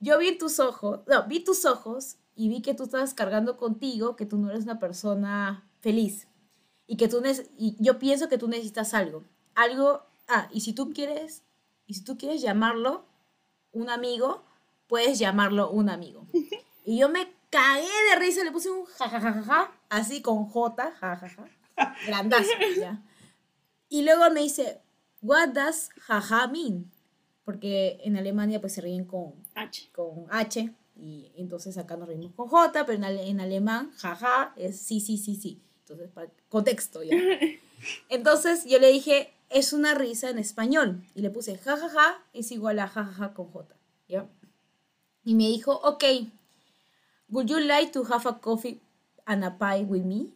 yo 0.00 0.18
vi 0.18 0.36
tus 0.36 0.60
ojos, 0.60 1.00
no, 1.06 1.26
vi 1.26 1.40
tus 1.40 1.64
ojos 1.64 2.16
y 2.34 2.48
vi 2.48 2.62
que 2.62 2.74
tú 2.74 2.84
estabas 2.84 3.14
cargando 3.14 3.56
contigo, 3.56 4.14
que 4.16 4.26
tú 4.26 4.36
no 4.38 4.50
eres 4.50 4.64
una 4.64 4.78
persona 4.78 5.68
feliz 5.80 6.28
y 6.86 6.96
que 6.96 7.08
tú 7.08 7.22
y 7.56 7.76
yo 7.82 7.98
pienso 7.98 8.28
que 8.28 8.38
tú 8.38 8.48
necesitas 8.48 8.94
algo, 8.94 9.24
algo, 9.54 10.02
ah, 10.28 10.48
y 10.52 10.60
si 10.60 10.72
tú 10.72 10.90
quieres, 10.92 11.42
y 11.86 11.94
si 11.94 12.04
tú 12.04 12.16
quieres 12.16 12.40
llamarlo 12.40 13.06
un 13.72 13.90
amigo, 13.90 14.44
puedes 14.86 15.18
llamarlo 15.18 15.70
un 15.70 15.90
amigo. 15.90 16.26
Y 16.84 16.96
yo 16.96 17.10
me 17.10 17.30
cagué 17.50 17.86
de 18.10 18.18
risa, 18.18 18.42
le 18.42 18.50
puse 18.50 18.70
un 18.70 18.86
jajajaja, 18.86 19.70
así 19.90 20.22
con 20.22 20.46
J, 20.46 20.90
jajaja, 20.98 21.44
grandazo, 22.06 22.48
ya. 22.80 23.02
Y 23.88 24.02
luego 24.02 24.30
me 24.30 24.40
dice, 24.42 24.80
what 25.22 25.48
does 25.50 25.90
jaja 26.00 26.46
mean? 26.48 26.90
Porque 27.44 27.98
en 28.04 28.16
Alemania 28.16 28.60
pues 28.60 28.74
se 28.74 28.80
ríen 28.82 29.04
con, 29.04 29.32
H. 29.54 29.88
con 29.92 30.26
H 30.30 30.70
y 31.00 31.30
entonces 31.36 31.78
acá 31.78 31.96
nos 31.96 32.08
reímos 32.08 32.32
con 32.34 32.48
J, 32.48 32.84
pero 32.84 32.96
en, 32.98 33.04
ale- 33.04 33.28
en 33.28 33.40
alemán 33.40 33.92
jaja 33.96 34.52
es 34.56 34.78
sí, 34.80 35.00
sí, 35.00 35.16
sí, 35.16 35.36
sí. 35.36 35.60
Entonces, 35.80 36.10
para 36.10 36.28
contexto 36.50 37.02
ya. 37.02 37.16
Entonces 38.10 38.64
yo 38.66 38.78
le 38.78 38.88
dije, 38.92 39.32
es 39.48 39.72
una 39.72 39.94
risa 39.94 40.28
en 40.28 40.38
español. 40.38 41.02
Y 41.14 41.22
le 41.22 41.30
puse 41.30 41.56
jajaja 41.56 42.18
es 42.34 42.50
igual 42.52 42.78
a 42.80 42.88
jajaja 42.88 43.32
con 43.32 43.50
J. 43.50 43.74
¿ya? 44.08 44.26
Y 45.24 45.34
me 45.34 45.44
dijo, 45.48 45.72
ok, 45.82 46.04
would 47.30 47.46
you 47.48 47.58
like 47.60 47.92
to 47.92 48.04
have 48.04 48.28
a 48.28 48.38
coffee 48.40 48.80
and 49.24 49.44
a 49.44 49.56
pie 49.58 49.84
with 49.84 50.02
me? 50.04 50.26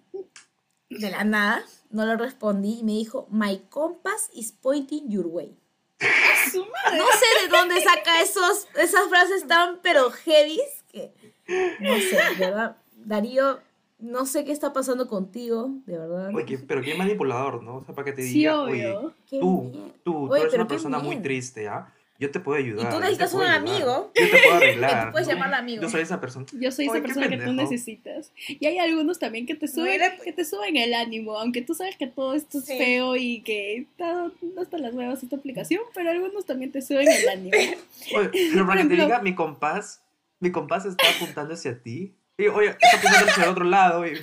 De 0.98 1.10
la 1.10 1.24
nada, 1.24 1.64
no 1.90 2.06
le 2.06 2.16
respondí 2.16 2.80
y 2.80 2.84
me 2.84 2.92
dijo, 2.92 3.26
my 3.30 3.58
compass 3.70 4.30
is 4.34 4.52
pointing 4.52 5.10
your 5.10 5.26
way. 5.26 5.56
No 6.02 7.04
sé 7.06 7.42
de 7.42 7.48
dónde 7.48 7.80
saca 7.80 8.20
esos, 8.20 8.66
esas 8.74 9.08
frases 9.08 9.46
tan 9.46 9.78
pero 9.82 10.10
heavy 10.10 10.60
que 10.90 11.12
no 11.46 11.94
sé, 11.98 12.18
de 12.38 12.44
verdad. 12.44 12.76
Darío, 12.96 13.60
no 13.98 14.26
sé 14.26 14.44
qué 14.44 14.52
está 14.52 14.72
pasando 14.72 15.08
contigo, 15.08 15.70
de 15.86 15.98
verdad. 15.98 16.34
Oye, 16.34 16.58
pero 16.58 16.82
qué 16.82 16.94
manipulador, 16.94 17.62
¿no? 17.62 17.76
O 17.76 17.84
sea, 17.84 17.94
para 17.94 18.04
que 18.06 18.12
te 18.12 18.22
Sí, 18.22 18.34
diga, 18.34 18.60
oye, 18.62 18.88
obvio. 18.88 19.14
Qué 19.28 19.40
tú, 19.40 19.70
tú, 19.72 19.92
tú 20.04 20.32
Oye, 20.32 20.42
eres 20.42 20.54
una 20.54 20.64
qué 20.64 20.68
persona 20.68 20.98
muy 20.98 21.16
triste, 21.16 21.68
¿ah? 21.68 21.92
Yo 22.22 22.30
te 22.30 22.38
puedo 22.38 22.56
ayudar. 22.56 22.86
Y 22.86 22.94
tú 22.94 23.00
necesitas 23.00 23.34
un 23.34 23.42
amigo. 23.42 24.12
Yo 24.14 24.30
te 24.30 24.38
puedo 24.38 24.40
Que 24.42 24.48
arreglar. 24.68 25.06
tú 25.06 25.12
puedes 25.12 25.26
¿no? 25.26 25.34
llamarla 25.34 25.58
amigo. 25.58 25.82
Yo 25.82 25.88
soy 25.88 26.02
esa 26.02 26.20
persona. 26.20 26.46
Yo 26.52 26.70
soy 26.70 26.86
esa 26.86 27.00
persona 27.02 27.28
que 27.28 27.36
tú 27.38 27.52
necesitas. 27.52 28.30
Y 28.46 28.64
hay 28.64 28.78
algunos 28.78 29.18
también 29.18 29.44
que 29.44 29.56
te 29.56 29.66
suben, 29.66 30.00
que 30.22 30.32
te 30.32 30.44
suben 30.44 30.76
el 30.76 30.94
ánimo, 30.94 31.36
aunque 31.36 31.62
tú 31.62 31.74
sabes 31.74 31.96
que 31.96 32.06
todo 32.06 32.34
esto 32.34 32.58
es 32.58 32.64
Sí. 32.66 32.78
feo 32.78 33.16
y 33.16 33.40
que 33.42 33.78
está, 33.78 34.30
no 34.54 34.62
están 34.62 34.82
las 34.82 34.94
nuevas 34.94 35.20
esta 35.22 35.34
aplicación, 35.34 35.82
pero 35.94 36.10
algunos 36.10 36.46
también 36.46 36.70
te 36.70 36.80
suben 36.80 37.08
el 37.08 37.28
ánimo. 37.28 37.56
Oye, 38.16 38.30
pero 38.52 38.66
para 38.66 38.82
que 38.82 38.88
te 38.88 38.94
diga, 38.94 39.20
mi 39.20 39.34
compás, 39.34 40.00
mi 40.38 40.52
compás 40.52 40.84
está 40.86 41.04
apuntando 41.16 41.54
hacia 41.54 41.82
ti. 41.82 42.14
Y, 42.38 42.46
oye, 42.46 42.68
está 42.80 42.96
apuntando 42.98 43.30
hacia 43.32 43.42
el 43.44 43.50
otro 43.50 43.64
lado. 43.64 44.06
y- 44.06 44.14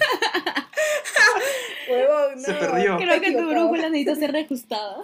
Se 2.38 2.53
no, 2.53 2.59
perdió. 2.59 2.97
Creo 2.97 3.19
que 3.21 3.31
tu 3.31 3.49
brújula 3.49 3.89
necesita 3.89 4.15
ser 4.15 4.31
reajustada. 4.31 4.97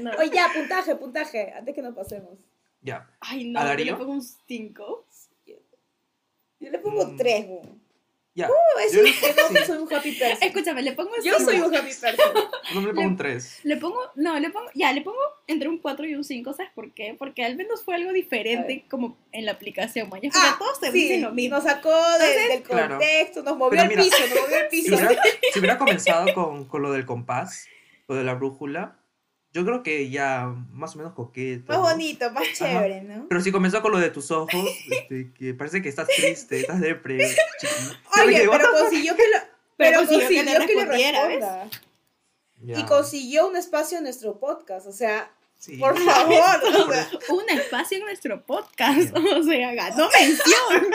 No. 0.00 0.10
Oye, 0.18 0.30
ya, 0.32 0.48
puntaje, 0.54 0.96
puntaje, 0.96 1.52
antes 1.56 1.74
que 1.74 1.82
nos 1.82 1.94
pasemos. 1.94 2.38
Ya. 2.80 3.08
Ay, 3.20 3.44
no, 3.50 3.60
¿A 3.60 3.76
yo 3.76 3.84
le 3.84 3.94
pongo 3.94 4.12
un 4.12 4.22
5. 4.22 5.06
Yo 6.60 6.70
le 6.70 6.78
pongo 6.78 7.06
Mm. 7.06 7.16
tres, 7.16 7.44
huevón. 7.48 7.82
Ya. 8.34 8.48
No, 8.48 8.54
es 8.86 8.92
Yo- 8.92 9.02
que 9.02 9.10
no 9.10 9.48
sí. 9.60 9.66
soy 9.66 9.78
un 9.78 9.92
happy 9.92 10.12
person. 10.12 10.38
Escúchame, 10.48 10.82
le 10.82 10.92
pongo 10.92 11.10
un 11.10 11.22
Yo 11.22 11.34
cinco. 11.36 11.50
soy 11.50 11.60
un 11.60 11.74
happy 11.76 11.92
person. 12.00 12.32
No 12.74 12.80
le 12.80 12.94
pongo 12.94 13.08
un 13.08 13.16
3. 13.16 13.60
Le 13.64 13.76
pongo, 13.76 14.00
no, 14.14 14.38
le 14.40 14.48
pongo, 14.50 14.70
ya, 14.74 14.90
le 14.92 15.02
pongo 15.02 15.18
entre 15.48 15.68
un 15.68 15.76
4 15.78 16.06
y 16.06 16.14
un 16.14 16.24
5, 16.24 16.52
¿sabes 16.54 16.72
por 16.72 16.94
qué? 16.94 17.14
Porque 17.18 17.44
al 17.44 17.56
menos 17.56 17.82
fue 17.84 17.96
algo 17.96 18.10
diferente 18.12 18.86
como 18.88 19.18
en 19.32 19.44
la 19.44 19.52
aplicación, 19.52 20.08
maña. 20.08 20.30
Porque 20.32 20.38
Ah, 20.48 20.56
todos 20.58 20.80
te 20.80 20.90
sí, 20.92 21.18
lo 21.20 21.32
mismo. 21.32 21.56
Nos 21.56 21.64
sacó 21.64 21.90
de- 21.90 22.14
Entonces- 22.14 22.48
del 22.48 22.62
Claro. 22.62 22.88
contexto, 22.96 23.42
nos 23.42 23.56
movió 23.58 23.70
Pero 23.70 23.82
el 23.82 23.88
mira, 23.90 24.02
piso, 24.02 24.16
nos 24.34 24.40
movió 24.40 24.56
el 24.56 24.70
Si 24.70 24.82
piso. 24.82 24.94
hubiera, 24.96 25.22
si 25.52 25.58
hubiera 25.58 25.78
comenzado 25.78 26.32
con, 26.34 26.64
con 26.64 26.80
lo 26.80 26.90
del 26.92 27.04
compás, 27.04 27.66
lo 28.08 28.14
de 28.14 28.24
la 28.24 28.32
brújula, 28.34 28.96
yo 29.52 29.64
creo 29.66 29.82
que 29.82 30.08
ya 30.08 30.46
más 30.72 30.94
o 30.94 30.98
menos 30.98 31.12
coqueto. 31.12 31.72
Más 31.72 31.78
¿no? 31.78 31.82
bonito, 31.82 32.30
más 32.30 32.44
chévere, 32.54 33.02
¿no? 33.02 33.26
Pero 33.28 33.40
si 33.42 33.52
comenzó 33.52 33.82
con 33.82 33.92
lo 33.92 33.98
de 33.98 34.10
tus 34.10 34.30
ojos, 34.30 34.66
este, 34.90 35.30
que 35.32 35.52
parece 35.52 35.82
que 35.82 35.90
estás 35.90 36.08
triste, 36.08 36.60
estás 36.60 36.80
me 36.80 36.88
Oye, 36.88 38.48
pero 38.50 38.70
consiguió 38.72 39.14
que 39.14 39.28
lo, 39.28 39.38
pero 39.76 39.98
consiguió 39.98 40.28
que 40.28 40.34
consiguió 40.34 40.44
que 40.44 40.44
le 40.44 40.58
respondiera, 40.58 41.26
¿ves? 41.26 41.40
responda. 41.40 41.70
Y 42.80 42.84
consiguió 42.84 43.48
un 43.48 43.56
espacio 43.56 43.98
en 43.98 44.04
nuestro 44.04 44.38
podcast, 44.38 44.86
o 44.86 44.92
sea, 44.92 45.30
sí. 45.58 45.76
por 45.76 45.98
favor, 46.04 46.60
o 46.64 46.92
sea, 46.92 47.08
Un 47.28 47.50
espacio 47.50 47.98
en 47.98 48.04
nuestro 48.04 48.42
podcast. 48.46 49.14
O 49.16 49.42
sea, 49.42 49.74
ganó 49.74 50.08
mención. 50.08 50.92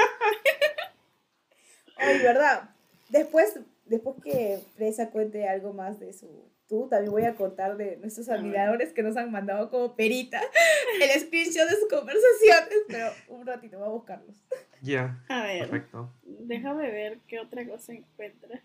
Oye, 1.99 2.23
¿verdad? 2.23 2.69
Después, 3.09 3.59
después 3.85 4.15
que 4.23 4.59
Fresa 4.75 5.09
cuente 5.09 5.47
algo 5.47 5.73
más 5.73 5.99
de 5.99 6.13
su 6.13 6.27
tú, 6.67 6.87
también 6.89 7.11
voy 7.11 7.23
a 7.23 7.35
contar 7.35 7.77
de 7.77 7.97
nuestros 7.97 8.27
admiradores 8.29 8.93
que 8.93 9.03
nos 9.03 9.15
han 9.17 9.31
mandado 9.31 9.69
como 9.69 9.95
perita 9.95 10.41
el 11.01 11.19
screenshot 11.21 11.69
de 11.69 11.75
sus 11.75 11.89
conversaciones, 11.89 12.79
pero 12.87 13.11
un 13.29 13.45
ratito, 13.45 13.77
voy 13.79 13.87
a 13.87 13.91
buscarlos. 13.91 14.35
Ya, 14.81 15.23
A 15.29 15.43
ver, 15.43 15.59
perfecto. 15.69 16.11
déjame 16.23 16.91
ver 16.91 17.19
qué 17.27 17.39
otra 17.39 17.65
cosa 17.67 17.93
encuentra. 17.93 18.61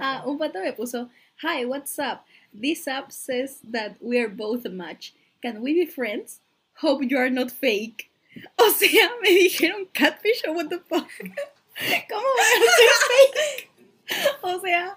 Ah, 0.00 0.22
un 0.26 0.38
pato 0.38 0.60
me 0.60 0.72
puso, 0.72 1.08
Hi, 1.42 1.64
what's 1.64 1.98
up? 1.98 2.24
This 2.52 2.86
app 2.86 3.10
says 3.10 3.58
that 3.70 3.96
we 4.00 4.18
are 4.18 4.28
both 4.28 4.64
a 4.64 4.70
match. 4.70 5.12
Can 5.42 5.62
we 5.62 5.74
be 5.74 5.86
friends? 5.86 6.40
Hope 6.80 7.02
you 7.08 7.18
are 7.18 7.30
not 7.30 7.50
fake. 7.50 8.10
O 8.58 8.70
sea, 8.70 9.10
me 9.22 9.30
dijeron 9.30 9.86
catfish 9.92 10.42
o 10.48 10.52
what 10.52 10.68
the 10.68 10.78
fuck. 10.78 11.08
¿Cómo 11.20 12.22
voy 12.36 12.40
a 12.40 12.76
ser 12.76 12.90
fake? 13.08 13.70
O 14.42 14.60
sea, 14.60 14.96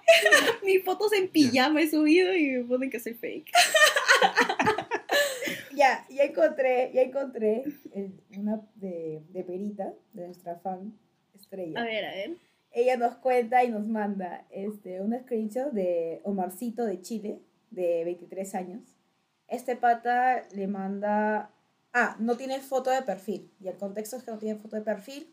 mis 0.63 0.83
fotos 0.83 1.13
en 1.13 1.29
pijama 1.29 1.81
he 1.81 1.89
subido 1.89 2.33
y 2.35 2.49
me 2.51 2.63
ponen 2.65 2.89
que 2.89 2.99
soy 2.99 3.13
fake. 3.13 3.51
Ya, 5.75 6.05
ya 6.09 6.23
encontré, 6.23 6.91
ya 6.91 7.03
encontré 7.03 7.63
el- 7.93 8.19
una 8.35 8.61
de, 8.75 9.21
de 9.29 9.43
Perita, 9.43 9.93
de 10.13 10.25
nuestra 10.25 10.55
fan 10.55 10.97
estrella. 11.35 11.79
A 11.79 11.83
ver, 11.85 12.03
a 12.05 12.11
ver. 12.11 12.31
Ella 12.71 12.97
nos 12.97 13.15
cuenta 13.17 13.63
y 13.63 13.69
nos 13.69 13.85
manda 13.85 14.45
este, 14.49 15.01
un 15.01 15.15
screenshot 15.19 15.71
de 15.71 16.19
Omarcito 16.23 16.83
de 16.83 16.99
Chile, 17.01 17.39
de 17.69 18.03
23 18.05 18.55
años. 18.55 18.81
Este 19.47 19.75
pata 19.75 20.47
le 20.55 20.65
manda... 20.67 21.51
Ah, 21.93 22.15
no 22.19 22.35
tiene 22.37 22.59
foto 22.59 22.89
de 22.89 23.03
perfil. 23.03 23.51
Y 23.61 23.67
el 23.67 23.77
contexto 23.77 24.17
es 24.17 24.23
que 24.23 24.31
no 24.31 24.39
tiene 24.39 24.59
foto 24.59 24.75
de 24.77 24.81
perfil. 24.81 25.31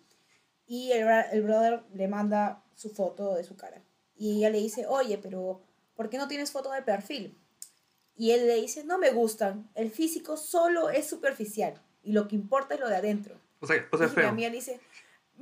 Y 0.66 0.92
el, 0.92 1.06
el 1.32 1.42
brother 1.42 1.82
le 1.92 2.08
manda 2.08 2.62
su 2.74 2.90
foto 2.90 3.34
de 3.34 3.44
su 3.44 3.56
cara. 3.56 3.82
Y 4.16 4.38
ella 4.38 4.50
le 4.50 4.58
dice, 4.58 4.86
oye, 4.86 5.18
pero 5.18 5.62
¿por 5.94 6.08
qué 6.10 6.18
no 6.18 6.28
tienes 6.28 6.50
foto 6.52 6.70
de 6.70 6.82
perfil? 6.82 7.38
Y 8.16 8.30
él 8.30 8.46
le 8.46 8.54
dice, 8.56 8.84
no 8.84 8.96
me 8.98 9.10
gustan. 9.10 9.68
El 9.74 9.90
físico 9.90 10.36
solo 10.36 10.88
es 10.90 11.06
superficial. 11.08 11.74
Y 12.02 12.12
lo 12.12 12.28
que 12.28 12.36
importa 12.36 12.74
es 12.74 12.80
lo 12.80 12.88
de 12.88 12.96
adentro. 12.96 13.40
O 13.60 13.66
sea, 13.66 13.86
o 13.90 13.98
sea, 13.98 14.06
Y 14.06 14.10
mi 14.10 14.14
feo. 14.14 14.28
amiga 14.28 14.48
le 14.50 14.54
dice, 14.56 14.80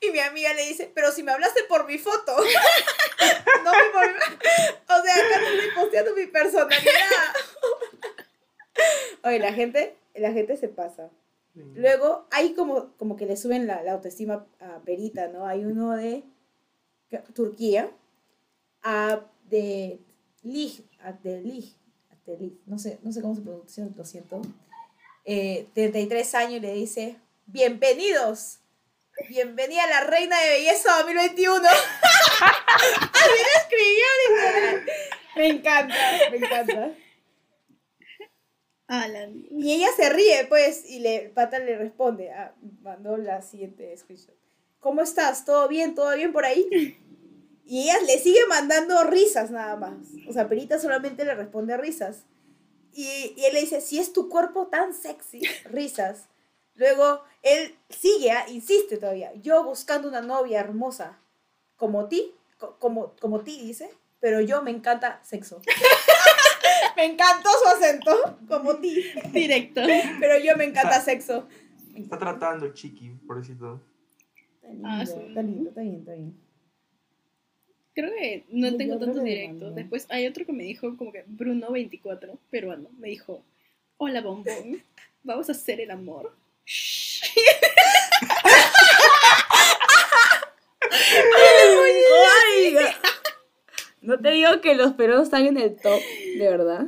y 0.00 0.10
mi 0.10 0.18
amiga 0.20 0.54
le 0.54 0.66
dice, 0.68 0.90
pero 0.94 1.10
si 1.10 1.22
me 1.22 1.32
hablaste 1.32 1.64
por 1.64 1.86
mi 1.86 1.98
foto. 1.98 2.36
no 3.64 3.72
me 3.72 3.84
por 3.92 4.06
mi- 4.06 4.18
O 4.94 5.02
sea, 5.02 5.14
acá 5.14 5.38
te 5.40 5.54
estoy 5.56 5.70
posteando 5.74 6.14
mi 6.14 6.26
personalidad. 6.26 7.32
Oye, 9.24 9.38
la 9.38 9.52
gente, 9.52 9.96
la 10.14 10.32
gente 10.32 10.56
se 10.56 10.68
pasa. 10.68 11.10
Luego 11.54 12.26
hay 12.30 12.54
como, 12.54 12.96
como 12.96 13.16
que 13.16 13.26
le 13.26 13.36
suben 13.36 13.66
la, 13.66 13.82
la 13.82 13.92
autoestima 13.92 14.46
a 14.60 14.80
Perita, 14.80 15.28
¿no? 15.28 15.46
Hay 15.46 15.64
uno 15.64 15.94
de 15.96 16.24
Turquía, 17.34 17.90
a 18.82 19.20
de 19.44 20.00
Lig, 20.42 20.84
a 21.00 21.12
de 21.12 21.42
Lig, 21.42 21.76
no 22.66 22.78
sé, 22.78 22.98
no 23.02 23.12
sé 23.12 23.20
cómo 23.20 23.34
se 23.34 23.42
pronuncia, 23.42 23.86
lo 23.96 24.04
siento. 24.04 24.40
Eh, 25.24 25.68
33 25.74 26.34
años 26.34 26.54
y 26.54 26.60
le 26.60 26.72
dice, 26.72 27.16
bienvenidos, 27.46 28.60
bienvenida 29.28 29.84
a 29.84 29.88
la 29.88 30.00
reina 30.04 30.40
de 30.40 30.50
belleza 30.50 30.96
2021. 30.98 31.56
Así 31.68 33.38
lo 33.38 33.60
escribió. 33.60 34.84
Me 35.36 35.48
encanta, 35.48 35.94
me 36.30 36.36
encanta. 36.36 36.92
Alan. 39.00 39.46
Y 39.50 39.72
ella 39.72 39.88
se 39.96 40.10
ríe, 40.10 40.46
pues, 40.48 40.84
y 40.88 40.98
le, 41.00 41.30
pata 41.34 41.58
le 41.58 41.76
responde, 41.78 42.30
ah, 42.30 42.54
mandó 42.82 43.16
la 43.16 43.40
siguiente 43.42 43.96
screenshot. 43.96 44.34
¿Cómo 44.80 45.00
estás? 45.00 45.44
¿Todo 45.44 45.66
bien? 45.68 45.94
¿Todo 45.94 46.14
bien 46.14 46.32
por 46.32 46.44
ahí? 46.44 46.98
Y 47.64 47.82
ella 47.84 47.94
le 48.06 48.18
sigue 48.18 48.40
mandando 48.48 49.02
risas 49.04 49.50
nada 49.50 49.76
más. 49.76 49.94
O 50.28 50.32
sea, 50.32 50.48
Perita 50.48 50.78
solamente 50.78 51.24
le 51.24 51.34
responde 51.34 51.76
risas. 51.76 52.24
Y, 52.92 53.32
y 53.36 53.44
él 53.46 53.54
le 53.54 53.60
dice, 53.60 53.80
si 53.80 53.98
es 53.98 54.12
tu 54.12 54.28
cuerpo 54.28 54.66
tan 54.66 54.92
sexy, 54.92 55.40
risas. 55.64 56.26
Luego, 56.74 57.22
él 57.42 57.74
sigue, 57.88 58.30
ah, 58.32 58.44
insiste 58.48 58.98
todavía. 58.98 59.32
Yo 59.36 59.64
buscando 59.64 60.08
una 60.08 60.20
novia 60.20 60.60
hermosa, 60.60 61.18
como 61.76 62.08
ti, 62.08 62.34
co- 62.58 62.76
como, 62.78 63.14
como 63.20 63.40
ti, 63.40 63.60
dice, 63.62 63.88
pero 64.20 64.40
yo 64.40 64.60
me 64.62 64.70
encanta 64.70 65.20
sexo. 65.24 65.60
Me 66.96 67.04
encantó 67.06 67.48
su 67.62 67.68
acento, 67.68 68.38
como 68.48 68.76
ti. 68.76 69.04
Directo. 69.32 69.80
Pero 70.20 70.38
yo 70.44 70.56
me 70.56 70.64
encanta 70.64 70.96
Ah. 70.96 71.00
sexo. 71.00 71.48
Está 71.94 72.18
tratando 72.18 72.72
chiqui, 72.72 73.10
pobrecito. 73.26 73.80
Está 74.56 74.68
lindo, 74.72 74.88
Ah, 74.88 75.06
sí. 75.06 75.12
está 75.28 75.42
lindo, 75.42 75.68
está 75.70 75.80
bien, 75.82 75.96
está 75.96 76.12
bien. 76.14 76.34
Creo 77.94 78.10
que 78.10 78.44
no 78.48 78.70
Yo 78.70 78.76
tengo 78.78 78.98
tantos 78.98 79.22
directos. 79.22 79.74
Después 79.74 80.06
hay 80.08 80.26
otro 80.26 80.46
que 80.46 80.52
me 80.52 80.64
dijo 80.64 80.96
como 80.96 81.12
que 81.12 81.24
Bruno24, 81.26 82.38
peruano, 82.50 82.88
me 82.98 83.08
dijo, 83.08 83.44
hola 83.98 84.22
bombón, 84.22 84.82
vamos 85.22 85.48
a 85.50 85.52
hacer 85.52 85.80
el 85.80 85.90
amor. 85.90 86.34
No 94.02 94.18
te 94.18 94.30
digo 94.32 94.60
que 94.60 94.74
los 94.74 94.92
peruanos 94.94 95.24
están 95.24 95.46
en 95.46 95.56
el 95.56 95.76
top, 95.76 96.00
de 96.36 96.48
verdad. 96.50 96.86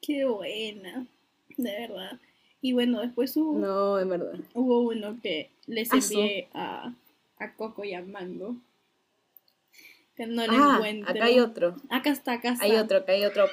Qué 0.00 0.24
buena, 0.24 1.06
de 1.56 1.70
verdad. 1.72 2.18
Y 2.62 2.72
bueno, 2.72 3.00
después 3.00 3.36
hubo, 3.36 3.58
No, 3.58 3.98
en 3.98 4.08
verdad. 4.08 4.34
hubo 4.54 4.80
uno 4.80 5.18
que 5.22 5.50
les 5.66 5.92
Ah, 5.92 5.96
envié 5.96 6.48
a, 6.54 6.92
a 7.38 7.52
Coco 7.54 7.84
y 7.84 7.94
a 7.94 8.02
Mango. 8.02 8.56
Que 10.16 10.26
no 10.26 10.46
lo 10.46 10.52
Ah, 10.52 10.74
encuentro. 10.76 11.10
acá 11.10 11.24
hay 11.24 11.40
otro. 11.40 11.76
Acá 11.90 12.10
está, 12.10 12.32
acá 12.34 12.52
está. 12.52 12.64
Hay 12.64 12.72
otro, 12.76 12.98
acá 12.98 13.12
hay 13.12 13.24
otro. 13.24 13.46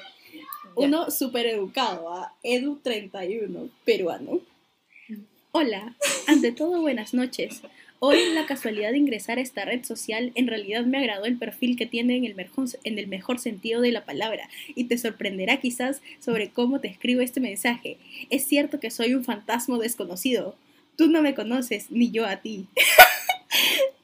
Uno 0.75 1.11
súper 1.11 1.45
educado, 1.47 2.11
a 2.13 2.33
Edu31, 2.43 3.69
peruano. 3.85 4.39
Hola, 5.51 5.95
ante 6.27 6.51
todo 6.51 6.81
buenas 6.81 7.13
noches. 7.13 7.61
Hoy 8.05 8.17
la 8.33 8.45
casualidad 8.45 8.91
de 8.91 8.97
ingresar 8.97 9.37
a 9.37 9.41
esta 9.41 9.63
red 9.63 9.85
social 9.85 10.33
en 10.35 10.47
realidad 10.47 10.83
me 10.83 10.97
agradó 10.97 11.23
el 11.23 11.37
perfil 11.37 11.77
que 11.77 11.85
tiene 11.85 12.17
en 12.17 12.25
el, 12.25 12.35
mejor, 12.35 12.67
en 12.83 12.99
el 12.99 13.07
mejor 13.07 13.39
sentido 13.39 13.79
de 13.79 13.93
la 13.93 14.03
palabra 14.03 14.49
y 14.75 14.83
te 14.83 14.97
sorprenderá 14.97 15.61
quizás 15.61 16.01
sobre 16.19 16.49
cómo 16.49 16.81
te 16.81 16.89
escribo 16.89 17.21
este 17.21 17.39
mensaje. 17.39 17.95
Es 18.29 18.43
cierto 18.45 18.81
que 18.81 18.91
soy 18.91 19.13
un 19.13 19.23
fantasma 19.23 19.77
desconocido. 19.77 20.57
Tú 20.97 21.07
no 21.07 21.21
me 21.21 21.33
conoces, 21.33 21.91
ni 21.91 22.11
yo 22.11 22.25
a 22.25 22.41
ti. 22.41 22.67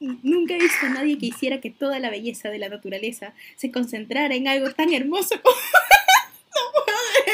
Nunca 0.00 0.54
he 0.54 0.60
visto 0.60 0.86
a 0.86 0.88
nadie 0.88 1.18
que 1.18 1.26
hiciera 1.26 1.60
que 1.60 1.68
toda 1.68 1.98
la 1.98 2.08
belleza 2.08 2.48
de 2.48 2.58
la 2.58 2.70
naturaleza 2.70 3.34
se 3.56 3.70
concentrara 3.70 4.34
en 4.34 4.48
algo 4.48 4.70
tan 4.70 4.94
hermoso 4.94 5.34
como 5.42 5.56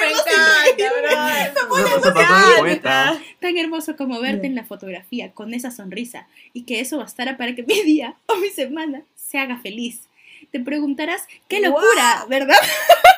Me 0.07 0.13
encanta, 0.13 1.67
bro. 1.67 3.21
Tan 3.41 3.59
hermoso 3.59 3.97
como 3.97 4.21
verte 4.21 4.47
en 4.47 4.55
la 4.55 4.65
fotografía 4.65 5.33
con 5.33 5.55
esa 5.55 5.71
sonrisa 5.71 6.27
y 6.53 6.63
que 6.63 6.81
eso 6.81 6.99
bastara 6.99 7.37
para 7.37 7.55
que 7.55 7.63
mi 7.69 7.83
día 7.83 8.17
o 8.27 8.37
mi 8.37 8.51
semana 8.51 9.03
se 9.15 9.39
haga 9.39 9.59
feliz. 9.59 10.09
Te 10.53 10.61
preguntarás, 10.61 11.27
qué 11.49 11.61
locura, 11.61 12.27
¿verdad? 12.29 12.57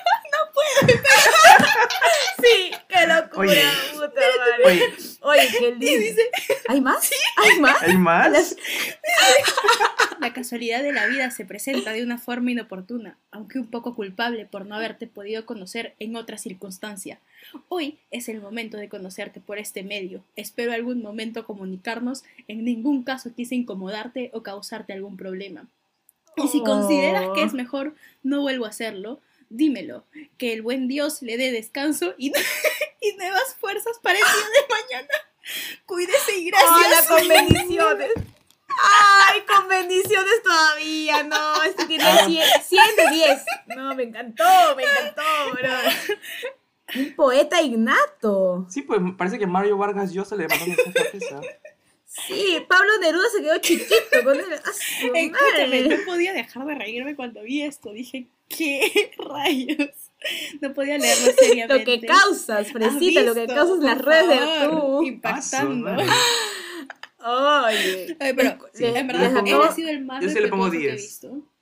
Sí, 2.40 2.71
qué 2.88 3.07
locura, 3.07 3.49
Oye. 3.49 3.62
puta 3.92 4.21
madre. 4.38 4.64
Oye, 4.64 4.83
Oye, 5.23 5.49
qué 5.59 5.75
lindo. 5.75 6.23
¿Hay 6.68 6.81
más? 6.81 7.11
¿Hay 7.37 7.61
más? 7.61 7.83
¿hay 7.83 7.97
más? 7.97 8.57
La 10.21 10.33
casualidad 10.33 10.83
de 10.83 10.92
la 10.92 11.07
vida 11.07 11.31
se 11.31 11.44
presenta 11.44 11.92
de 11.92 12.03
una 12.03 12.18
forma 12.18 12.51
inoportuna, 12.51 13.16
aunque 13.31 13.59
un 13.59 13.68
poco 13.68 13.94
culpable 13.94 14.47
por 14.47 14.66
no 14.66 14.75
haberte 14.75 15.07
podido 15.07 15.47
conocer 15.47 15.94
en 16.01 16.16
otra 16.16 16.38
circunstancia. 16.38 17.21
Hoy 17.68 17.99
es 18.11 18.29
el 18.29 18.40
momento 18.40 18.77
de 18.77 18.88
conocerte 18.88 19.40
por 19.40 19.59
este 19.59 19.85
medio. 19.85 20.25
Espero 20.35 20.73
algún 20.73 21.03
momento 21.03 21.44
comunicarnos. 21.44 22.25
En 22.49 22.64
ningún 22.64 23.05
caso 23.05 23.33
quise 23.35 23.55
incomodarte 23.55 24.31
o 24.33 24.42
causarte 24.42 24.92
algún 24.92 25.16
problema. 25.16 25.66
Y 26.37 26.49
si 26.49 26.62
consideras 26.62 27.27
que 27.35 27.42
es 27.42 27.53
mejor, 27.53 27.94
no 28.23 28.40
vuelvo 28.42 28.64
a 28.64 28.71
hacerlo. 28.71 29.21
Dímelo, 29.50 30.04
que 30.37 30.52
el 30.52 30.62
buen 30.62 30.88
Dios 30.88 31.22
le 31.22 31.37
dé 31.37 31.50
descanso 31.50 32.14
y, 32.18 32.32
y 33.00 33.12
nuevas 33.16 33.56
fuerzas 33.58 33.98
para 34.02 34.18
el 34.18 34.24
día 34.24 34.32
de 34.34 34.74
mañana. 34.74 35.08
Cuídese 35.87 36.38
y 36.38 36.50
gracias. 36.50 36.70
Hola, 36.70 37.20
con 37.20 37.28
bendiciones. 37.48 38.12
Ay, 38.68 39.40
con 39.42 39.68
bendiciones 39.68 40.42
todavía. 40.42 41.22
No, 41.24 41.62
este 41.64 41.87
tiene 41.87 42.04
100, 42.04 42.46
100 42.62 42.96
de 42.96 43.11
10. 43.11 43.44
No, 43.76 43.94
me 43.94 44.02
encantó, 44.04 44.44
me 44.76 44.84
encantó, 44.84 45.22
bro. 45.52 47.00
Un 47.00 47.14
poeta 47.14 47.61
innato. 47.62 48.66
Sí, 48.68 48.82
pues 48.82 49.00
parece 49.16 49.38
que 49.38 49.46
Mario 49.46 49.76
Vargas 49.78 50.12
Llosa 50.12 50.37
le 50.37 50.48
mandó 50.48 50.66
mensaje 50.66 51.00
a 51.00 51.11
Tessa. 51.11 51.40
Sí, 52.04 52.64
Pablo 52.68 52.98
Neruda 53.00 53.28
se 53.30 53.42
quedó 53.42 53.58
chiquito 53.58 54.24
con 54.24 54.37
él. 54.37 54.52
¡A 54.52 54.72
su 54.72 55.14
Escúchame, 55.14 55.82
no 55.82 55.96
podía 56.06 56.32
dejar 56.32 56.64
de 56.64 56.74
reírme 56.74 57.14
cuando 57.14 57.42
vi 57.42 57.62
esto. 57.62 57.92
Dije, 57.92 58.26
¿qué 58.48 59.12
rayos? 59.18 59.90
No 60.61 60.72
podía 60.74 60.98
leerlo 60.98 61.32
seriamente. 61.38 61.78
Lo 61.78 61.84
que 61.84 62.06
causas, 62.06 62.72
Fresita, 62.72 63.22
lo 63.22 63.34
que 63.34 63.46
causas 63.46 63.78
en 63.78 63.84
las 63.84 63.98
redes 64.02 64.28
de 64.28 64.68
tú. 64.68 65.02
Impactando. 65.04 65.90
Oye. 67.20 68.16
Ay, 68.20 68.32
pero, 68.34 68.58
Sí, 68.72 68.84
en 68.84 69.06
verdad, 69.06 69.32
pongo- 69.34 69.62
él 69.62 69.68
ha 69.68 69.72
sido 69.74 69.88
el 69.90 70.04
más 70.04 70.22
yo 70.22 70.28
sí 70.28 70.40
le 70.40 70.48
pongo 70.48 70.64
respetuoso 70.66 70.70
que 70.72 70.76
he 70.78 70.92
10. 70.92 71.02
visto. 71.02 71.52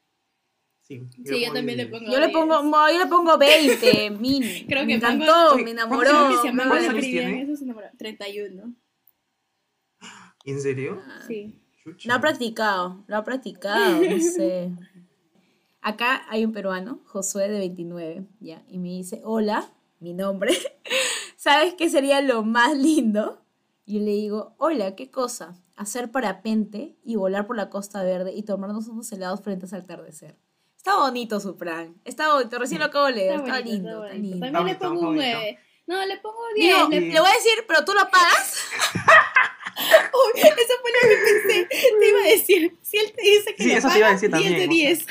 Sí, 0.82 1.02
Sí, 1.24 1.40
yo 1.44 1.52
también 1.52 1.78
le 1.78 1.86
diez. 1.86 1.98
pongo 1.98 2.12
Yo 2.12 2.18
le 2.20 2.26
10. 2.28 2.32
pongo, 2.38 2.62
no, 2.62 2.92
yo 2.92 2.98
le 2.98 3.06
pongo 3.06 3.38
20, 3.38 4.10
mini. 4.20 4.66
Creo 4.66 4.84
me 4.86 4.94
que 4.94 5.00
pongo- 5.00 5.12
encantó, 5.14 5.54
Oye, 5.54 5.64
me 5.64 5.74
¿cuántos 5.74 5.98
Creo 5.98 6.10
enamoró. 6.10 6.42
que 6.42 6.50
¿Cuántos 6.56 6.80
le 6.82 6.88
años 6.88 7.00
tiene? 7.04 7.42
eso, 7.42 7.56
se 7.56 7.64
enamoró. 7.64 7.86
31. 7.98 8.74
¿En 10.44 10.60
serio? 10.60 11.02
Sí. 11.26 11.58
Chucha. 11.82 12.08
Lo 12.08 12.14
ha 12.14 12.20
practicado, 12.20 13.04
lo 13.06 13.16
ha 13.16 13.24
practicado, 13.24 14.00
no 14.02 14.20
sé. 14.20 14.70
Acá 15.88 16.26
hay 16.28 16.44
un 16.44 16.50
peruano, 16.50 16.98
Josué 17.06 17.48
de 17.48 17.60
29, 17.60 18.24
ya, 18.40 18.60
y 18.66 18.78
me 18.78 18.88
dice, 18.88 19.20
hola, 19.22 19.70
mi 20.00 20.14
nombre, 20.14 20.52
¿sabes 21.36 21.74
qué 21.74 21.88
sería 21.88 22.20
lo 22.22 22.42
más 22.42 22.76
lindo? 22.76 23.40
Y 23.84 23.94
yo 23.94 24.00
le 24.04 24.10
digo, 24.10 24.56
hola, 24.58 24.96
¿qué 24.96 25.12
cosa? 25.12 25.54
Hacer 25.76 26.10
parapente 26.10 26.96
y 27.04 27.14
volar 27.14 27.46
por 27.46 27.54
la 27.54 27.70
Costa 27.70 28.02
Verde 28.02 28.32
y 28.34 28.42
tomarnos 28.42 28.88
unos 28.88 29.12
helados 29.12 29.42
frente 29.42 29.66
al 29.72 29.82
atardecer. 29.82 30.36
Está 30.76 30.96
bonito 30.96 31.38
su 31.38 31.56
plan, 31.56 31.94
está 32.04 32.32
bonito, 32.34 32.58
recién 32.58 32.80
lo 32.80 32.86
acabo 32.86 33.06
de 33.06 33.12
leer, 33.12 33.34
Está 33.36 33.44
está, 33.46 33.52
bonito, 33.58 33.72
lindo, 33.72 33.90
está 33.90 34.06
está 34.06 34.16
bonito. 34.16 34.34
lindo. 34.34 34.46
También 34.46 34.64
le 34.66 34.72
Está 34.72 34.88
pongo 34.88 35.08
un 35.10 35.20
está 35.20 35.38
9. 35.38 35.58
No, 35.86 36.04
le 36.04 36.16
pongo 36.16 36.38
10. 36.56 36.76
Digo, 36.76 36.88
le- 36.88 37.00
le 37.12 37.20
voy 37.20 37.30
a 37.30 37.32
decir, 37.32 37.64
pero 37.68 37.84
tú 37.84 37.92
lo 37.92 38.00
pagas. 38.10 38.56
Uy, 39.78 40.40
eso 40.40 40.74
fue 40.82 40.90
lo 40.90 41.08
que 41.08 41.16
pensé. 41.24 41.68
Te 42.00 42.08
iba 42.08 42.18
a 42.18 42.28
decir. 42.28 42.76
Si 42.82 42.96
él 42.96 43.12
te 43.14 43.22
dice 43.22 43.54
que 43.54 43.62
Sí, 43.62 43.70
lo 43.70 43.78
eso 43.78 43.88
te 43.90 43.98
iba 43.98 44.08
a 44.08 44.10
paga, 44.10 44.20
decir 44.20 44.30
10 44.30 44.42
de 44.42 44.50
también, 44.66 44.68
o 44.68 44.72
10. 44.72 45.06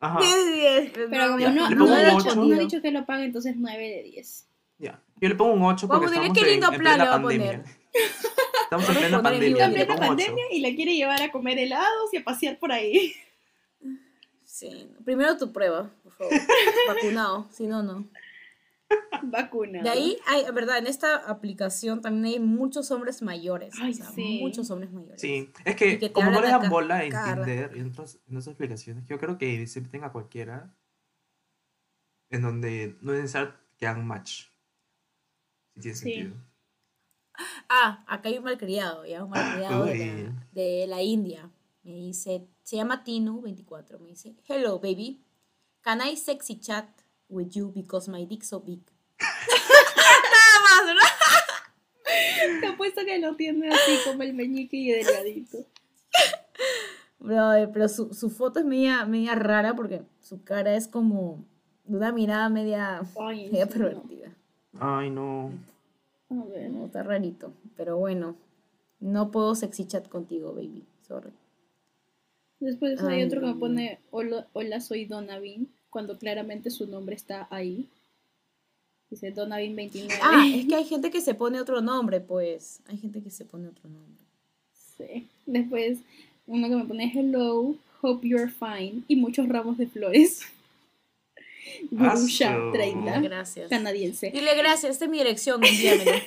Ajá. 0.00 0.20
10 0.20 0.44
de 0.46 0.52
10. 0.52 0.90
Pero 1.10 1.26
como 1.28 1.38
yo- 1.38 1.50
no, 1.50 1.64
ha 1.64 1.68
dicho, 2.04 2.16
ocho. 2.16 2.34
no 2.36 2.54
ha 2.54 2.58
dicho 2.58 2.82
que 2.82 2.90
lo 2.90 3.06
paga, 3.06 3.24
entonces 3.24 3.54
9 3.56 3.82
de 3.88 4.02
10. 4.02 4.46
Ya. 4.78 5.02
Yo 5.20 5.28
le 5.28 5.34
pongo 5.34 5.54
un 5.54 5.62
8 5.62 5.86
porque 5.88 6.06
Vamos, 6.06 6.12
estamos 6.12 6.38
qué 6.38 6.44
en, 6.44 6.50
lindo 6.50 6.66
en 6.66 6.78
plan 6.78 6.80
plena 6.80 7.04
le 7.04 7.10
va 7.10 7.16
a 7.16 7.22
pandemia. 7.22 7.64
Estamos 8.64 8.88
en 8.88 8.94
plena 8.96 9.16
en 9.16 9.22
pandemia. 9.22 9.64
En 9.66 9.72
plena 9.72 9.96
pandemia 9.96 10.44
y 10.52 10.60
la 10.60 10.74
quiere 10.74 10.94
llevar 10.96 11.22
a 11.22 11.30
comer 11.32 11.58
helados 11.58 12.12
y 12.12 12.18
a 12.18 12.24
pasear 12.24 12.58
por 12.58 12.72
ahí. 12.72 13.14
Sí, 14.44 14.88
primero 15.04 15.36
tu 15.38 15.52
prueba, 15.52 15.90
por 16.02 16.12
favor. 16.12 16.32
Vacunado, 16.88 17.46
si 17.52 17.66
no, 17.66 17.82
no. 17.82 18.06
Vacuna. 19.22 19.82
De 19.82 19.88
ahí, 19.88 20.16
hay, 20.26 20.44
verdad, 20.52 20.78
en 20.78 20.86
esta 20.86 21.16
aplicación 21.16 22.00
también 22.00 22.34
hay 22.34 22.40
muchos 22.40 22.90
hombres 22.90 23.22
mayores. 23.22 23.74
Ay, 23.80 23.92
o 23.92 23.94
sea, 23.94 24.10
sí. 24.10 24.38
muchos 24.40 24.70
hombres 24.70 24.92
mayores. 24.92 25.20
Sí, 25.20 25.50
es 25.64 25.76
que, 25.76 25.98
que 25.98 26.12
como 26.12 26.30
no 26.30 26.40
le 26.40 26.48
dan 26.48 26.60
acá, 26.60 26.68
bola 26.68 27.04
en. 27.04 27.10
Tinder 27.10 27.76
y 27.76 27.80
en 27.80 27.90
otras, 27.90 28.20
en 28.28 28.36
otras 28.36 28.54
aplicaciones, 28.54 29.06
yo 29.06 29.18
creo 29.18 29.38
que 29.38 29.66
siempre 29.66 29.90
tenga 29.90 30.12
cualquiera 30.12 30.74
en 32.30 32.42
donde 32.42 32.96
no 33.00 33.12
es 33.12 33.20
necesario 33.20 33.54
que 33.76 33.86
hagan 33.86 34.06
match. 34.06 34.44
Si 35.74 35.80
tiene 35.80 35.96
Sí. 35.96 36.02
sentido. 36.12 36.36
Ah, 37.68 38.04
acá 38.06 38.28
hay 38.30 38.38
un 38.38 38.44
malcriado, 38.44 39.04
ya, 39.04 39.22
un 39.22 39.30
malcriado 39.30 39.84
de 39.84 40.24
la, 40.24 40.46
de 40.52 40.86
la 40.86 41.02
India. 41.02 41.50
Me 41.82 41.92
dice, 41.92 42.48
se 42.62 42.76
llama 42.76 43.04
Tinu24. 43.04 43.98
Me 44.00 44.08
dice, 44.08 44.34
hello, 44.48 44.78
baby. 44.78 45.22
Can 45.82 46.00
I 46.00 46.16
sexy 46.16 46.58
chat 46.58 46.88
with 47.28 47.50
you 47.52 47.72
because 47.74 48.08
my 48.10 48.24
dick 48.24 48.44
so 48.44 48.60
big? 48.60 48.80
Nada 49.18 50.58
más, 50.64 50.86
¿verdad? 50.86 52.60
Te 52.60 52.66
apuesto 52.66 53.04
que 53.04 53.18
lo 53.18 53.34
tiene 53.36 53.68
así 53.68 53.98
como 54.04 54.22
el 54.22 54.32
meñique 54.34 54.76
y 54.76 54.90
delgadito. 54.92 55.58
Brother, 57.18 57.70
pero 57.72 57.88
su, 57.88 58.14
su 58.14 58.30
foto 58.30 58.60
es 58.60 58.64
media, 58.64 59.04
media 59.06 59.34
rara 59.34 59.74
porque 59.74 60.02
su 60.20 60.44
cara 60.44 60.76
es 60.76 60.86
como 60.86 61.44
una 61.86 62.12
mirada 62.12 62.48
media, 62.48 63.00
Ay, 63.18 63.48
media 63.50 63.66
sí, 63.66 63.72
pervertida. 63.72 64.32
Ay, 64.78 65.10
no. 65.10 65.50
no. 66.30 66.42
A 66.42 66.44
ver. 66.46 66.70
No, 66.70 66.86
está 66.86 67.02
rarito. 67.02 67.52
Pero 67.76 67.96
bueno, 67.96 68.36
no 69.00 69.30
puedo 69.30 69.54
sexy 69.54 69.86
chat 69.86 70.08
contigo, 70.08 70.52
baby. 70.54 70.84
Sorry. 71.02 71.32
Después 72.60 73.00
hay 73.02 73.20
Ay, 73.20 73.26
otro 73.26 73.40
que 73.40 73.46
me 73.46 73.52
no. 73.54 73.58
pone 73.60 74.00
hola, 74.10 74.46
hola 74.52 74.80
soy 74.80 75.04
Donavin, 75.04 75.68
cuando 75.96 76.18
claramente 76.18 76.70
su 76.70 76.86
nombre 76.86 77.16
está 77.16 77.48
ahí. 77.48 77.86
Dice 79.08 79.30
Donavin 79.30 79.74
29. 79.74 80.20
Ah, 80.22 80.44
es 80.46 80.66
que 80.68 80.74
hay 80.74 80.84
gente 80.84 81.10
que 81.10 81.22
se 81.22 81.32
pone 81.32 81.58
otro 81.58 81.80
nombre, 81.80 82.20
pues. 82.20 82.80
Hay 82.86 82.98
gente 82.98 83.22
que 83.22 83.30
se 83.30 83.46
pone 83.46 83.68
otro 83.68 83.88
nombre. 83.88 84.22
Sí. 84.98 85.26
Después 85.46 86.00
uno 86.46 86.68
que 86.68 86.76
me 86.76 86.84
pone 86.84 87.10
hello, 87.14 87.76
hope 88.02 88.28
you're 88.28 88.52
fine 88.52 89.04
y 89.08 89.16
muchos 89.16 89.48
ramos 89.48 89.78
de 89.78 89.86
flores. 89.86 90.42
Gurusha 91.90 92.56
Asu. 92.56 92.72
30, 92.72 93.20
Gracias. 93.20 93.70
canadiense. 93.70 94.30
Dile 94.32 94.54
gracias, 94.54 94.92
esta 94.92 95.06
es 95.06 95.10
mi 95.10 95.16
dirección, 95.16 95.64
envíamelo. 95.64 96.10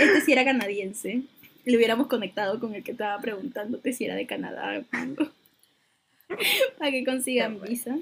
Este 0.00 0.20
sí 0.22 0.32
era 0.32 0.44
canadiense. 0.44 1.20
Le 1.66 1.76
hubiéramos 1.76 2.06
conectado 2.06 2.58
con 2.58 2.74
el 2.74 2.82
que 2.82 2.92
estaba 2.92 3.20
preguntándote 3.20 3.92
si 3.92 4.06
era 4.06 4.14
de 4.14 4.26
Canadá. 4.26 4.84
Para 6.78 6.90
que 6.90 7.04
consigan 7.04 7.60
visa. 7.60 7.98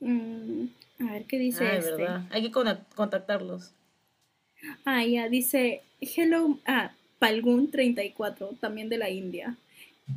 Mm, 0.00 0.66
a 1.00 1.12
ver 1.12 1.24
qué 1.24 1.38
dice 1.38 1.64
Ah, 1.64 1.76
este. 1.76 1.90
verdad. 1.92 2.22
Hay 2.30 2.42
que 2.42 2.50
contactarlos. 2.50 3.72
Ah, 4.84 5.04
ya, 5.04 5.28
dice 5.28 5.82
Hello, 6.00 6.58
ah, 6.66 6.92
Palgun 7.18 7.70
34, 7.70 8.56
también 8.60 8.88
de 8.88 8.98
la 8.98 9.10
India. 9.10 9.56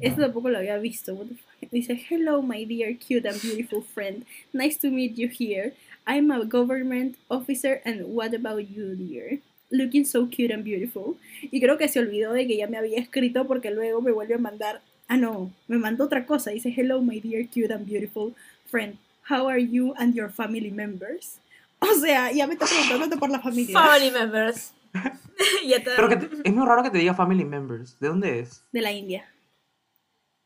Esto 0.02 0.22
tampoco 0.22 0.50
lo 0.50 0.58
había 0.58 0.78
visto. 0.78 1.14
what 1.16 1.28
the 1.28 1.36
fuck. 1.36 1.72
Dice 1.72 1.96
Hello, 2.10 2.42
my 2.42 2.66
dear, 2.66 2.98
cute 2.98 3.26
and 3.28 3.42
beautiful 3.42 3.82
friend. 3.82 4.26
Nice 4.54 4.78
to 4.80 4.90
meet 4.90 5.16
you 5.18 5.28
here. 5.30 5.74
I'm 6.06 6.32
a 6.32 6.44
government 6.46 7.18
officer, 7.30 7.82
and 7.86 8.06
what 8.06 8.34
about 8.34 8.60
you, 8.70 8.96
dear? 8.96 9.40
Looking 9.70 10.06
so 10.06 10.28
cute 10.28 10.52
and 10.54 10.64
beautiful. 10.64 11.18
Y 11.52 11.60
creo 11.60 11.78
que 11.78 11.88
se 11.90 12.00
olvidó 12.00 12.32
de 12.34 12.48
que 12.48 12.56
ya 12.58 12.68
me 12.68 12.78
había 12.78 13.00
escrito 13.00 13.46
porque 13.48 13.72
luego 13.72 14.02
me 14.02 14.12
vuelve 14.12 14.36
a 14.36 14.38
mandar. 14.38 14.82
Ah, 15.08 15.18
no, 15.18 15.52
me 15.68 15.78
mandó 15.78 16.06
otra 16.06 16.26
cosa. 16.26 16.52
Dice 16.52 16.74
Hello, 16.76 17.02
my 17.02 17.20
dear, 17.20 17.48
cute 17.48 17.72
and 17.74 17.86
beautiful 17.86 18.34
friend. 18.70 18.98
How 19.30 19.48
are 19.48 19.62
you 19.62 19.94
and 19.98 20.14
your 20.16 20.30
family 20.30 20.72
members? 20.72 21.40
O 21.80 21.94
sea, 21.94 22.32
ya 22.32 22.48
me 22.48 22.54
está 22.56 22.66
preguntando 22.66 23.18
por 23.20 23.30
la 23.30 23.40
familia. 23.40 23.74
Family 23.80 24.10
members. 24.10 24.74
ya 25.68 25.78
te- 25.84 25.92
Pero 25.96 26.10
que 26.10 26.16
te- 26.16 26.30
es 26.44 26.52
muy 26.52 26.66
raro 26.66 26.82
que 26.82 26.90
te 26.90 26.98
diga 26.98 27.14
family 27.14 27.46
members. 27.46 28.00
¿De 28.00 28.08
dónde 28.08 28.40
es? 28.40 28.64
De 28.72 28.82
la 28.82 28.92
India. 28.92 29.32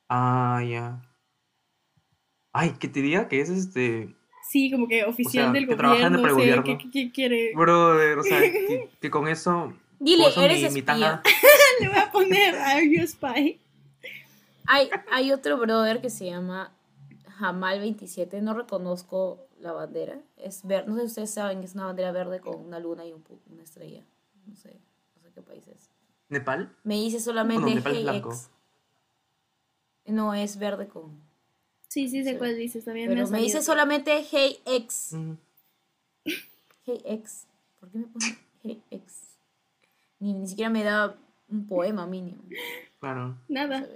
Ah, 0.09 0.61
ya. 0.67 1.01
Ay, 2.51 2.71
que 2.77 2.89
te 2.89 3.01
diga 3.01 3.29
que 3.29 3.39
es 3.39 3.49
este. 3.49 4.13
Sí, 4.49 4.69
como 4.71 4.89
que 4.89 5.05
oficial 5.05 5.45
sea, 5.45 5.51
del 5.53 5.67
que 5.69 5.75
trabaja 5.77 6.07
en 6.07 6.15
el 6.15 6.29
gobierno, 6.29 6.63
o 6.63 6.65
sea, 6.79 6.91
que 6.91 7.11
quiere. 7.13 7.53
Brother, 7.55 8.19
o 8.19 8.23
sea, 8.23 8.41
que, 8.41 8.89
que 8.99 9.09
con 9.09 9.29
eso. 9.29 9.73
Dile, 9.99 10.25
eres 10.35 10.73
mi, 10.73 10.79
espía. 10.79 11.21
Le 11.79 11.87
voy 11.87 11.97
a 11.97 12.11
poner 12.11 12.55
Are 12.55 12.85
You 12.89 13.03
a 13.03 13.07
Spy? 13.07 13.57
Hay, 14.67 14.89
hay 15.11 15.31
otro 15.31 15.57
brother 15.57 16.01
que 16.01 16.09
se 16.09 16.25
llama 16.25 16.71
Jamal27, 17.39 18.41
no 18.41 18.53
reconozco 18.53 19.47
la 19.59 19.71
bandera. 19.71 20.19
Es 20.37 20.65
ver, 20.65 20.87
no 20.87 20.95
sé 20.95 21.01
si 21.01 21.07
ustedes 21.07 21.31
saben, 21.31 21.63
es 21.63 21.73
una 21.75 21.85
bandera 21.85 22.11
verde 22.11 22.39
con 22.39 22.55
una 22.59 22.79
luna 22.79 23.05
y 23.05 23.13
un 23.13 23.23
una 23.51 23.63
estrella. 23.63 24.03
No 24.45 24.55
sé, 24.55 24.79
no 25.15 25.21
sé 25.21 25.31
qué 25.33 25.41
país 25.41 25.67
es. 25.67 25.89
¿Nepal? 26.29 26.75
Me 26.83 26.95
dice 26.95 27.19
solamente 27.19 27.61
Bueno, 27.63 27.75
Nepal 27.75 27.91
es 27.93 27.97
Hey 27.97 28.03
blanco. 28.03 28.29
X. 28.29 28.49
No, 30.05 30.33
es 30.33 30.57
verde 30.57 30.87
con. 30.87 31.19
Sí, 31.87 32.07
sí, 32.07 32.23
sé 32.23 32.31
Sí. 32.33 32.37
cuál 32.37 32.55
dices. 32.55 32.85
También 32.85 33.09
Pero 33.09 33.21
me 33.21 33.27
salido. 33.27 33.43
dice 33.43 33.61
solamente 33.61 34.25
Hey 34.31 34.59
X. 34.65 35.13
Mm, 35.13 35.33
Hey 36.85 37.01
X. 37.05 37.47
¿Por 37.79 37.89
qué 37.91 37.97
me 37.99 38.05
pone 38.07 38.37
Hey 38.63 38.81
X? 38.91 39.37
Ni, 40.19 40.33
ni 40.33 40.47
siquiera 40.47 40.69
me 40.69 40.83
da 40.83 41.15
un 41.49 41.67
poema 41.67 42.05
mínimo. 42.07 42.43
claro. 42.99 43.29
No 43.29 43.67
Nada. 43.67 43.87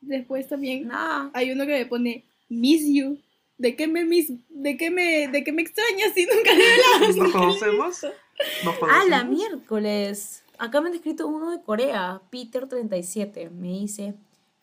Después 0.00 0.48
también 0.48 0.88
Nada. 0.88 1.30
hay 1.34 1.50
uno 1.52 1.66
que 1.66 1.72
me 1.78 1.86
pone 1.86 2.24
Miss 2.48 2.82
You. 2.86 3.18
¿De 3.58 3.76
qué 3.76 3.86
me 3.86 4.04
miss, 4.06 4.32
de 4.48 4.76
qué 4.78 4.90
me, 4.90 5.28
de 5.28 5.44
qué 5.44 5.52
me 5.52 5.60
extrañas 5.60 6.14
si 6.14 6.24
nunca 6.24 6.54
le 6.54 6.64
he 6.64 6.72
hablado? 6.72 7.22
¿Nos 7.22 7.32
conocemos? 7.32 8.02
¿Nos 8.64 8.74
Ah, 8.82 9.04
la 9.06 9.22
miércoles. 9.24 10.42
Acá 10.58 10.80
me 10.80 10.88
han 10.88 10.94
escrito 10.94 11.26
uno 11.28 11.50
de 11.50 11.62
Corea, 11.62 12.22
Peter37. 12.32 13.50
Me 13.50 13.68
dice, 13.68 14.14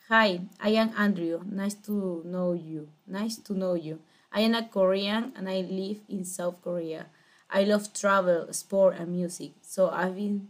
Hi, 0.10 0.41
I 0.65 0.78
am 0.78 0.91
Andrew. 0.97 1.41
Nice 1.45 1.78
to 1.86 2.21
know 2.23 2.56
you. 2.56 2.88
Nice 3.06 3.39
to 3.43 3.54
know 3.54 3.76
you. 3.76 4.00
I 4.34 4.41
am 4.45 4.56
a 4.56 4.67
Korean 4.67 5.32
and 5.36 5.47
I 5.47 5.62
live 5.62 6.00
in 6.08 6.26
South 6.26 6.56
Korea. 6.63 7.08
I 7.50 7.65
love 7.65 7.93
travel, 7.93 8.52
sport 8.52 8.95
and 9.00 9.10
music. 9.10 9.52
So 9.62 9.89
I've 9.91 10.15
been 10.15 10.50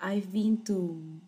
I've 0.00 0.32
been 0.32 0.62
to 0.66 1.20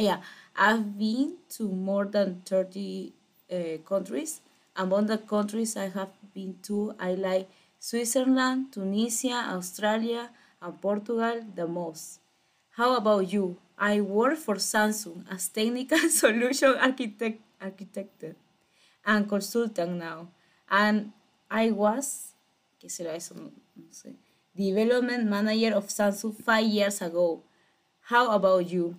yeah, 0.00 0.20
I've 0.56 0.98
been 0.98 1.36
to 1.56 1.68
more 1.68 2.06
than 2.06 2.42
30 2.46 3.12
uh, 3.52 3.56
countries. 3.86 4.40
Among 4.76 5.06
the 5.06 5.18
countries 5.18 5.76
I 5.76 5.88
have 5.88 6.10
been 6.34 6.56
to, 6.62 6.94
I 6.98 7.14
like 7.14 7.48
Switzerland, 7.78 8.72
Tunisia, 8.72 9.46
Australia, 9.50 10.30
and 10.60 10.80
Portugal 10.80 11.42
the 11.54 11.66
most. 11.66 12.20
How 12.76 12.96
about 12.96 13.32
you? 13.32 13.56
I 13.78 14.00
work 14.00 14.36
for 14.36 14.56
Samsung 14.56 15.24
as 15.30 15.48
technical 15.48 15.98
solution 16.10 16.76
architect, 16.76 17.40
architect 17.60 18.24
and 19.04 19.28
consultant 19.28 19.92
now. 19.92 20.28
And 20.70 21.12
I 21.50 21.70
was, 21.70 22.34
¿qué 22.78 22.90
será 22.90 23.14
eso? 23.16 23.34
No, 23.34 23.50
no 23.74 23.90
sé. 23.90 24.14
Development 24.54 25.28
manager 25.28 25.74
of 25.74 25.88
Samsung 25.88 26.34
five 26.36 26.66
years 26.66 27.00
ago. 27.00 27.42
How 28.02 28.30
about 28.32 28.68
you? 28.68 28.96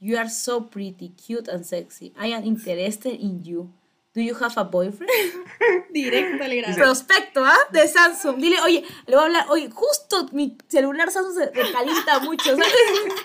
You 0.00 0.16
are 0.18 0.28
so 0.30 0.62
pretty, 0.70 1.10
cute, 1.10 1.46
and 1.48 1.64
sexy. 1.64 2.12
I 2.18 2.28
am 2.32 2.44
interested 2.44 3.12
in 3.20 3.44
you. 3.44 3.70
Do 4.14 4.20
you 4.22 4.34
have 4.34 4.56
a 4.56 4.64
boyfriend? 4.64 5.10
Directo 5.92 6.42
al 6.42 6.56
grano. 6.56 6.74
Prospecto, 6.74 7.44
¿ah? 7.44 7.58
De 7.70 7.86
Samsung. 7.86 8.38
Dile, 8.40 8.60
oye, 8.62 8.82
le 9.06 9.14
voy 9.14 9.22
a 9.22 9.26
hablar, 9.26 9.46
oye, 9.50 9.70
justo 9.70 10.26
mi 10.32 10.56
celular 10.68 11.10
Samsung 11.12 11.34
se 11.34 11.44
se 11.66 11.72
calienta 11.72 12.18
mucho. 12.20 12.56
¿sabes? 12.56 12.72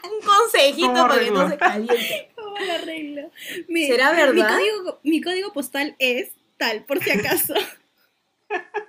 Un 0.04 0.28
consejito 0.28 0.88
¿Cómo 0.88 1.08
para 1.08 1.24
que 1.24 1.32
no 1.32 1.50
se 1.50 1.58
caliente. 1.58 2.32
¿Cómo 2.36 2.58
lo 2.60 2.72
arreglo? 2.74 3.32
Mi- 3.68 3.88
¿Será 3.88 4.12
Mi 4.12 4.18
verdad? 4.18 4.50
código, 4.58 5.00
mi 5.04 5.22
código 5.22 5.54
postal 5.54 5.96
es 5.98 6.32
tal, 6.58 6.86
por 6.86 7.02
si 7.04 7.10
acaso. 7.12 7.54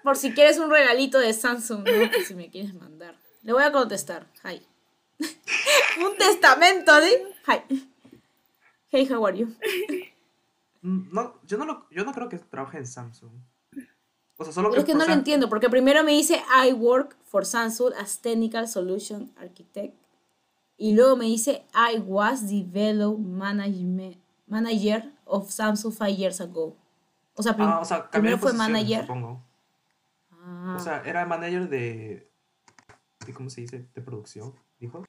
Por 0.03 0.16
si 0.16 0.33
quieres 0.33 0.59
un 0.59 0.70
regalito 0.70 1.18
de 1.18 1.33
Samsung, 1.33 1.85
si 2.29 2.35
me 2.35 2.51
quieres 2.51 2.75
mandar. 2.75 3.16
Le 3.42 3.53
voy 3.55 3.62
a 3.62 3.72
contestar. 3.72 4.27
Hi. 4.44 4.61
un 6.07 6.17
testamento 6.17 7.01
de. 7.01 7.35
Hi. 7.47 7.89
Hey, 8.91 9.09
how 9.11 9.25
are 9.27 9.37
you? 9.37 9.55
No, 10.83 11.35
yo 11.45 11.57
no, 11.59 11.65
lo, 11.65 11.87
yo 11.91 12.05
no 12.05 12.12
creo 12.12 12.29
que 12.29 12.39
trabaje 12.39 12.79
en 12.79 12.87
Samsung. 12.87 13.33
O 14.37 14.45
sea, 14.45 14.53
solo 14.53 14.69
Pero 14.71 14.81
es 14.83 14.87
que 14.87 14.95
no 14.95 15.05
lo 15.07 15.12
entiendo, 15.12 15.49
porque 15.49 15.69
primero 15.71 16.05
me 16.05 16.12
dice 16.12 16.43
I 16.65 16.73
work 16.73 17.17
for 17.25 17.45
Samsung 17.47 17.93
as 17.99 18.21
Technical 18.21 18.69
Solution 18.69 19.33
Architect. 19.37 19.95
Y 20.77 20.95
luego 20.95 21.17
me 21.17 21.25
dice 21.25 21.65
I 21.75 21.99
was 21.99 22.47
develop 22.49 23.19
management, 23.19 24.19
manager 24.47 25.11
of 25.25 25.51
Samsung 25.51 25.93
five 25.93 26.15
years 26.17 26.41
ago. 26.41 26.77
O 27.35 27.43
sea, 27.43 27.55
prim- 27.57 27.69
Ah, 27.69 27.81
o 27.81 27.85
sea, 27.85 28.03
cambió 28.11 28.37
primero 28.37 28.39
fue 28.39 28.53
manager. 28.53 29.01
Supongo. 29.03 29.43
Ah, 30.33 30.77
O 30.79 30.81
sea, 30.83 31.03
era 31.05 31.25
manager 31.25 31.69
de, 31.69 32.29
de. 33.27 33.33
¿Cómo 33.33 33.49
se 33.51 33.62
dice? 33.62 33.87
De 33.95 34.03
producción, 34.03 34.55
dijo. 34.79 35.05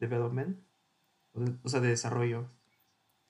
Development. 0.00 0.58
O 1.62 1.68
sea, 1.68 1.80
de 1.80 1.88
desarrollo. 1.88 2.48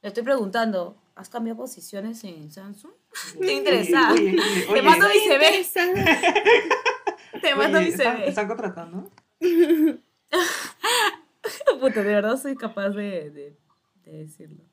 le 0.03 0.09
estoy 0.09 0.23
preguntando, 0.23 0.97
¿has 1.15 1.29
cambiado 1.29 1.59
posiciones 1.59 2.23
en 2.25 2.51
Samsung? 2.51 2.93
Estoy 3.35 3.51
interesada. 3.51 4.13
Oye, 4.15 4.31
oye, 4.31 4.41
oye, 4.69 4.75
Te 4.75 4.83
mando 4.83 5.09
mi 5.09 5.15
CV. 5.21 5.67
Te 7.43 7.55
mando 7.55 7.81
mi 7.81 7.89
¿están, 7.89 8.17
CV. 8.17 8.29
¿Están 8.29 8.49
contratando? 8.49 9.11
Puta, 11.81 12.03
de 12.03 12.13
verdad 12.15 12.37
soy 12.41 12.57
capaz 12.57 12.91
de, 12.91 13.31
de, 13.31 13.57
de 14.05 14.13
decirlo. 14.25 14.65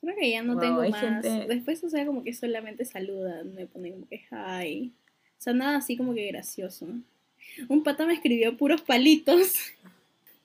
Creo 0.00 0.14
que 0.16 0.30
ya 0.30 0.42
no 0.42 0.54
Wow, 0.54 0.60
tengo 0.62 0.88
más. 0.90 1.00
gente- 1.00 1.46
Después, 1.48 1.82
o 1.84 1.88
sea, 1.90 2.04
como 2.06 2.22
que 2.24 2.32
solamente 2.34 2.84
saludan, 2.84 3.54
me 3.54 3.66
ponen 3.66 3.92
como 3.94 4.08
que 4.08 4.16
hi. 4.30 4.92
O 5.38 5.40
sea, 5.42 5.52
nada 5.52 5.78
así 5.78 5.96
como 5.96 6.14
que 6.14 6.26
gracioso. 6.28 6.86
Un 7.68 7.82
pata 7.82 8.06
me 8.06 8.14
escribió 8.14 8.56
puros 8.56 8.80
palitos. 8.82 9.54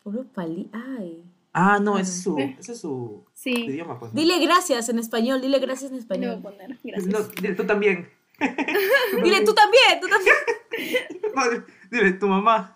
Puro 0.08 0.24
pali. 0.24 0.70
Ay. 0.72 1.22
Ah, 1.51 1.80
no, 1.82 1.97
ese 1.97 2.12
es 2.12 2.24
su, 2.24 2.38
ese 2.39 2.72
es 2.72 2.80
su, 2.80 3.26
Sí, 3.34 3.51
idioma, 3.66 3.99
pues. 3.99 4.14
¿no? 4.14 4.20
Dile 4.22 4.39
gracias 4.39 4.88
en 4.88 4.99
español, 4.99 5.41
dile 5.41 5.60
gracias 5.60 5.91
en 5.91 5.97
le 5.97 6.03
voy 6.05 6.16
a 6.18 6.32
español. 6.32 6.41
poner. 6.41 6.78
Gracias. 6.82 7.08
No, 7.12 7.20
dile, 7.36 7.55
tú 7.55 7.66
también. 7.66 8.10
Dile 9.24 9.43
tú 9.43 9.53
también, 9.53 9.99
tú 9.99 10.08
también. 10.08 10.36
No, 11.36 11.43
dile, 11.49 11.64
dile, 11.91 12.12
tu 12.20 12.28
mamá. 12.30 12.74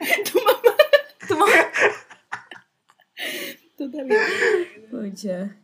Tu 1.29 1.37
mamá. 1.37 1.51
Tú 3.77 3.89
también. 3.91 4.19
Pucha, 4.89 5.55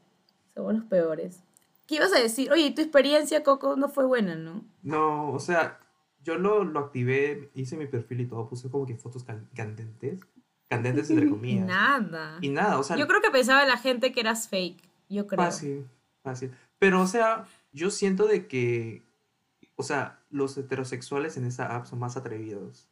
somos 0.56 0.74
los 0.76 0.84
peores. 0.86 1.42
¿Qué 1.86 1.96
ibas 1.96 2.14
a 2.14 2.20
decir? 2.20 2.50
Oye, 2.52 2.72
tu 2.72 2.82
experiencia, 2.82 3.44
Coco, 3.44 3.76
no 3.76 3.90
fue 3.90 4.06
buena, 4.06 4.36
¿no? 4.36 4.64
No, 4.84 5.32
o 5.34 5.40
sea, 5.40 5.80
yo 6.24 6.38
lo, 6.38 6.64
lo 6.64 6.80
activé, 6.80 7.50
hice 7.56 7.76
mi 7.78 7.88
perfil 7.88 8.22
y 8.22 8.26
todo, 8.28 8.48
puse 8.48 8.70
como 8.70 8.86
que 8.86 8.96
fotos 8.96 9.24
can- 9.24 9.50
candentes. 9.56 10.22
Candentes 10.70 11.10
entre 11.10 11.30
comillas. 11.30 11.66
Nada. 11.66 12.38
Y 12.42 12.50
nada, 12.50 12.80
o 12.80 12.84
sea, 12.84 12.98
Yo 12.98 13.08
creo 13.08 13.22
que 13.22 13.32
pensaba 13.32 13.66
la 13.66 13.78
gente 13.78 14.12
que 14.12 14.20
eras 14.20 14.48
fake. 14.50 14.82
Yo 15.10 15.28
creo. 15.28 15.44
fácil, 15.44 15.88
fácil. 16.24 16.52
Pero, 16.80 17.02
o 17.02 17.08
sea, 17.08 17.46
yo 17.72 17.90
siento 17.90 18.28
de 18.28 18.48
que, 18.48 19.04
o 19.76 19.84
sea, 19.84 20.20
los 20.30 20.58
heterosexuales 20.58 21.38
en 21.38 21.46
esa 21.46 21.76
app 21.76 21.86
son 21.86 22.00
más 22.00 22.18
atrevidos, 22.18 22.90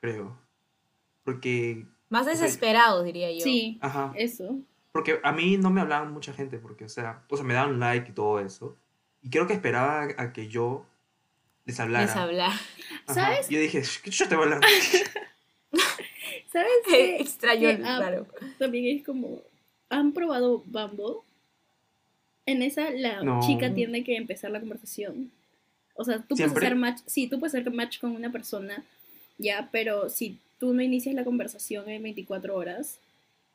creo. 0.00 0.36
Porque, 1.24 1.86
Más 2.08 2.22
o 2.22 2.24
sea, 2.24 2.32
desesperados, 2.34 3.04
diría 3.04 3.30
yo. 3.30 3.40
Sí, 3.40 3.78
ajá, 3.80 4.12
eso. 4.16 4.58
porque 4.90 5.20
a 5.22 5.32
mí 5.32 5.56
no 5.56 5.70
me 5.70 5.80
hablaban 5.80 6.12
mucha 6.12 6.32
gente, 6.32 6.58
porque, 6.58 6.84
o 6.84 6.88
sea, 6.88 7.22
o 7.28 7.36
sea, 7.36 7.44
me 7.44 7.54
daban 7.54 7.78
like 7.78 8.10
y 8.10 8.14
todo 8.14 8.40
eso. 8.40 8.76
Y 9.22 9.30
creo 9.30 9.46
que 9.46 9.52
esperaba 9.52 10.08
a 10.18 10.32
que 10.32 10.48
yo 10.48 10.84
les 11.64 11.78
hablara. 11.78 12.06
Les 12.06 12.16
hablar. 12.16 12.50
Ajá. 13.06 13.14
¿Sabes? 13.14 13.48
Yo 13.48 13.60
dije, 13.60 13.82
¿qué 14.02 14.10
yo 14.10 14.28
te 14.28 14.34
voy 14.34 14.48
a 14.48 14.54
hablar? 14.56 14.60
¿Sabes 16.52 16.70
qué? 16.86 17.16
Extraño, 17.20 17.60
qué 17.68 17.74
app 17.84 17.98
claro. 17.98 18.26
También 18.58 18.96
es 18.98 19.04
como, 19.04 19.40
¿han 19.88 20.12
probado 20.12 20.62
Bumble? 20.66 21.20
En 22.46 22.62
esa 22.62 22.90
la 22.90 23.22
No. 23.22 23.40
chica 23.40 23.72
tiene 23.72 24.04
que 24.04 24.16
empezar 24.16 24.50
la 24.50 24.60
conversación. 24.60 25.30
O 25.94 26.04
sea, 26.04 26.18
tú 26.18 26.34
puedes 26.36 26.52
hacer 26.56 26.74
match, 26.74 27.00
sí, 27.06 27.26
tú 27.28 27.38
puedes 27.38 27.54
hacer 27.54 27.70
match 27.72 28.00
con 28.00 28.12
una 28.12 28.32
persona, 28.32 28.84
ya, 29.38 29.68
pero 29.70 30.08
si 30.08 30.38
tú 30.58 30.72
no 30.74 30.82
inicias 30.82 31.14
la 31.14 31.24
conversación 31.24 31.88
en 31.88 32.02
24 32.02 32.56
horas, 32.56 32.98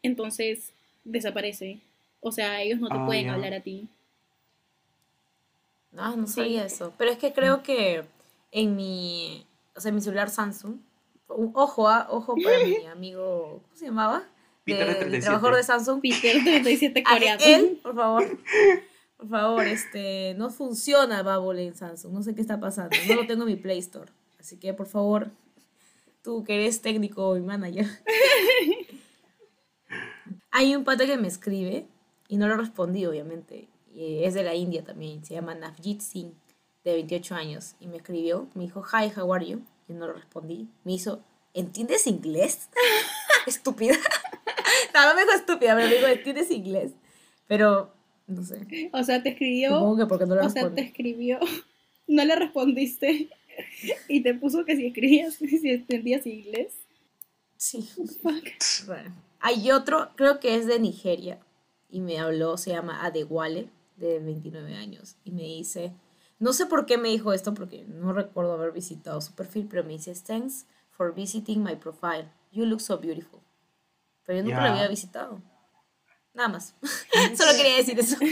entonces 0.04 0.72
desaparece. 1.04 1.80
O 2.22 2.32
sea, 2.32 2.62
ellos 2.62 2.80
no 2.80 2.90
te 2.90 2.98
Ah, 2.98 3.06
pueden 3.06 3.30
hablar 3.30 3.54
a 3.54 3.60
ti. 3.62 3.88
Ah, 5.98 6.14
no 6.16 6.28
Sí. 6.28 6.34
sabía 6.34 6.66
eso. 6.66 6.94
Pero 6.98 7.12
es 7.12 7.18
que 7.18 7.34
creo 7.34 7.64
que 7.64 8.04
en 8.52 8.76
mi, 8.76 9.46
o 9.76 9.82
sea, 9.82 9.90
en 9.90 9.96
mi 9.96 10.02
celular 10.02 10.30
Samsung, 10.30 10.74
un- 10.74 10.82
ojo, 11.28 11.88
ah, 11.88 12.08
ojo 12.10 12.36
para 12.44 12.60
mi 12.66 12.86
amigo, 12.86 13.62
¿cómo 13.64 13.76
se 13.76 13.86
llamaba? 13.86 14.24
Peter 14.64 14.86
de 14.88 14.94
Del 14.94 15.00
37. 15.00 15.26
trabajador 15.26 15.56
de 15.56 15.64
Samsung. 15.64 16.02
Peter 16.02 16.38
37 16.44 17.04
A 17.06 17.14
coreano. 17.14 17.42
él, 17.46 17.80
por 17.82 17.96
favor. 17.96 18.24
Por 19.18 19.30
favor, 19.30 19.66
este, 19.66 20.36
no 20.38 20.50
funciona 20.50 21.24
Bubble 21.24 21.66
en 21.66 21.76
Samsung. 21.76 22.14
No 22.14 22.22
sé 22.22 22.36
qué 22.36 22.42
está 22.42 22.60
pasando. 22.60 22.96
No 23.08 23.16
lo 23.16 23.28
tengo 23.28 23.44
en 23.44 23.50
mi 23.50 23.56
Play 23.56 23.80
Store. 23.80 24.12
Así 24.40 24.58
que, 24.58 24.74
por 24.74 24.88
favor, 24.88 25.32
tú 26.22 26.44
que 26.44 26.56
eres 26.56 26.82
técnico 26.82 27.36
y 27.38 27.42
manager. 27.42 27.88
Hay 30.52 30.76
un 30.76 30.84
pata 30.84 31.06
que 31.06 31.18
me 31.18 31.28
escribe 31.28 31.88
y 32.28 32.38
no 32.38 32.48
lo 32.48 32.58
respondí, 32.58 33.06
obviamente. 33.06 33.68
Y 33.94 34.24
es 34.24 34.34
de 34.34 34.44
la 34.44 34.56
India 34.56 34.84
también. 34.84 35.24
Se 35.26 35.34
llama 35.34 35.56
Navjit 35.56 36.02
Singh, 36.02 36.34
de 36.84 36.94
28 36.94 37.36
años. 37.36 37.76
Y 37.80 37.88
me 37.88 37.98
escribió, 37.98 38.48
me 38.54 38.64
dijo, 38.66 38.84
hi, 38.84 39.12
how 39.18 39.34
are 39.34 39.46
you? 39.48 39.62
Y 39.88 39.94
no 39.94 40.08
lo 40.08 40.14
respondí. 40.14 40.68
Me 40.84 40.94
hizo, 40.94 41.24
¿entiendes 41.54 42.08
inglés? 42.08 42.70
Estúpida. 43.46 43.96
no, 44.94 45.08
no 45.08 45.16
me 45.16 45.22
dijo 45.22 45.34
estúpida, 45.34 45.76
pero 45.76 45.88
me 45.88 45.96
dijo, 45.96 46.08
¿entiendes 46.08 46.52
inglés? 46.52 46.92
Pero, 47.48 47.94
no 48.28 48.44
sé. 48.44 48.90
O 48.94 49.04
sea, 49.04 49.24
te 49.24 49.30
escribió, 49.30 49.70
Supongo 49.70 49.98
que 49.98 50.06
porque 50.06 50.26
no 50.26 50.36
lo 50.36 50.46
o 50.46 50.50
sea, 50.50 50.70
te 50.74 50.82
escribió, 50.82 51.40
no 52.08 52.26
le 52.26 52.36
respondiste 52.36 53.30
y 54.08 54.22
te 54.22 54.34
puso 54.34 54.66
que 54.66 54.76
si 54.76 54.88
escribías, 54.88 55.36
si 55.36 55.70
entendías 55.70 56.26
inglés. 56.26 56.74
Sí. 57.56 57.90
Hay 59.40 59.72
otro, 59.72 60.12
creo 60.16 60.40
que 60.40 60.56
es 60.56 60.68
de 60.68 60.80
Nigeria, 60.80 61.40
y 61.90 62.02
me 62.02 62.20
habló, 62.20 62.58
se 62.58 62.72
llama 62.72 63.04
Adewale, 63.06 63.70
de 63.96 64.20
29 64.20 64.76
años, 64.76 65.16
y 65.24 65.32
me 65.32 65.44
dice, 65.44 65.92
no 66.40 66.54
sé 66.54 66.66
por 66.66 66.86
qué 66.86 66.98
me 66.98 67.10
dijo 67.10 67.34
esto, 67.34 67.54
porque 67.54 67.84
no 67.88 68.14
recuerdo 68.14 68.54
haber 68.54 68.72
visitado 68.72 69.22
su 69.22 69.34
perfil, 69.34 69.68
pero 69.70 69.84
me 69.84 69.94
dice, 69.94 70.14
thanks 70.26 70.66
for 70.92 71.14
visiting 71.14 71.64
my 71.64 71.76
profile, 71.76 72.26
you 72.52 72.66
look 72.66 72.82
so 72.82 72.98
beautiful. 72.98 73.40
Pero 74.26 74.40
yo 74.40 74.44
nunca 74.46 74.62
lo 74.62 74.70
había 74.74 74.88
visitado. 74.88 75.42
Nada 76.34 76.50
más. 76.50 76.76
Solo 77.38 77.52
quería 77.56 77.78
decir 77.78 78.00
eso. 78.00 78.16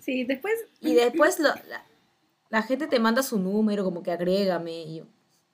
Sí, 0.00 0.24
después 0.24 0.54
Y 0.80 0.94
después 0.94 1.38
lo- 1.38 1.54
la, 1.68 1.84
la 2.50 2.62
gente 2.62 2.86
te 2.86 2.98
manda 2.98 3.22
su 3.22 3.38
número, 3.38 3.84
como 3.84 4.02
que 4.02 4.10
agrégame, 4.10 4.82
y 4.82 4.96
yo, 4.96 5.04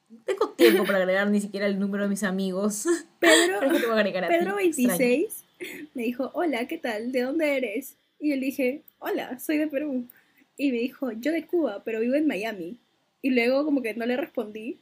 no 0.09 0.19
tengo 0.25 0.49
tiempo 0.51 0.85
para 0.87 0.99
agregar 0.99 1.29
ni 1.31 1.41
siquiera 1.41 1.67
el 1.67 1.79
número 1.79 2.05
de 2.05 2.09
mis 2.11 2.23
amigos. 2.23 2.85
Pedro, 3.19 3.59
Creo 3.61 3.73
que 3.73 3.79
te 3.81 3.87
voy 3.87 3.95
a 3.95 3.99
agregar 3.99 4.25
a 4.25 4.29
ti. 4.29 4.35
Pedro 4.39 4.59
Extraño. 4.59 4.99
26 4.99 5.45
me 5.95 6.03
dijo, 6.05 6.31
hola, 6.35 6.67
¿qué 6.67 6.79
tal? 6.79 7.13
¿De 7.13 7.23
dónde 7.23 7.57
eres? 7.57 7.97
Y 8.19 8.31
yo 8.31 8.37
le 8.37 8.47
dije, 8.47 8.83
hola, 9.01 9.39
soy 9.39 9.59
de 9.59 9.67
Perú. 9.69 10.09
Y 10.59 10.71
me 10.73 10.79
dijo, 10.79 11.13
yo 11.13 11.33
de 11.33 11.47
Cuba, 11.47 11.83
pero 11.85 12.01
vivo 12.01 12.15
en 12.17 12.27
Miami. 12.27 12.77
Y 13.23 13.31
luego 13.31 13.65
como 13.65 13.81
que 13.81 13.95
no 13.95 14.05
le 14.05 14.17
respondí. 14.17 14.79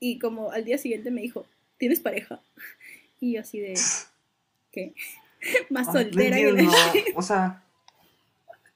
Y 0.00 0.18
como 0.18 0.50
al 0.52 0.64
día 0.64 0.76
siguiente 0.76 1.10
me 1.10 1.22
dijo, 1.22 1.46
¿tienes 1.78 2.00
pareja? 2.00 2.40
Y 3.22 3.34
yo 3.34 3.42
así 3.42 3.60
de, 3.60 3.74
¿qué? 4.72 4.94
Más 5.70 5.88
Ay, 5.88 5.92
soltera 6.04 6.36
no 6.40 6.48
entiendo. 6.58 6.72
O 7.16 7.22
sea, 7.22 7.62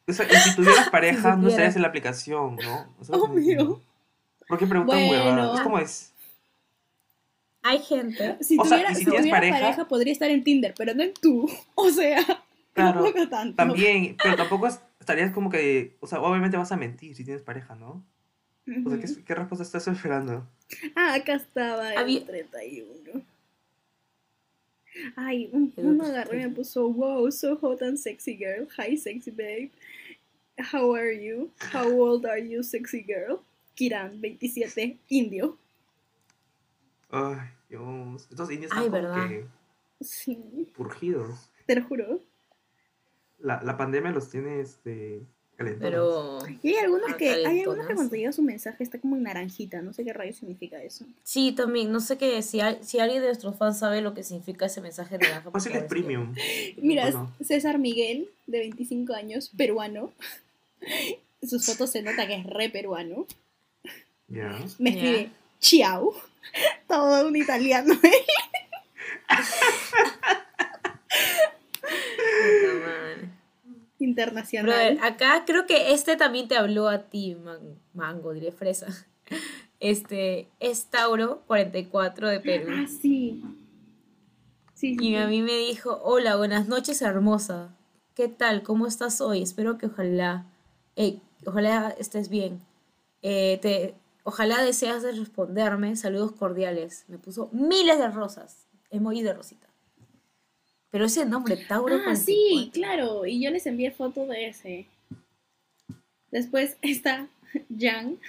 o 0.06 0.12
sea, 0.12 0.28
si 0.42 0.54
tuvieras 0.54 0.88
pareja, 0.90 1.30
no 1.30 1.34
supiera. 1.36 1.48
estarías 1.50 1.76
en 1.76 1.82
la 1.82 1.88
aplicación, 1.88 2.56
¿no? 2.56 2.94
O 3.00 3.04
sea, 3.04 3.18
como- 3.18 3.32
Obvio. 3.34 3.80
¿Por 4.46 4.58
qué 4.58 4.66
preguntan 4.66 5.06
Bueno. 5.06 5.24
huevadas? 5.24 5.54
Es 5.56 5.60
como 5.62 5.78
es. 5.78 6.12
Hay 7.62 7.78
gente 7.78 8.36
Si 8.42 8.58
O 8.58 8.64
sea, 8.66 8.76
tuviera, 8.76 8.92
y 8.92 8.94
si 8.94 9.00
si 9.00 9.04
tuviera 9.06 9.30
pareja- 9.30 9.60
pareja... 9.60 9.88
podría 9.88 10.12
estar 10.12 10.30
en 10.30 10.44
Tinder, 10.44 10.74
pero 10.76 10.92
no 10.94 11.02
en 11.02 11.14
tú. 11.14 11.50
O 11.74 11.88
sea, 11.90 12.22
Claro, 12.74 13.02
tampoco 13.02 13.28
tanto. 13.30 13.56
También, 13.56 14.16
pero 14.22 14.36
tampoco 14.36 14.66
es- 14.66 14.80
estarías 15.04 15.32
como 15.32 15.50
que, 15.50 15.96
o 16.00 16.06
sea, 16.06 16.20
obviamente 16.20 16.56
vas 16.56 16.72
a 16.72 16.76
mentir 16.76 17.14
si 17.14 17.24
tienes 17.24 17.42
pareja, 17.42 17.74
¿no? 17.74 18.02
O 18.86 18.90
sea. 18.90 18.98
¿qué, 18.98 19.24
qué 19.24 19.34
respuesta 19.34 19.62
estás 19.62 19.86
esperando? 19.88 20.48
Ah, 20.96 21.14
acá 21.14 21.34
estaba 21.34 21.92
el 21.92 21.98
Había- 21.98 22.24
31. 22.24 23.22
Ay, 25.16 25.50
un- 25.52 25.72
uno 25.76 26.04
agarró 26.04 26.32
y 26.34 26.36
me 26.36 26.42
31. 26.44 26.54
puso, 26.54 26.88
wow, 26.92 27.30
so 27.30 27.56
hot 27.56 27.82
and 27.82 27.98
sexy 27.98 28.36
girl. 28.36 28.66
Hi, 28.78 28.96
sexy 28.96 29.30
babe. 29.30 29.70
How 30.72 30.94
are 30.94 31.12
you? 31.22 31.50
How 31.72 31.88
old 32.00 32.24
are 32.26 32.40
you, 32.48 32.62
sexy 32.62 33.02
girl? 33.02 33.40
Kiran, 33.74 34.20
27, 34.20 34.98
indio. 35.08 35.58
Ay, 37.10 37.48
Dios. 37.68 38.26
Estos 38.30 38.50
indios 38.52 38.70
Ay, 38.72 38.86
están 38.86 39.02
como 39.02 39.14
¿verdad? 39.14 39.28
que 39.28 39.46
Sí, 40.00 40.72
purgidos. 40.76 41.50
te 41.66 41.74
lo 41.76 41.84
juro. 41.84 42.20
La, 43.44 43.62
la 43.62 43.76
pandemia 43.76 44.10
los 44.10 44.30
tiene, 44.30 44.60
este. 44.60 45.20
Pero 45.56 46.38
Y 46.62 46.70
hay 46.70 46.84
algunos 46.84 47.14
que, 47.14 47.30
hay 47.46 47.60
algunos 47.60 47.86
que 47.86 47.94
cuando 47.94 48.16
llega 48.16 48.32
su 48.32 48.42
mensaje 48.42 48.82
está 48.82 48.98
como 48.98 49.14
en 49.16 49.22
naranjita. 49.22 49.82
No 49.82 49.92
sé 49.92 50.04
qué 50.04 50.12
rayo 50.12 50.32
significa 50.32 50.82
eso. 50.82 51.04
sí, 51.22 51.52
también, 51.52 51.92
no 51.92 52.00
sé 52.00 52.18
qué, 52.18 52.42
si, 52.42 52.58
si 52.80 52.98
alguien 52.98 53.20
de 53.20 53.28
nuestros 53.28 53.56
fans 53.56 53.78
sabe 53.78 54.00
lo 54.00 54.14
que 54.14 54.24
significa 54.24 54.66
ese 54.66 54.80
mensaje 54.80 55.16
de 55.16 55.28
naranja. 55.28 55.50
Fácil 55.52 55.72
es 55.72 55.84
premium. 55.84 56.34
Mira, 56.78 57.04
Bueno. 57.04 57.32
César 57.40 57.78
Miguel, 57.78 58.30
de 58.46 58.58
25 58.58 59.14
años, 59.14 59.52
peruano. 59.56 60.12
Sus 61.42 61.64
fotos 61.66 61.90
se 61.90 62.02
nota 62.02 62.26
que 62.26 62.34
es 62.34 62.46
re 62.46 62.70
peruano. 62.70 63.26
Ya. 64.28 64.58
Me 64.78 64.90
escribe 64.90 65.30
Chiao. 65.60 66.14
Todo 66.88 67.28
un 67.28 67.36
italiano. 67.36 67.94
¿eh? 68.02 68.24
Internacional. 73.98 74.94
Brother, 74.94 74.98
acá 75.04 75.44
creo 75.46 75.66
que 75.66 75.92
este 75.92 76.16
también 76.16 76.48
te 76.48 76.56
habló 76.56 76.88
a 76.88 77.04
ti, 77.08 77.34
man- 77.36 77.78
mango, 77.92 78.32
diré 78.32 78.52
fresa. 78.52 78.86
Este 79.80 80.48
es 80.60 80.86
Tauro 80.86 81.42
44 81.46 82.28
de 82.28 82.40
Perú. 82.40 82.72
Ah, 82.74 82.86
sí. 82.86 83.42
Sí, 84.72 84.96
sí, 84.96 85.08
Y 85.08 85.16
a 85.16 85.26
mí 85.26 85.42
me 85.42 85.52
dijo, 85.58 86.00
hola, 86.02 86.36
buenas 86.36 86.68
noches, 86.68 87.02
hermosa. 87.02 87.76
¿Qué 88.14 88.28
tal? 88.28 88.62
¿Cómo 88.62 88.86
estás 88.86 89.20
hoy? 89.20 89.42
Espero 89.42 89.76
que 89.76 89.86
ojalá, 89.86 90.46
eh, 90.96 91.18
ojalá 91.44 91.94
estés 91.98 92.28
bien. 92.28 92.60
Eh, 93.22 93.58
te, 93.60 93.94
ojalá 94.22 94.62
deseas 94.62 95.02
de 95.02 95.12
responderme. 95.12 95.96
Saludos 95.96 96.32
cordiales. 96.32 97.04
Me 97.08 97.18
puso 97.18 97.50
miles 97.52 97.98
de 97.98 98.08
rosas. 98.08 98.66
Emoji 98.90 99.22
de 99.22 99.34
rosita. 99.34 99.68
Pero 100.94 101.06
ese 101.06 101.26
nombre, 101.26 101.56
Tauro 101.56 101.96
Ah, 102.06 102.14
sí, 102.14 102.70
44. 102.70 102.70
claro. 102.72 103.26
Y 103.26 103.42
yo 103.42 103.50
les 103.50 103.66
envié 103.66 103.90
foto 103.90 104.26
de 104.26 104.46
ese. 104.46 104.86
Después 106.30 106.76
está 106.82 107.26
Jan, 107.76 108.20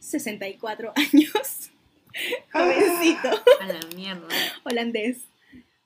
64 0.00 0.94
años. 0.96 1.70
Jovencito. 2.54 3.28
A 3.60 3.66
la 3.66 3.80
mierda. 3.94 4.28
holandés. 4.64 5.18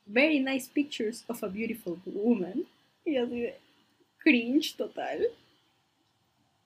Very 0.07 0.39
nice 0.39 0.71
pictures 0.73 1.25
of 1.27 1.43
a 1.43 1.49
beautiful 1.49 1.99
woman. 2.07 2.65
Y 3.05 3.17
así 3.17 3.41
de 3.41 3.59
cringe 4.19 4.77
total. 4.77 5.27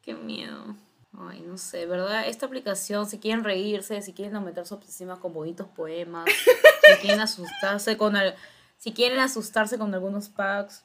Qué 0.02 0.12
miedo. 0.12 0.76
Ay, 1.18 1.40
no 1.40 1.56
sé, 1.56 1.86
¿verdad? 1.86 2.28
Esta 2.28 2.44
aplicación, 2.46 3.06
si 3.06 3.18
quieren 3.18 3.44
reírse, 3.44 4.02
si 4.02 4.12
quieren 4.12 4.36
aumentar 4.36 4.66
su 4.66 4.74
autoestima 4.74 5.18
con 5.20 5.32
bonitos 5.32 5.68
poemas, 5.68 6.26
si 6.30 7.00
quieren 7.00 7.20
asustarse 7.20 7.96
con 7.96 8.14
al- 8.16 8.34
si 8.82 8.92
quieren 8.92 9.20
asustarse 9.20 9.78
con 9.78 9.94
algunos 9.94 10.28
packs, 10.28 10.84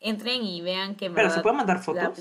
entren 0.00 0.42
y 0.42 0.60
vean 0.60 0.96
que 0.96 1.08
Pero, 1.08 1.30
¿se 1.30 1.40
pueden 1.40 1.58
mandar 1.58 1.80
fotos? 1.80 2.18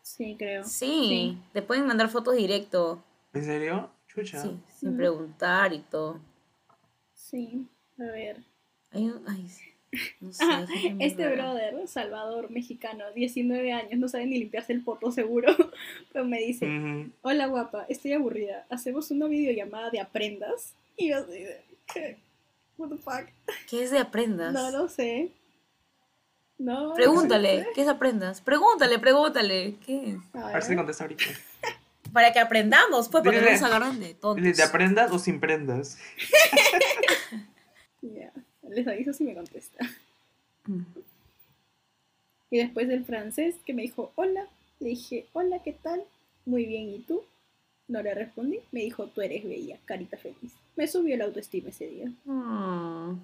Sí, 0.00 0.36
creo. 0.38 0.62
Sí, 0.62 1.06
Sí. 1.08 1.38
te 1.52 1.60
pueden 1.60 1.88
mandar 1.88 2.08
fotos 2.08 2.36
directo, 2.36 3.02
¿En 3.34 3.44
serio? 3.44 3.90
Chucha. 4.06 4.40
sí, 4.40 4.60
sin 4.78 4.94
Mm. 4.94 4.96
preguntar 4.96 5.72
y 5.72 5.80
todo. 5.80 6.20
Sí, 7.14 7.66
a 7.98 8.04
ver. 8.04 8.44
Hay 8.92 9.06
un, 9.08 9.24
ay, 9.28 9.48
sí, 9.48 9.64
no 10.20 10.32
sé, 10.32 10.44
Ah, 10.44 10.66
este 11.00 11.28
brother, 11.28 11.88
Salvador, 11.88 12.48
mexicano, 12.50 13.04
19 13.12 13.72
años, 13.72 13.98
no 13.98 14.08
sabe 14.08 14.26
ni 14.26 14.38
limpiarse 14.38 14.72
el 14.72 14.84
poto 14.84 15.10
seguro, 15.10 15.48
pero 16.12 16.24
me 16.24 16.38
dice, 16.38 17.10
hola 17.22 17.46
guapa, 17.48 17.86
estoy 17.88 18.12
aburrida, 18.12 18.66
hacemos 18.70 19.10
una 19.10 19.26
videollamada 19.26 19.90
de 19.90 19.98
aprendas. 19.98 20.74
Y 20.96 21.08
yo 21.08 21.16
así. 21.16 21.44
What 22.78 22.88
the 22.90 22.96
fuck? 22.96 23.28
¿Qué 23.68 23.82
es 23.84 23.90
de 23.90 23.98
aprendas? 23.98 24.52
No 24.52 24.70
lo 24.70 24.88
sé. 24.88 25.30
No. 26.58 26.94
Pregúntale, 26.94 27.66
¿qué 27.74 27.82
es 27.82 27.88
aprendas? 27.88 28.40
Pregúntale, 28.40 28.98
pregúntale. 28.98 29.76
¿Qué? 29.84 30.16
A 30.34 30.48
A 30.48 30.52
ver 30.52 30.62
si 30.62 30.76
contesta 30.76 31.04
ahorita. 31.04 31.24
Para 32.12 32.32
que 32.32 32.40
aprendamos, 32.40 33.08
pues, 33.08 33.24
porque 33.24 33.40
no 33.40 33.46
Dile- 33.46 33.52
nos 33.52 33.62
agarran 33.62 33.98
de 33.98 34.14
tontos. 34.14 34.56
¿Te 34.56 34.62
aprendas 34.62 35.10
o 35.12 35.18
sin 35.18 35.40
prendas? 35.40 35.98
Ya, 38.02 38.32
Les 38.68 38.86
aviso 38.86 39.12
si 39.12 39.22
me 39.24 39.34
contesta. 39.34 39.78
Mm. 40.66 40.82
Y 42.50 42.58
después 42.58 42.88
del 42.88 43.04
francés 43.04 43.54
que 43.64 43.72
me 43.74 43.82
dijo 43.82 44.12
hola, 44.16 44.46
le 44.80 44.88
dije 44.90 45.26
hola, 45.32 45.60
¿qué 45.62 45.72
tal? 45.72 46.02
Muy 46.44 46.66
bien, 46.66 46.88
¿y 46.90 46.98
tú? 47.00 47.22
No 47.92 48.02
le 48.02 48.14
respondí. 48.14 48.58
Me 48.72 48.80
dijo 48.80 49.06
tú 49.08 49.20
eres 49.20 49.44
bella, 49.44 49.76
carita 49.84 50.16
feliz. 50.16 50.54
Me 50.76 50.88
subió 50.88 51.14
la 51.18 51.24
autoestima 51.24 51.68
ese 51.68 51.86
día. 51.88 52.10
Mm. 52.24 53.20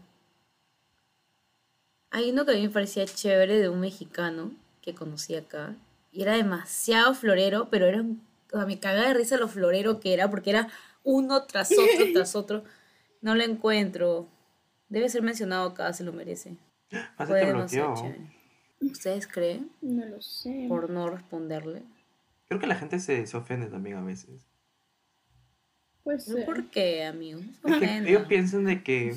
Hay 2.11 2.31
uno 2.31 2.45
que 2.45 2.51
a 2.51 2.55
mí 2.55 2.63
me 2.63 2.69
parecía 2.69 3.07
chévere 3.07 3.59
de 3.59 3.71
un 3.71 3.81
mexicano 3.81 4.53
que 4.83 4.95
conocí 4.95 5.35
acá. 5.35 5.75
Y 6.13 6.21
era 6.21 6.37
demasiado 6.37 7.15
florero, 7.15 7.69
pero 7.71 7.87
era 7.87 8.03
un... 8.03 8.21
o 8.53 8.59
sea, 8.59 8.67
me 8.67 8.79
cagaba 8.79 9.09
de 9.09 9.15
risa 9.15 9.39
lo 9.39 9.49
florero 9.49 10.01
que 10.01 10.13
era, 10.13 10.29
porque 10.29 10.51
era 10.51 10.69
uno 11.03 11.45
tras 11.45 11.73
otro, 11.73 12.05
tras 12.13 12.37
otro. 12.37 12.63
No 13.23 13.35
lo 13.35 13.45
encuentro. 13.45 14.29
Debe 14.91 15.09
ser 15.09 15.23
mencionado 15.23 15.71
acá, 15.71 15.95
se 15.95 16.05
lo 16.05 16.13
merece. 16.13 16.57
Fue 17.17 17.47
demasiado 17.47 17.95
chévere. 17.95 18.21
¿Ustedes 18.83 19.27
creen? 19.27 19.71
No 19.81 20.05
lo 20.05 20.21
sé. 20.21 20.67
Por 20.69 20.91
no 20.91 21.09
responderle. 21.09 21.83
Creo 22.49 22.61
que 22.61 22.67
la 22.67 22.77
gente 22.77 22.99
se, 22.99 23.27
se 23.27 23.37
ofende 23.37 23.69
también 23.69 23.97
a 23.97 24.03
veces. 24.03 24.48
Pues 26.05 26.29
¿No 26.29 26.45
¿Por 26.45 26.71
qué, 26.71 27.05
amigos? 27.05 27.43
Es 27.45 27.59
que 27.61 27.73
Ofenda. 27.77 28.09
ellos 28.09 28.27
piensan 28.29 28.65
de 28.65 28.83
que... 28.83 29.15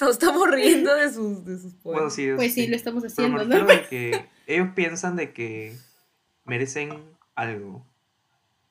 Nos 0.00 0.10
estamos 0.10 0.50
riendo 0.50 0.94
de 0.94 1.12
sus, 1.12 1.44
de 1.44 1.56
sus 1.58 1.72
Bueno, 1.82 1.98
poemas. 2.00 2.14
sí, 2.14 2.28
Pues 2.36 2.54
sí, 2.54 2.64
sí. 2.64 2.66
lo 2.68 2.76
estamos 2.76 3.02
Pero 3.16 3.28
me 3.28 3.36
haciendo, 3.38 3.58
¿no? 3.58 3.66
refiero 3.66 3.82
de 3.82 3.88
que 3.88 4.26
ellos 4.46 4.68
piensan 4.74 5.16
de 5.16 5.32
que 5.32 5.76
merecen 6.44 6.90
algo. 7.34 7.84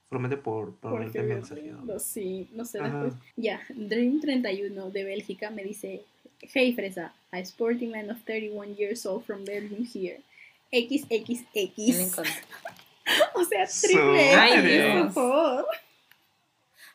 Solamente 0.10 0.38
por, 0.38 0.74
mensajeado. 0.84 1.82
no, 1.84 2.00
sí, 2.00 2.50
no 2.54 2.66
sé 2.66 2.80
después. 2.82 3.14
Ya, 3.36 3.62
Dream31 3.70 4.92
de 4.92 5.04
Bélgica 5.04 5.52
me 5.52 5.64
dice, 5.64 6.02
Hey 6.42 6.74
Fresa, 6.74 7.14
a 7.32 7.40
sporty 7.42 7.86
man 7.86 8.10
of 8.10 8.18
31 8.26 8.76
years 8.76 9.06
old 9.06 9.24
from 9.24 9.46
Belgium 9.46 9.86
here. 9.94 10.20
XXX. 10.72 11.46
encanta. 12.00 12.24
O 13.34 13.44
sea, 13.44 13.66
triple 13.66 14.36
Ay, 14.36 14.52
X, 14.60 14.64
Dios. 14.72 15.02
por 15.06 15.14
favor. 15.14 15.66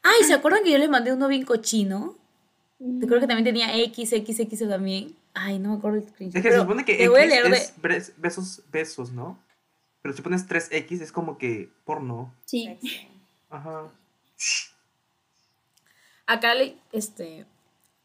Ay, 0.04 0.22
¿se 0.24 0.34
acuerdan 0.34 0.62
que 0.62 0.70
yo 0.70 0.78
les 0.78 0.88
mandé 0.88 1.12
uno 1.12 1.26
bien 1.26 1.44
cochino? 1.44 2.16
Te 2.78 3.06
creo 3.06 3.18
que 3.20 3.26
también 3.26 3.44
tenía 3.44 3.68
XXX 3.68 4.68
también. 4.68 5.16
Ay, 5.32 5.58
no 5.58 5.70
me 5.70 5.76
acuerdo 5.78 5.98
el 5.98 6.08
screenshot. 6.08 6.36
Es 6.36 6.42
que 6.42 6.52
se 6.52 6.58
supone 6.60 6.84
que 6.84 6.96
te 6.96 7.08
voy 7.08 7.20
a 7.20 7.24
X 7.24 7.30
leer 7.34 7.50
de- 7.50 7.56
es 7.56 7.74
bres- 7.82 8.12
besos, 8.18 8.62
besos, 8.70 9.10
¿no? 9.12 9.38
Pero 10.02 10.14
si 10.14 10.22
pones 10.22 10.46
3X 10.46 11.00
es 11.00 11.10
como 11.10 11.38
que 11.38 11.70
porno. 11.84 12.32
Sí. 12.44 12.78
Ajá. 13.50 13.90
Acá 16.26 16.54
le, 16.54 16.76
este, 16.92 17.46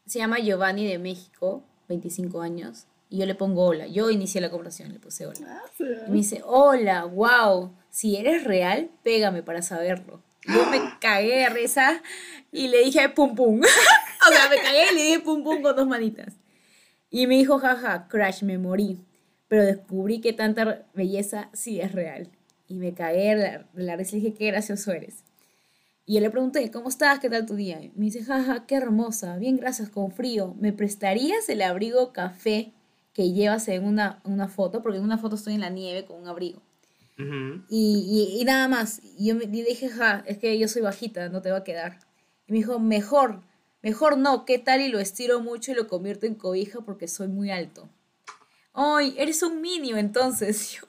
se 0.06 0.18
llama 0.18 0.38
Giovanni 0.38 0.86
de 0.86 0.98
México, 0.98 1.62
25 1.88 2.40
años, 2.40 2.86
y 3.08 3.18
yo 3.18 3.26
le 3.26 3.34
pongo 3.34 3.64
hola. 3.64 3.86
Yo 3.86 4.10
inicié 4.10 4.40
la 4.40 4.50
conversación, 4.50 4.92
le 4.92 4.98
puse 4.98 5.26
hola. 5.26 5.40
Ah, 5.46 5.70
sí. 5.76 5.84
Y 6.06 6.10
me 6.10 6.16
dice, 6.16 6.42
hola, 6.44 7.04
wow, 7.06 7.72
si 7.90 8.16
eres 8.16 8.44
real, 8.44 8.90
pégame 9.02 9.42
para 9.42 9.62
saberlo. 9.62 10.22
Yo 10.46 10.66
me 10.66 10.80
cagué 11.00 11.38
de 11.38 11.48
risa 11.48 12.02
y 12.52 12.68
le 12.68 12.84
dije 12.84 13.08
pum 13.08 13.34
pum. 13.34 13.60
o 14.28 14.32
sea, 14.32 14.48
me 14.48 14.56
cagué 14.56 14.84
y 14.92 14.94
le 14.94 15.02
dije 15.02 15.20
pum 15.20 15.42
pum 15.42 15.62
con 15.62 15.76
dos 15.76 15.86
manitas. 15.86 16.34
Y 17.10 17.26
me 17.26 17.36
dijo, 17.36 17.58
jaja, 17.58 18.08
crash, 18.08 18.42
me 18.42 18.58
morí. 18.58 19.04
Pero 19.48 19.64
descubrí 19.64 20.20
que 20.20 20.32
tanta 20.32 20.86
belleza 20.94 21.50
sí 21.52 21.80
es 21.80 21.92
real. 21.92 22.30
Y 22.68 22.74
me 22.74 22.94
cagué 22.94 23.34
de 23.34 23.36
la, 23.36 23.58
de 23.72 23.82
la 23.82 23.96
risa 23.96 24.16
y 24.16 24.20
dije, 24.20 24.34
qué 24.34 24.46
gracioso 24.46 24.92
eres. 24.92 25.24
Y 26.06 26.14
yo 26.14 26.20
le 26.20 26.30
pregunté, 26.30 26.70
¿cómo 26.70 26.88
estás? 26.88 27.18
¿Qué 27.18 27.28
tal 27.28 27.46
tu 27.46 27.54
día? 27.54 27.80
Y 27.82 27.92
me 27.94 28.06
dice, 28.06 28.24
jaja, 28.24 28.66
qué 28.66 28.76
hermosa, 28.76 29.36
bien 29.36 29.56
gracias, 29.56 29.90
con 29.90 30.12
frío. 30.12 30.54
¿Me 30.58 30.72
prestarías 30.72 31.48
el 31.48 31.62
abrigo 31.62 32.12
café 32.12 32.72
que 33.12 33.32
llevas 33.32 33.68
en 33.68 33.84
una, 33.84 34.20
una 34.24 34.48
foto? 34.48 34.82
Porque 34.82 34.98
en 34.98 35.04
una 35.04 35.18
foto 35.18 35.36
estoy 35.36 35.54
en 35.54 35.60
la 35.60 35.70
nieve 35.70 36.04
con 36.04 36.20
un 36.20 36.28
abrigo. 36.28 36.62
Y, 37.68 38.34
y- 38.36 38.40
y 38.40 38.44
nada 38.44 38.68
más. 38.68 39.00
Y 39.18 39.26
yo 39.28 39.34
me 39.34 39.44
y 39.44 39.48
dije, 39.62 39.88
ja, 39.88 40.22
es 40.26 40.38
que 40.38 40.58
yo 40.58 40.68
soy 40.68 40.82
bajita, 40.82 41.28
no 41.28 41.42
te 41.42 41.50
va 41.50 41.58
a 41.58 41.64
quedar. 41.64 41.98
Y 42.46 42.52
me 42.52 42.58
dijo, 42.58 42.78
mejor, 42.78 43.42
mejor 43.82 44.16
no, 44.18 44.44
¿qué 44.44 44.58
tal? 44.58 44.80
Y 44.80 44.88
lo 44.88 44.98
estiro 45.00 45.40
mucho 45.40 45.72
y 45.72 45.74
lo 45.74 45.86
convierto 45.88 46.26
en 46.26 46.34
cobija 46.34 46.80
porque 46.80 47.08
soy 47.08 47.28
muy 47.28 47.50
alto. 47.50 47.88
¡Ay, 48.72 49.14
eres 49.18 49.42
un 49.42 49.60
minio 49.60 49.96
entonces! 49.96 50.72
Yo, 50.80 50.82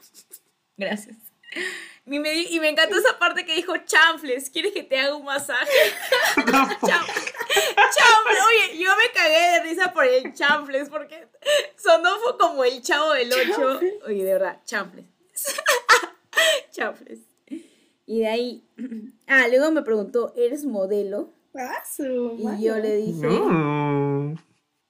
Gracias. 0.77 1.17
Y 2.07 2.17
me, 2.19 2.31
di- 2.31 2.47
y 2.49 2.59
me 2.59 2.69
encantó 2.69 2.97
esa 2.97 3.19
parte 3.19 3.45
que 3.45 3.53
dijo, 3.55 3.73
chanfles, 3.85 4.49
¿quieres 4.49 4.71
que 4.73 4.81
te 4.83 4.97
haga 4.97 5.15
un 5.15 5.25
masaje? 5.25 5.69
Chanfles. 6.35 7.33
Chanfles. 7.75 8.39
Oye, 8.47 8.79
yo 8.79 8.89
me 8.97 9.11
cagué 9.13 9.51
de 9.51 9.63
risa 9.63 9.93
por 9.93 10.05
el 10.05 10.33
chanfles 10.33 10.89
porque 10.89 11.27
sonó 11.77 12.09
como 12.39 12.63
el 12.63 12.81
chavo 12.81 13.13
del 13.13 13.31
8. 13.31 13.79
Oye, 14.07 14.23
de 14.23 14.33
verdad, 14.33 14.59
chanfles. 14.65 15.05
Chanfles. 16.71 17.19
Y 18.05 18.19
de 18.19 18.27
ahí, 18.27 18.63
ah, 19.27 19.47
luego 19.47 19.71
me 19.71 19.83
preguntó, 19.83 20.33
¿eres 20.35 20.65
modelo? 20.65 21.31
Ah, 21.55 21.83
su 21.85 22.37
Y 22.39 22.63
yo 22.63 22.77
le 22.77 22.95
dije, 22.97 23.27
Mm. 23.27 24.35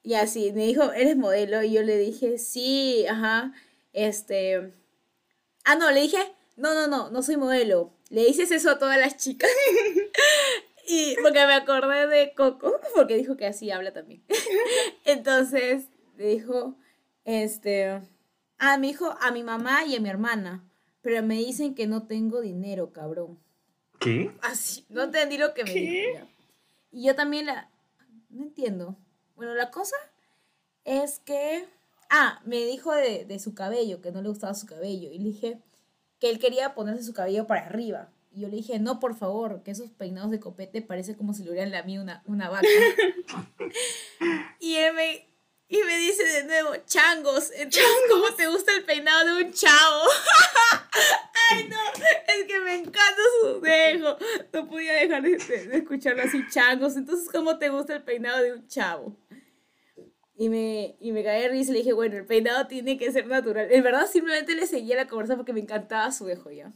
y 0.03 0.13
así, 0.13 0.51
me 0.53 0.65
dijo, 0.67 0.91
¿eres 0.93 1.17
modelo? 1.17 1.61
Y 1.63 1.71
yo 1.73 1.83
le 1.83 1.97
dije, 1.97 2.37
sí, 2.37 3.05
ajá, 3.07 3.53
este... 3.93 4.73
Ah, 5.65 5.75
no, 5.75 5.91
le 5.91 6.01
dije, 6.01 6.17
no, 6.55 6.73
no, 6.73 6.87
no, 6.87 7.09
no 7.11 7.21
soy 7.23 7.37
modelo. 7.37 7.93
Le 8.09 8.25
dices 8.25 8.51
eso 8.51 8.71
a 8.71 8.79
todas 8.79 8.97
las 8.97 9.17
chicas. 9.17 9.49
y 10.87 11.15
porque 11.21 11.45
me 11.45 11.53
acordé 11.53 12.07
de 12.07 12.33
Coco, 12.35 12.79
porque 12.95 13.15
dijo 13.17 13.37
que 13.37 13.45
así 13.47 13.69
habla 13.71 13.91
también. 13.93 14.23
Entonces, 15.05 15.85
le 16.17 16.27
dijo, 16.27 16.75
este... 17.25 18.01
Ah, 18.57 18.77
me 18.77 18.87
dijo 18.87 19.15
a 19.21 19.31
mi 19.31 19.43
mamá 19.43 19.85
y 19.85 19.95
a 19.95 19.99
mi 19.99 20.09
hermana, 20.09 20.63
pero 21.01 21.23
me 21.23 21.35
dicen 21.35 21.75
que 21.75 21.87
no 21.87 22.07
tengo 22.07 22.41
dinero, 22.41 22.91
cabrón. 22.91 23.39
¿Qué? 23.99 24.31
Así, 24.41 24.85
no 24.89 25.03
entendí 25.03 25.37
lo 25.37 25.53
que 25.53 25.63
me 25.63 25.73
¿Qué? 25.73 25.79
dijo. 25.79 26.27
Y 26.91 27.05
yo 27.05 27.15
también 27.15 27.45
la... 27.45 27.69
No 28.29 28.43
entiendo. 28.43 28.97
Bueno, 29.35 29.53
la 29.55 29.71
cosa 29.71 29.95
es 30.85 31.19
que... 31.19 31.67
Ah, 32.09 32.41
me 32.45 32.65
dijo 32.65 32.93
de, 32.93 33.25
de 33.25 33.39
su 33.39 33.53
cabello, 33.53 34.01
que 34.01 34.11
no 34.11 34.21
le 34.21 34.29
gustaba 34.29 34.53
su 34.53 34.65
cabello. 34.65 35.11
Y 35.11 35.19
le 35.19 35.25
dije 35.25 35.61
que 36.19 36.29
él 36.29 36.39
quería 36.39 36.75
ponerse 36.75 37.03
su 37.03 37.13
cabello 37.13 37.47
para 37.47 37.65
arriba. 37.65 38.09
Y 38.33 38.41
yo 38.41 38.47
le 38.47 38.57
dije, 38.57 38.79
no, 38.79 38.99
por 38.99 39.15
favor, 39.15 39.61
que 39.63 39.71
esos 39.71 39.91
peinados 39.91 40.31
de 40.31 40.39
copete 40.39 40.81
parece 40.81 41.15
como 41.15 41.33
si 41.33 41.43
le 41.43 41.51
hubieran 41.51 41.71
lamido 41.71 42.01
una, 42.01 42.23
una 42.25 42.49
vaca. 42.49 42.67
y 44.59 44.75
él 44.75 44.93
me... 44.93 45.30
Y 45.73 45.77
me 45.83 45.97
dice 45.99 46.21
de 46.23 46.43
nuevo, 46.43 46.71
changos. 46.85 47.49
Entonces, 47.55 47.85
¿cómo 48.09 48.29
te 48.35 48.45
gusta 48.47 48.75
el 48.75 48.83
peinado 48.83 49.35
de 49.37 49.43
un 49.45 49.53
chavo? 49.53 50.01
Ay, 51.51 51.67
no, 51.69 51.77
es 52.35 52.43
que 52.45 52.59
me 52.59 52.75
encanta 52.75 53.21
su 53.41 53.61
dejo. 53.61 54.17
No 54.53 54.67
podía 54.67 54.93
dejar 54.93 55.21
de, 55.23 55.37
escucharlo 55.77 56.23
así, 56.23 56.41
changos. 56.49 56.97
Entonces, 56.97 57.29
¿cómo 57.31 57.57
te 57.57 57.69
gusta 57.69 57.95
el 57.95 58.03
peinado 58.03 58.43
de 58.43 58.53
un 58.53 58.67
chavo? 58.67 59.15
Y 60.37 60.49
me, 60.49 60.95
y 60.99 61.11
me 61.11 61.23
caí 61.23 61.41
de 61.43 61.49
risa 61.49 61.69
y 61.69 61.73
le 61.73 61.79
dije, 61.79 61.93
bueno, 61.93 62.17
el 62.17 62.25
peinado 62.25 62.67
tiene 62.67 62.97
que 62.97 63.11
ser 63.11 63.27
natural. 63.27 63.67
En 63.71 63.83
verdad, 63.83 64.07
simplemente 64.11 64.55
le 64.55 64.65
seguía 64.67 64.95
la 64.95 65.07
conversa 65.07 65.35
porque 65.37 65.53
me 65.53 65.59
encantaba 65.61 66.11
su 66.11 66.25
dejo 66.25 66.51
ya. 66.51 66.71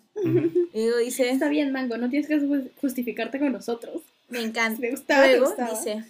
Y 0.71 0.83
luego 0.85 0.97
dice, 0.99 1.31
Está 1.31 1.49
bien, 1.49 1.71
Mango, 1.71 1.97
no 1.97 2.09
tienes 2.09 2.27
que 2.29 2.37
ju- 2.39 2.69
justificarte 2.79 3.39
con 3.39 3.51
nosotros. 3.51 4.01
me 4.29 4.41
encanta. 4.41 4.79
Me 4.79 4.91
gustaba, 4.91 5.23
me 5.23 5.29
Luego 5.37 5.47
gustaba. 5.47 5.69
dice, 5.71 6.03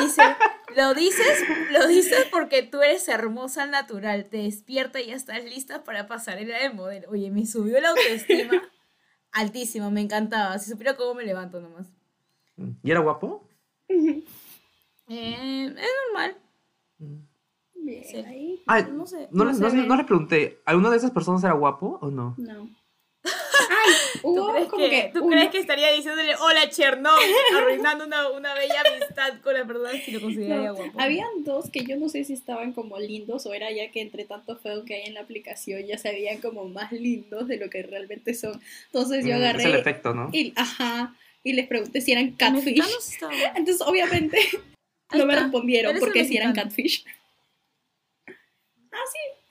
dice, 0.00 0.22
lo 0.76 0.94
dices, 0.94 1.44
lo 1.70 1.86
dices 1.86 2.26
porque 2.30 2.62
tú 2.62 2.82
eres 2.82 3.08
hermosa 3.08 3.62
al 3.64 3.70
natural, 3.70 4.26
te 4.30 4.38
despierta 4.38 5.00
y 5.00 5.06
ya 5.06 5.14
estás 5.14 5.44
lista 5.44 5.84
para 5.84 6.06
pasarela 6.06 6.58
de 6.58 6.70
modelo. 6.70 7.08
Oye, 7.10 7.30
me 7.30 7.46
subió 7.46 7.80
la 7.80 7.90
autoestima 7.90 8.62
altísimo, 9.32 9.90
me 9.90 10.00
encantaba. 10.00 10.58
Si 10.58 10.70
supiera 10.70 10.96
cómo 10.96 11.14
me 11.14 11.24
levanto 11.24 11.60
nomás. 11.60 11.86
¿Y 12.82 12.90
era 12.90 13.00
guapo? 13.00 13.46
Eh, 13.88 14.22
es 15.08 15.88
normal. 16.06 16.36
Bien, 17.74 18.04
Sí. 18.04 18.16
ahí. 18.16 18.62
Ay, 18.66 18.86
No 18.92 19.06
sé. 19.06 19.28
no, 19.30 19.44
no 19.44 19.96
le 19.96 20.04
pregunté, 20.04 20.62
¿alguna 20.64 20.90
de 20.90 20.96
esas 20.96 21.10
personas 21.10 21.44
era 21.44 21.52
guapo 21.52 21.98
o 22.00 22.10
no? 22.10 22.34
No. 22.38 22.68
Ay, 23.70 23.92
¿Tú, 24.22 24.28
hubo 24.28 24.52
crees 24.52 24.68
como 24.68 24.84
que, 24.84 24.90
que, 24.90 25.10
¿tú 25.12 25.24
uno- 25.24 25.36
crees 25.36 25.50
que 25.50 25.58
estaría 25.58 25.90
diciéndole 25.92 26.34
hola 26.36 26.68
Chernobyl, 26.70 27.24
arruinando 27.56 28.04
una, 28.06 28.28
una 28.30 28.54
bella 28.54 28.82
amistad 28.86 29.40
con 29.42 29.54
la 29.54 29.64
persona 29.66 29.90
si 30.04 30.10
lo 30.12 30.20
consideraría 30.20 30.68
No, 30.68 30.74
guapo? 30.76 31.00
Habían 31.00 31.44
dos 31.44 31.70
que 31.70 31.84
yo 31.84 31.96
no 31.96 32.08
sé 32.08 32.24
si 32.24 32.32
estaban 32.32 32.72
como 32.72 32.98
lindos 32.98 33.46
o 33.46 33.54
era 33.54 33.70
ya 33.70 33.90
que 33.90 34.00
entre 34.00 34.24
tanto 34.24 34.56
feo 34.56 34.84
que 34.84 34.94
hay 34.94 35.02
en 35.06 35.14
la 35.14 35.20
aplicación 35.20 35.82
ya 35.86 35.98
se 35.98 36.10
veían 36.10 36.40
como 36.40 36.64
más 36.68 36.92
lindos 36.92 37.48
de 37.48 37.56
lo 37.58 37.70
que 37.70 37.82
realmente 37.82 38.34
son. 38.34 38.60
Entonces 38.86 39.24
yo 39.24 39.32
Mm, 39.34 39.36
Es 39.36 39.40
el 39.40 39.44
agarré 39.58 39.80
efecto, 39.80 40.14
¿no? 40.14 40.28
y, 40.32 40.52
ajá, 40.56 41.14
y 41.42 41.52
les 41.52 41.66
pregunté 41.66 42.00
si 42.00 42.12
eran 42.12 42.32
catfish. 42.32 42.82
sí. 43.00 43.16
Entonces 43.56 43.80
obviamente 43.86 44.38
no 45.14 45.26
me 45.26 45.34
respondieron 45.36 45.96
porque 45.98 46.24
si 46.24 46.36
eran 46.36 46.54
catfish. 46.54 47.04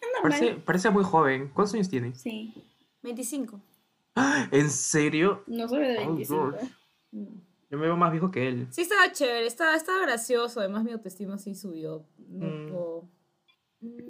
Es 0.02 0.10
normal. 0.22 0.40
Parece, 0.40 0.56
parece 0.62 0.90
muy 0.90 1.04
joven. 1.04 1.50
¿Cuántos 1.54 1.74
años 1.76 1.90
tiene? 1.90 2.14
Sí. 2.16 2.54
25. 3.02 3.60
¿En 4.52 4.70
serio? 4.70 5.44
No 5.48 5.68
soy 5.68 5.80
de 5.88 5.98
Oh, 6.00 6.14
25. 6.16 6.52
Dios. 6.52 6.64
Mm. 7.12 7.26
Yo 7.72 7.78
me 7.80 7.86
veo 7.88 7.98
más 7.98 8.12
viejo 8.12 8.30
que 8.30 8.48
él. 8.48 8.68
Sí, 8.70 8.82
estaba 8.82 9.12
chévere, 9.12 9.48
estaba, 9.48 9.76
estaba 9.76 10.02
gracioso. 10.04 10.60
Además, 10.60 10.84
mi 10.84 10.92
autoestima 10.92 11.38
sí 11.40 11.56
subió. 11.56 12.06
Mm. 12.20 12.68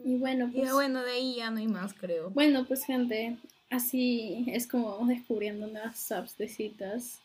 y 0.06 0.18
bueno, 0.18 0.50
Y 0.54 0.60
pues. 0.60 0.74
bueno, 0.74 1.02
de 1.02 1.12
ahí 1.12 1.36
ya 1.38 1.50
no 1.50 1.60
hay 1.60 1.68
más, 1.68 1.94
creo. 1.94 2.30
Bueno, 2.32 2.66
pues 2.68 2.84
gente, 2.86 3.38
así 3.70 4.44
es 4.48 4.68
como 4.68 4.92
vamos 4.92 5.08
descubriendo 5.08 5.68
nuevas 5.68 6.12
apps 6.12 6.38
de 6.38 6.48
citas. 6.50 7.22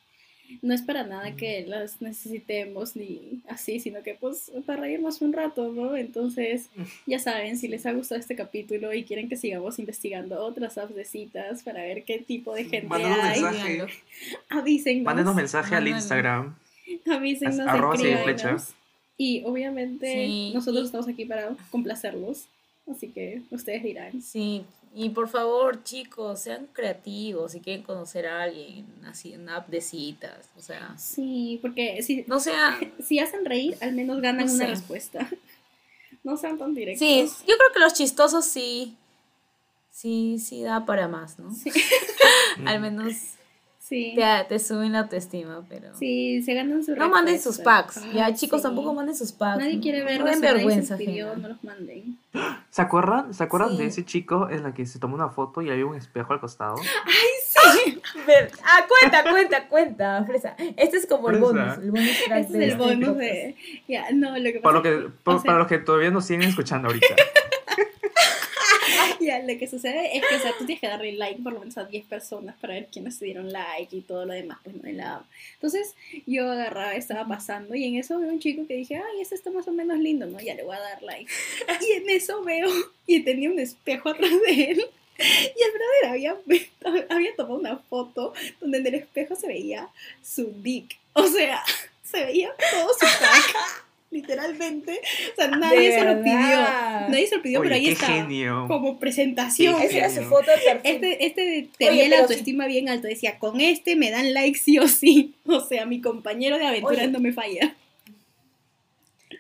No 0.63 0.73
es 0.75 0.83
para 0.83 1.05
nada 1.05 1.37
que 1.37 1.65
las 1.67 2.01
necesitemos 2.01 2.97
ni 2.97 3.41
así, 3.49 3.81
sino 3.81 4.03
que 4.03 4.15
pues 4.15 4.51
para 4.67 4.81
reírnos 4.81 5.21
un 5.21 5.33
rato, 5.33 5.71
¿no? 5.73 5.97
Entonces, 5.97 6.69
ya 7.07 7.19
saben, 7.19 7.59
si 7.59 7.69
les 7.69 7.85
ha 7.87 7.93
gustado 7.93 8.19
este 8.21 8.35
capítulo 8.35 8.93
y 8.95 9.05
quieren 9.05 9.29
que 9.29 9.37
sigamos 9.37 9.79
investigando 9.79 10.43
otras 10.45 10.79
apps 10.79 10.95
de 10.95 11.05
citas 11.05 11.63
para 11.63 11.83
ver 11.83 12.05
qué 12.05 12.19
tipo 12.19 12.55
de 12.55 12.65
gente 12.65 12.87
Mándanos 12.89 13.19
hay, 13.21 13.43
mensaje. 13.43 13.83
Avísennos. 14.49 15.05
Mándenos 15.05 15.35
mensaje 15.35 15.75
al. 15.75 15.89
Instagram. 15.89 16.57
Avísennos, 17.11 17.61
arroba 17.61 17.97
flecha. 17.97 18.57
Y 19.17 19.43
obviamente 19.45 20.13
Sí, 20.13 20.53
nosotros 20.55 20.85
y- 20.85 20.87
estamos 20.87 21.09
aquí 21.09 21.25
para 21.25 21.55
complacerlos. 21.71 22.47
Así 22.91 23.09
que 23.09 23.43
ustedes 23.51 23.83
dirán. 23.83 24.23
Sí, 24.23 24.65
y 25.05 25.11
por 25.11 25.29
favor, 25.29 25.83
chicos, 25.85 26.41
sean 26.41 26.67
creativos 26.73 27.53
si 27.53 27.61
quieren 27.61 27.83
conocer 27.85 28.27
a 28.27 28.43
alguien, 28.43 28.87
así 29.07 29.33
en 29.33 29.49
app 29.49 29.69
de 29.69 29.81
citas. 29.81 30.49
O 30.57 30.61
sea, 30.61 30.97
Sí, 30.99 31.59
porque 31.63 32.03
si, 32.03 32.25
no 32.27 32.41
sea. 32.41 32.79
si 33.03 33.19
hacen 33.19 33.45
reír, 33.45 33.77
al 33.81 33.93
menos 33.93 34.21
ganan 34.21 34.47
No 34.47 34.53
una 34.53 34.65
sé. 34.65 34.71
respuesta. 34.71 35.29
No 36.25 36.37
sean 36.37 36.59
tan 36.59 36.75
directos. 36.75 36.99
Sí, 37.07 37.25
yo 37.47 37.57
creo 37.57 37.73
que 37.73 37.79
los 37.81 37.95
chistosos 37.95 38.45
sí. 38.45 38.97
Sí, 39.91 40.39
sí 40.39 40.63
da 40.63 40.85
para 40.85 41.09
más, 41.09 41.39
¿no? 41.39 41.55
Sí. 41.55 41.71
Al 42.67 42.81
menos 42.81 43.15
Sí. 43.89 44.13
te, 44.15 44.23
te 44.49 44.59
suben 44.59 44.93
la 44.93 45.01
autoestima, 45.01 45.65
pero. 45.69 45.97
Sí, 45.97 46.43
se 46.43 46.53
ganan 46.53 46.85
su 46.85 46.95
No 46.95 47.09
manden 47.09 47.41
sus 47.41 47.59
packs. 47.59 48.01
Ya, 48.13 48.27
Ay, 48.27 48.35
chicos, 48.35 48.61
sí. 48.61 48.67
tampoco 48.67 48.93
manden 48.93 49.17
sus 49.17 49.33
packs. 49.33 49.59
Nadie 49.65 49.81
quiere 49.81 50.01
No 50.01 50.05
verlos. 50.05 50.41
nadie 50.41 50.55
vergüenza. 50.55 50.97
pidió, 50.99 51.35
no 51.37 51.49
los 51.49 51.65
manden. 51.65 52.19
¿Se 52.71 52.83
acuerdan, 52.83 53.33
¿se 53.33 53.43
acuerdan 53.45 53.71
de 53.79 53.85
Sí. 53.85 53.89
ese 53.89 54.05
chico 54.05 54.49
en 54.51 54.63
la 54.63 54.75
que 54.75 54.85
se 54.85 54.99
tomó 54.99 55.15
una 55.15 55.31
foto 55.31 55.63
y 55.63 55.71
había 55.71 55.87
un 55.87 55.95
espejo 55.97 56.33
al 56.35 56.41
costado? 56.41 56.75
Ver- 58.27 58.51
Ah, 58.63 58.87
cuenta, 58.89 59.31
cuenta, 59.31 59.69
cuenta, 59.69 60.25
Fresa. 60.25 60.55
Este 60.77 60.97
es 60.99 61.07
como 61.07 61.31
el 61.31 61.39
bonus. 61.39 61.79
El 61.79 61.91
bonus 61.91 62.09
Este 62.09 62.35
de 62.35 62.41
es 62.41 62.51
el 62.55 62.63
este 62.63 62.77
bonus 62.77 63.17
de. 63.17 63.57
Ya, 63.89 64.11
no, 64.13 64.37
lo 64.37 64.45
que 64.45 64.61
pasa. 64.61 64.63
Para, 64.63 64.77
lo 64.77 64.83
que, 64.83 65.09
pa- 65.25 65.35
o 65.35 65.39
sea- 65.39 65.47
para 65.47 65.59
los 65.59 65.67
que 65.67 65.79
todavía 65.79 66.11
nos 66.11 66.25
siguen 66.27 66.49
escuchando 66.49 66.89
ahorita. 66.89 67.07
Ya, 69.29 69.41
lo 69.41 69.59
que 69.59 69.69
sucede 69.69 70.17
es 70.17 70.27
que, 70.27 70.37
o 70.37 70.41
sea, 70.41 70.53
tú 70.59 70.65
tienes 70.65 70.81
que 70.81 70.87
darle 70.87 71.13
like 71.13 71.43
por 71.43 71.53
lo 71.53 71.61
menos 71.61 71.77
a 71.77 71.85
10 71.85 72.07
personas 72.07 72.57
para 72.63 72.73
ver 72.73 72.89
quiénes 72.91 73.19
te 73.19 73.27
dieron 73.27 73.53
like 73.53 73.95
y 73.95 74.01
todo 74.01 74.25
lo 74.25 74.33
demás, 74.33 74.57
pues 74.65 74.75
no 74.75 74.81
de 74.81 74.95
la 74.95 75.23
Entonces, 75.53 75.95
yo 76.27 76.51
agarraba, 76.51 76.95
estaba 76.95 77.29
pasando 77.29 77.75
y 77.75 77.85
en 77.85 77.97
eso 77.97 78.19
veo 78.19 78.31
un 78.31 78.41
chico 78.41 78.67
que 78.67 78.73
dije, 78.73 78.97
ay, 78.97 79.21
este 79.21 79.35
está 79.35 79.51
más 79.51 79.69
o 79.69 79.73
menos 79.73 79.99
lindo, 79.99 80.25
¿no? 80.25 80.41
Ya 80.41 80.55
le 80.55 80.63
voy 80.63 80.77
a 80.77 80.81
dar 80.81 81.03
like. 81.03 81.31
Y 81.87 81.93
en 81.93 82.09
eso 82.09 82.43
veo, 82.43 82.71
y 83.07 83.21
tenía 83.21 83.51
un 83.51 83.59
espejo 83.59 84.09
atrás 84.09 84.31
de 84.31 84.71
él. 84.71 84.83
Y 85.19 85.63
el 85.63 85.73
brother 85.73 86.07
había, 86.07 86.37
había 87.15 87.37
tomado 87.37 87.59
una 87.59 87.77
foto 87.77 88.33
donde 88.63 88.79
en 88.79 88.87
el 88.87 88.95
espejo 88.95 89.37
se 89.37 89.47
veía 89.47 89.91
su 90.23 90.55
dick. 90.63 90.99
O 91.13 91.27
sea, 91.27 91.63
se 92.03 92.25
veía 92.25 92.51
todo 92.73 92.95
su 92.95 93.01
pack. 93.01 93.88
Literalmente. 94.11 95.01
O 95.33 95.37
sea, 95.37 95.49
nadie 95.49 95.93
se 95.93 96.03
lo 96.03 96.23
pidió. 96.23 96.39
Nadie 97.09 97.27
se 97.27 97.37
lo 97.37 97.43
pidió, 97.43 97.61
Oye, 97.61 97.69
pero 97.69 97.75
ahí 97.79 97.85
qué 97.87 97.93
está 97.93 98.07
genio. 98.07 98.65
como 98.67 98.99
presentación. 98.99 99.77
Qué 99.79 99.87
Esa 99.87 99.97
era 99.99 100.11
su 100.11 100.23
foto 100.23 100.51
de 100.51 100.57
perfil. 100.57 100.81
Este, 101.05 101.27
este 101.27 101.43
Oye, 101.43 101.69
tenía 101.79 102.09
la 102.09 102.21
autoestima 102.21 102.67
bien 102.67 102.89
alto. 102.89 103.07
Decía, 103.07 103.39
con 103.39 103.61
este 103.61 103.97
me 103.97 104.11
dan 104.11 104.33
like 104.33 104.59
sí 104.59 104.79
o 104.79 104.89
sí. 104.89 105.35
O 105.47 105.61
sea, 105.61 105.85
mi 105.87 106.01
compañero 106.01 106.57
de 106.59 106.67
aventuras 106.67 106.99
Oye. 107.01 107.09
no 107.09 107.21
me 107.21 107.33
falla. 107.33 107.75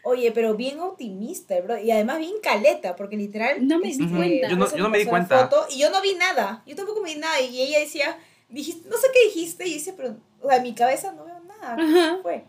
Oye, 0.04 0.32
pero 0.32 0.54
bien 0.54 0.80
optimista, 0.80 1.58
bro. 1.60 1.78
Y 1.82 1.90
además 1.90 2.18
bien 2.18 2.34
caleta, 2.42 2.94
porque 2.94 3.16
literal. 3.16 3.66
No 3.66 3.78
me 3.78 3.88
di 3.88 4.02
Ujú. 4.04 4.16
cuenta. 4.16 4.48
Yo 4.48 4.56
no- 4.56 4.66
se 4.66 4.76
yo 4.76 4.82
no 4.84 4.90
me 4.90 4.98
di 4.98 5.04
cuenta. 5.06 5.48
foto 5.48 5.66
y 5.74 5.78
yo 5.78 5.90
no 5.90 6.00
vi 6.02 6.14
nada. 6.14 6.62
Yo 6.66 6.76
tampoco 6.76 7.02
vi 7.02 7.14
nada. 7.16 7.40
Y 7.40 7.60
ella 7.62 7.80
decía, 7.80 8.18
dijiste, 8.50 8.88
no 8.88 8.96
sé 8.98 9.06
qué 9.12 9.24
dijiste. 9.34 9.66
Y 9.66 9.70
yo 9.70 9.76
decía, 9.76 9.94
pero, 9.96 10.16
o 10.42 10.48
sea, 10.48 10.58
en 10.58 10.62
mi 10.62 10.74
cabeza 10.74 11.12
no 11.12 11.24
veo 11.24 11.40
nada. 11.40 11.74
Ajá. 11.74 12.16
¿Qué 12.16 12.22
fue? 12.22 12.44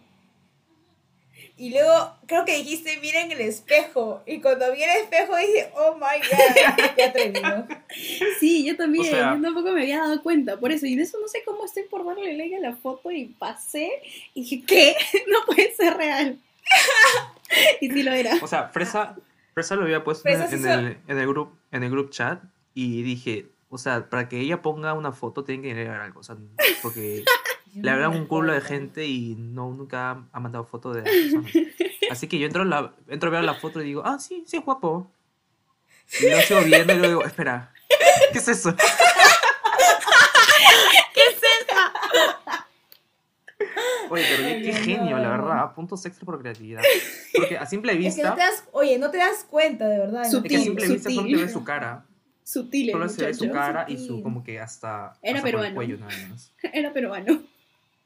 Y 1.60 1.72
luego 1.72 2.14
creo 2.26 2.46
que 2.46 2.56
dijiste, 2.56 2.98
miren 3.02 3.32
el 3.32 3.42
espejo. 3.42 4.24
Y 4.26 4.40
cuando 4.40 4.72
vi 4.72 4.82
el 4.82 4.90
espejo 5.02 5.36
dije, 5.36 5.70
oh 5.76 5.96
my 5.96 6.20
god, 6.26 6.86
qué 6.96 7.04
atrevido. 7.04 7.68
Sí, 8.40 8.66
yo 8.66 8.78
también. 8.78 9.06
O 9.06 9.08
sea- 9.10 9.36
yo 9.36 9.42
tampoco 9.42 9.72
me 9.74 9.82
había 9.82 10.00
dado 10.00 10.24
cuenta. 10.24 10.58
Por 10.58 10.72
eso, 10.72 10.86
y 10.86 10.96
de 10.96 11.04
eso 11.04 11.20
no 11.20 11.28
sé 11.28 11.44
cómo 11.46 11.66
estoy 11.66 11.84
por 11.84 12.06
darle 12.06 12.38
like 12.38 12.56
a 12.56 12.60
la 12.62 12.76
foto 12.78 13.12
y 13.12 13.26
pasé. 13.26 13.92
Y 14.34 14.42
dije, 14.44 14.64
¿qué? 14.66 14.96
No 15.28 15.40
puede 15.46 15.76
ser 15.76 15.98
real. 15.98 16.40
y 17.82 17.90
sí 17.90 18.04
lo 18.04 18.12
era. 18.14 18.38
O 18.42 18.48
sea, 18.48 18.70
Fresa, 18.70 19.16
Fresa 19.54 19.76
lo 19.76 19.84
había 19.84 20.04
puesto 20.04 20.24
Fresa 20.24 20.46
en, 20.56 20.66
en 20.66 20.72
el, 20.72 20.98
en 21.08 21.18
el 21.20 21.28
group, 21.28 21.60
en 21.72 21.84
el 21.84 21.92
group 21.92 22.10
chat 22.12 22.42
y 22.74 23.02
dije, 23.02 23.48
o 23.70 23.78
sea, 23.78 24.10
para 24.10 24.30
que 24.30 24.40
ella 24.40 24.62
ponga 24.62 24.94
una 24.94 25.12
foto 25.12 25.44
tiene 25.44 25.64
que 25.64 25.72
agregar 25.72 26.00
algo, 26.02 26.22
o 26.22 26.24
sea, 26.24 26.38
porque 26.82 27.24
le 27.76 27.90
hablan 27.92 28.12
un 28.16 28.26
culo 28.26 28.54
de 28.54 28.62
gente 28.62 29.06
y 29.08 29.36
no 29.38 29.70
nunca 29.72 30.24
ha- 30.32 30.40
mandado 30.40 30.66
foto 30.66 30.92
de 30.94 31.02
las 31.04 31.10
personas. 31.12 31.52
Así 32.12 32.28
que 32.28 32.40
yo 32.40 32.46
entro, 32.48 32.64
la, 32.66 32.94
entro 33.08 33.30
a 33.30 33.32
ver 33.34 33.44
la 33.44 33.54
foto 33.56 33.82
y 33.82 33.86
digo, 33.86 34.02
ah, 34.06 34.18
sí, 34.20 34.44
sí 34.48 34.58
es 34.58 34.64
guapo. 34.66 35.12
Y 36.20 36.30
lo 36.30 36.40
sigo 36.42 36.62
viendo 36.62 36.94
y 36.94 36.98
luego 36.98 37.08
digo, 37.20 37.26
espera, 37.26 37.72
¿qué 38.32 38.40
es 38.40 38.48
eso? 38.48 38.74
Oye, 44.10 44.24
pero 44.30 44.44
qué, 44.50 44.62
qué 44.64 44.74
genio, 44.74 45.18
la 45.18 45.30
verdad. 45.30 45.74
Puntos 45.76 46.04
extra 46.06 46.26
por 46.26 46.40
creatividad. 46.42 46.82
Porque 47.36 47.58
a 47.58 47.66
simple 47.66 47.92
Es 47.92 47.98
que 47.98 48.04
vista, 48.06 48.30
no 48.30 48.36
te 48.36 48.42
das, 48.42 48.64
oye, 48.72 48.98
no 48.98 49.12
te 49.12 49.18
das 49.18 49.46
cuenta, 49.50 49.88
de 49.88 50.00
verdad. 50.00 50.24
Su 50.30 50.40
¿no? 50.40 50.46
es 50.46 50.50
que 50.50 50.56
a 50.56 50.60
Sutil, 50.60 50.64
simple 50.64 50.88
vista 50.88 51.10
solo 51.10 51.22
te 51.24 51.30
sutil. 51.32 51.46
ve 51.46 51.52
su 51.54 51.64
cara. 51.64 52.06
Sutil 52.44 52.90
el 52.90 52.94
Solo 52.94 53.10
se 53.10 53.26
ve 53.26 53.34
su 53.36 53.52
cara 53.52 53.86
y 53.88 53.98
su 53.98 54.06
sutil. 54.08 54.24
como 54.24 54.44
que 54.44 54.60
hasta, 54.60 55.14
Era 55.22 55.38
hasta 55.40 55.42
por 55.42 55.48
el 55.50 55.54
peruano. 55.54 55.76
cuello 55.76 55.98
nada 55.98 56.12
más. 56.30 56.52
Era 56.74 56.92
peruano. 56.94 57.44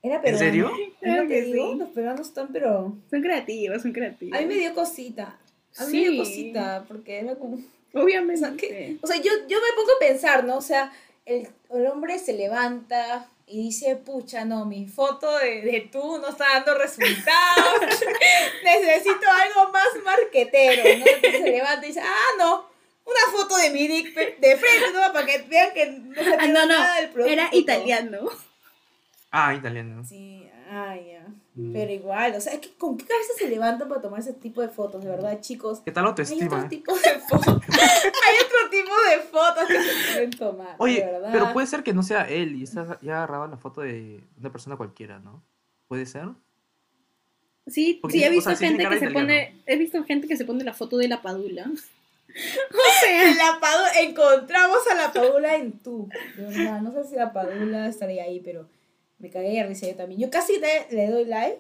Era 0.04 0.16
¿En 0.18 0.22
peruano. 0.22 0.38
serio? 0.46 0.68
Es 0.68 0.78
lo 0.90 0.94
Claro 1.00 1.22
que 1.24 1.34
que 1.36 1.42
digo, 1.44 1.72
sí. 1.72 1.78
los 1.80 1.90
peruanos 1.90 2.28
están, 2.28 2.48
pero... 2.52 2.98
Son 3.10 3.22
creativos, 3.22 3.82
son 3.82 3.94
creativos. 3.94 4.38
A 4.38 4.42
mí 4.42 4.48
me 4.48 4.56
dio 4.56 4.74
cosita. 4.76 5.40
A 5.78 5.86
mí 5.86 5.92
Sí. 5.92 5.98
me 6.06 6.10
dio 6.12 6.24
cosita, 6.24 6.86
porque 6.88 7.20
era 7.20 7.36
como... 7.36 7.58
Obviamente. 7.94 8.44
O 8.44 8.48
sea, 8.48 8.58
que- 8.58 8.98
O 9.02 9.08
sea, 9.08 9.16
yo, 9.18 9.32
yo 9.48 9.58
me 9.60 9.76
pongo 9.76 9.92
a 9.96 10.00
pensar, 10.00 10.44
¿no? 10.44 10.58
O 10.58 10.62
sea, 10.62 10.92
el, 11.26 11.48
el 11.74 11.88
hombre 11.88 12.20
se 12.20 12.34
levanta 12.34 13.28
y 13.48 13.64
dice, 13.64 13.96
pucha, 13.96 14.46
no, 14.46 14.66
mi 14.66 14.88
foto 14.88 15.38
de, 15.40 15.62
de 15.62 15.90
tú 15.92 16.18
no 16.20 16.30
está 16.30 16.46
dando 16.54 16.76
resultados. 16.76 17.80
Necesito 18.64 19.26
algo 19.30 19.72
más 19.72 19.88
marquetero, 20.04 20.84
¿no? 21.00 21.06
Entonces 21.06 21.42
se 21.42 21.52
levanta 21.52 21.86
y 21.86 21.90
dice, 21.90 22.02
ah, 22.04 22.30
no, 22.40 22.66
una 23.06 23.38
foto 23.38 23.56
de 23.58 23.70
mi 23.70 23.88
dick 23.88 24.14
de 24.16 24.58
frente, 24.58 24.92
¿no? 24.94 25.14
Para 25.14 25.26
que 25.26 25.40
vean 25.50 25.74
que 25.74 25.86
no 25.88 26.16
se 26.24 26.34
Ah, 26.40 26.48
no. 26.48 26.66
nada 26.66 26.96
del 27.02 27.10
producto. 27.10 27.34
Era 27.34 27.50
italiano. 27.52 28.30
Ah, 29.36 29.52
italiano. 29.56 30.04
Sí, 30.06 30.48
ah, 30.70 30.96
ya. 30.96 31.26
Mm. 31.56 31.74
Pero 31.74 31.92
igual, 31.92 32.36
o 32.36 32.40
sea, 32.40 32.54
es 32.54 32.60
que 32.60 32.70
¿con 32.76 32.96
qué 32.98 33.06
cabeza 33.06 33.34
se 33.36 33.50
levantan 33.50 33.90
para 33.90 34.00
tomar 34.00 34.20
ese 34.20 34.34
tipo 34.34 34.62
de 34.62 34.70
fotos, 34.70 35.04
de 35.04 35.10
verdad, 35.10 35.42
chicos? 35.42 35.82
¿Qué 35.84 35.92
tal 35.92 36.04
Hay 36.04 36.10
autoestima? 36.10 36.46
otro 36.46 36.70
tipo 36.70 36.94
de 36.94 37.20
fotos. 37.28 37.48
Hay 37.68 38.36
otro 38.46 38.70
tipo 38.70 38.92
de 39.10 39.20
fotos 39.32 39.68
que 39.68 39.82
se 39.82 40.14
pueden 40.14 40.32
tomar. 40.32 40.76
Oye, 40.78 41.00
de 41.04 41.12
verdad. 41.12 41.30
pero 41.32 41.52
puede 41.52 41.66
ser 41.66 41.82
que 41.82 41.94
no 41.94 42.04
sea 42.04 42.30
él 42.30 42.56
y 42.56 42.64
está 42.64 43.00
ya 43.02 43.18
agarraba 43.18 43.48
la 43.48 43.58
foto 43.58 43.82
de 43.82 44.24
una 44.40 44.52
persona 44.52 44.78
cualquiera, 44.78 45.18
¿no? 45.18 45.42
¿Puede 45.88 46.06
ser? 46.06 46.28
Sí, 47.66 47.98
Porque 48.00 48.20
sí, 48.20 48.24
he 48.24 48.28
o 48.28 48.32
visto 48.32 48.56
sea, 48.56 48.68
gente 48.70 48.88
que 48.88 49.00
se 49.00 49.10
pone, 49.10 49.64
he 49.66 49.78
visto 49.78 50.04
gente 50.04 50.28
que 50.28 50.38
se 50.38 50.46
pone 50.46 50.64
la 50.64 50.74
foto 50.74 50.98
de 50.98 51.08
la 51.08 51.24
padula. 51.24 51.66
o 51.72 53.02
sea, 53.02 53.34
La 53.36 53.60
Padula, 53.60 53.90
encontramos 54.02 54.80
a 54.92 54.96
la 54.96 55.12
Padula 55.14 55.56
en 55.56 55.72
tú. 55.80 56.08
De 56.36 56.44
verdad, 56.46 56.82
no 56.82 56.92
sé 56.92 57.08
si 57.10 57.16
la 57.16 57.32
Padula 57.34 57.88
estaría 57.88 58.24
ahí, 58.24 58.40
pero 58.44 58.68
me 59.24 59.30
cagué 59.32 59.54
de 59.54 59.64
risa 59.64 59.88
yo 59.88 59.96
también. 59.96 60.20
Yo 60.22 60.30
casi 60.30 60.60
le, 60.60 60.86
le 60.92 61.08
doy 61.10 61.26
like 61.26 61.60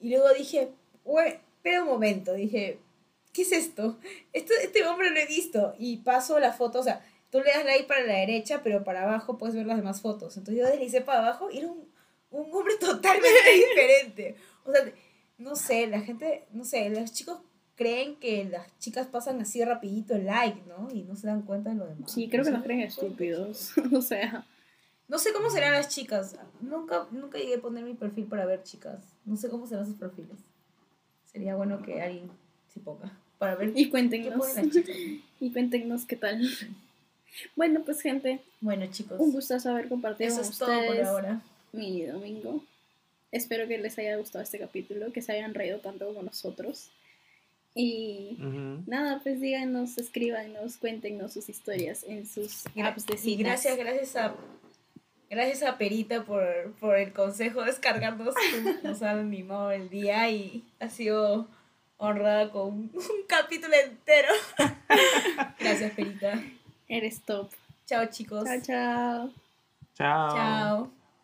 y 0.00 0.10
luego 0.10 0.28
dije, 0.34 0.68
"Güey, 1.04 1.38
espera 1.56 1.82
un 1.82 1.88
momento. 1.88 2.34
Dije, 2.34 2.78
¿qué 3.32 3.42
es 3.42 3.52
esto? 3.52 3.96
esto? 4.32 4.52
Este 4.62 4.84
hombre 4.84 5.10
lo 5.10 5.18
he 5.20 5.26
visto. 5.26 5.74
Y 5.78 5.98
paso 5.98 6.38
la 6.38 6.52
foto, 6.52 6.80
o 6.80 6.82
sea, 6.82 7.04
tú 7.30 7.38
le 7.38 7.50
das 7.52 7.64
like 7.64 7.84
para 7.84 8.04
la 8.04 8.14
derecha, 8.14 8.60
pero 8.62 8.84
para 8.84 9.04
abajo 9.04 9.38
puedes 9.38 9.54
ver 9.54 9.66
las 9.66 9.76
demás 9.78 10.00
fotos. 10.00 10.36
Entonces 10.36 10.62
yo 10.62 10.68
deslicé 10.68 11.00
para 11.00 11.20
abajo 11.20 11.50
y 11.50 11.58
era 11.58 11.68
un, 11.68 11.88
un 12.30 12.54
hombre 12.54 12.74
totalmente 12.80 13.28
diferente. 13.54 14.34
O 14.64 14.72
sea, 14.72 14.82
no 15.38 15.54
sé, 15.56 15.86
la 15.86 16.00
gente, 16.00 16.44
no 16.52 16.64
sé, 16.64 16.88
los 16.90 17.12
chicos 17.12 17.38
creen 17.76 18.16
que 18.16 18.44
las 18.44 18.66
chicas 18.78 19.06
pasan 19.06 19.40
así 19.40 19.62
rapidito 19.62 20.14
el 20.14 20.24
like, 20.24 20.62
¿no? 20.66 20.88
Y 20.92 21.02
no 21.02 21.14
se 21.14 21.26
dan 21.26 21.42
cuenta 21.42 21.70
de 21.70 21.76
lo 21.76 21.86
demás. 21.86 22.10
sí, 22.10 22.28
creo 22.28 22.42
que 22.42 22.50
No 22.50 22.56
nos 22.56 22.62
sé, 22.62 22.66
creen 22.68 22.80
estúpidos. 22.82 23.72
o 23.92 24.00
sea, 24.02 24.46
No 25.08 25.18
sé 25.18 25.32
cómo 25.32 25.50
serán 25.50 25.72
las 25.72 25.88
chicas. 25.88 26.36
Nunca, 26.60 27.06
nunca 27.10 27.38
llegué 27.38 27.54
a 27.56 27.60
poner 27.60 27.84
mi 27.84 27.94
perfil 27.94 28.24
para 28.26 28.44
ver 28.46 28.62
chicas. 28.62 28.98
No 29.24 29.36
sé 29.36 29.48
cómo 29.48 29.66
serán 29.66 29.86
sus 29.86 29.94
perfiles. 29.96 30.36
Sería 31.30 31.54
bueno 31.54 31.82
que 31.82 32.00
alguien 32.02 32.30
se 32.72 32.80
ponga. 32.80 33.12
para 33.38 33.54
ver 33.54 33.70
Y 33.70 33.84
qué 33.84 33.90
cuéntenos. 33.90 34.46
chicas. 34.70 34.96
Y 35.40 35.52
cuéntenos 35.52 36.06
qué 36.06 36.16
tal. 36.16 36.40
Bueno, 37.54 37.82
pues 37.84 38.00
gente, 38.00 38.40
Bueno, 38.60 38.86
chicos, 38.86 39.20
un 39.20 39.32
gusto 39.32 39.54
haber 39.68 39.88
compartido 39.88 40.28
eso 40.30 40.40
con 40.40 40.50
es 40.50 40.58
todo 40.58 40.68
por 40.70 40.78
ustedes 40.86 41.06
ahora. 41.06 41.42
mi 41.72 42.02
domingo. 42.06 42.64
Espero 43.30 43.68
que 43.68 43.76
les 43.76 43.98
haya 43.98 44.16
gustado 44.16 44.42
este 44.42 44.58
capítulo, 44.58 45.12
que 45.12 45.20
se 45.20 45.32
hayan 45.32 45.52
reído 45.52 45.78
tanto 45.80 46.06
como 46.06 46.22
nosotros. 46.22 46.88
Y 47.74 48.38
nada, 48.86 49.20
pues 49.22 49.38
díganos, 49.42 49.98
escríbanos, 49.98 50.78
cuéntenos 50.78 51.34
sus 51.34 51.50
historias 51.50 52.04
en 52.04 52.26
sus 52.26 52.64
apps 52.82 53.04
de 53.04 53.14
y 53.16 53.18
citas. 53.18 53.38
gracias, 53.44 53.76
gracias 53.76 54.16
a 54.16 54.34
gracias 55.30 55.62
a 55.62 55.78
Perita 55.78 56.24
por, 56.24 56.72
por 56.80 56.96
el 56.96 57.12
consejo 57.12 57.60
de 57.60 57.66
descargarnos. 57.66 58.34
Nos 58.82 59.02
han 59.02 59.18
animado 59.18 59.70
el 59.70 59.88
día 59.88 60.28
y 60.30 60.64
ha 60.80 60.88
sido 60.88 61.48
honrada 61.98 62.50
con 62.50 62.66
un, 62.66 62.90
un 62.94 63.26
capítulo 63.26 63.74
entero. 63.74 64.28
gracias, 65.58 65.92
Perita. 65.92 66.42
Eres 66.88 67.22
top. 67.22 67.50
Chao, 67.86 68.06
chicos. 68.06 68.44
Chao, 68.44 68.60
chao. 68.60 69.30
Chao. 69.94 70.36
Chao. 70.36 70.95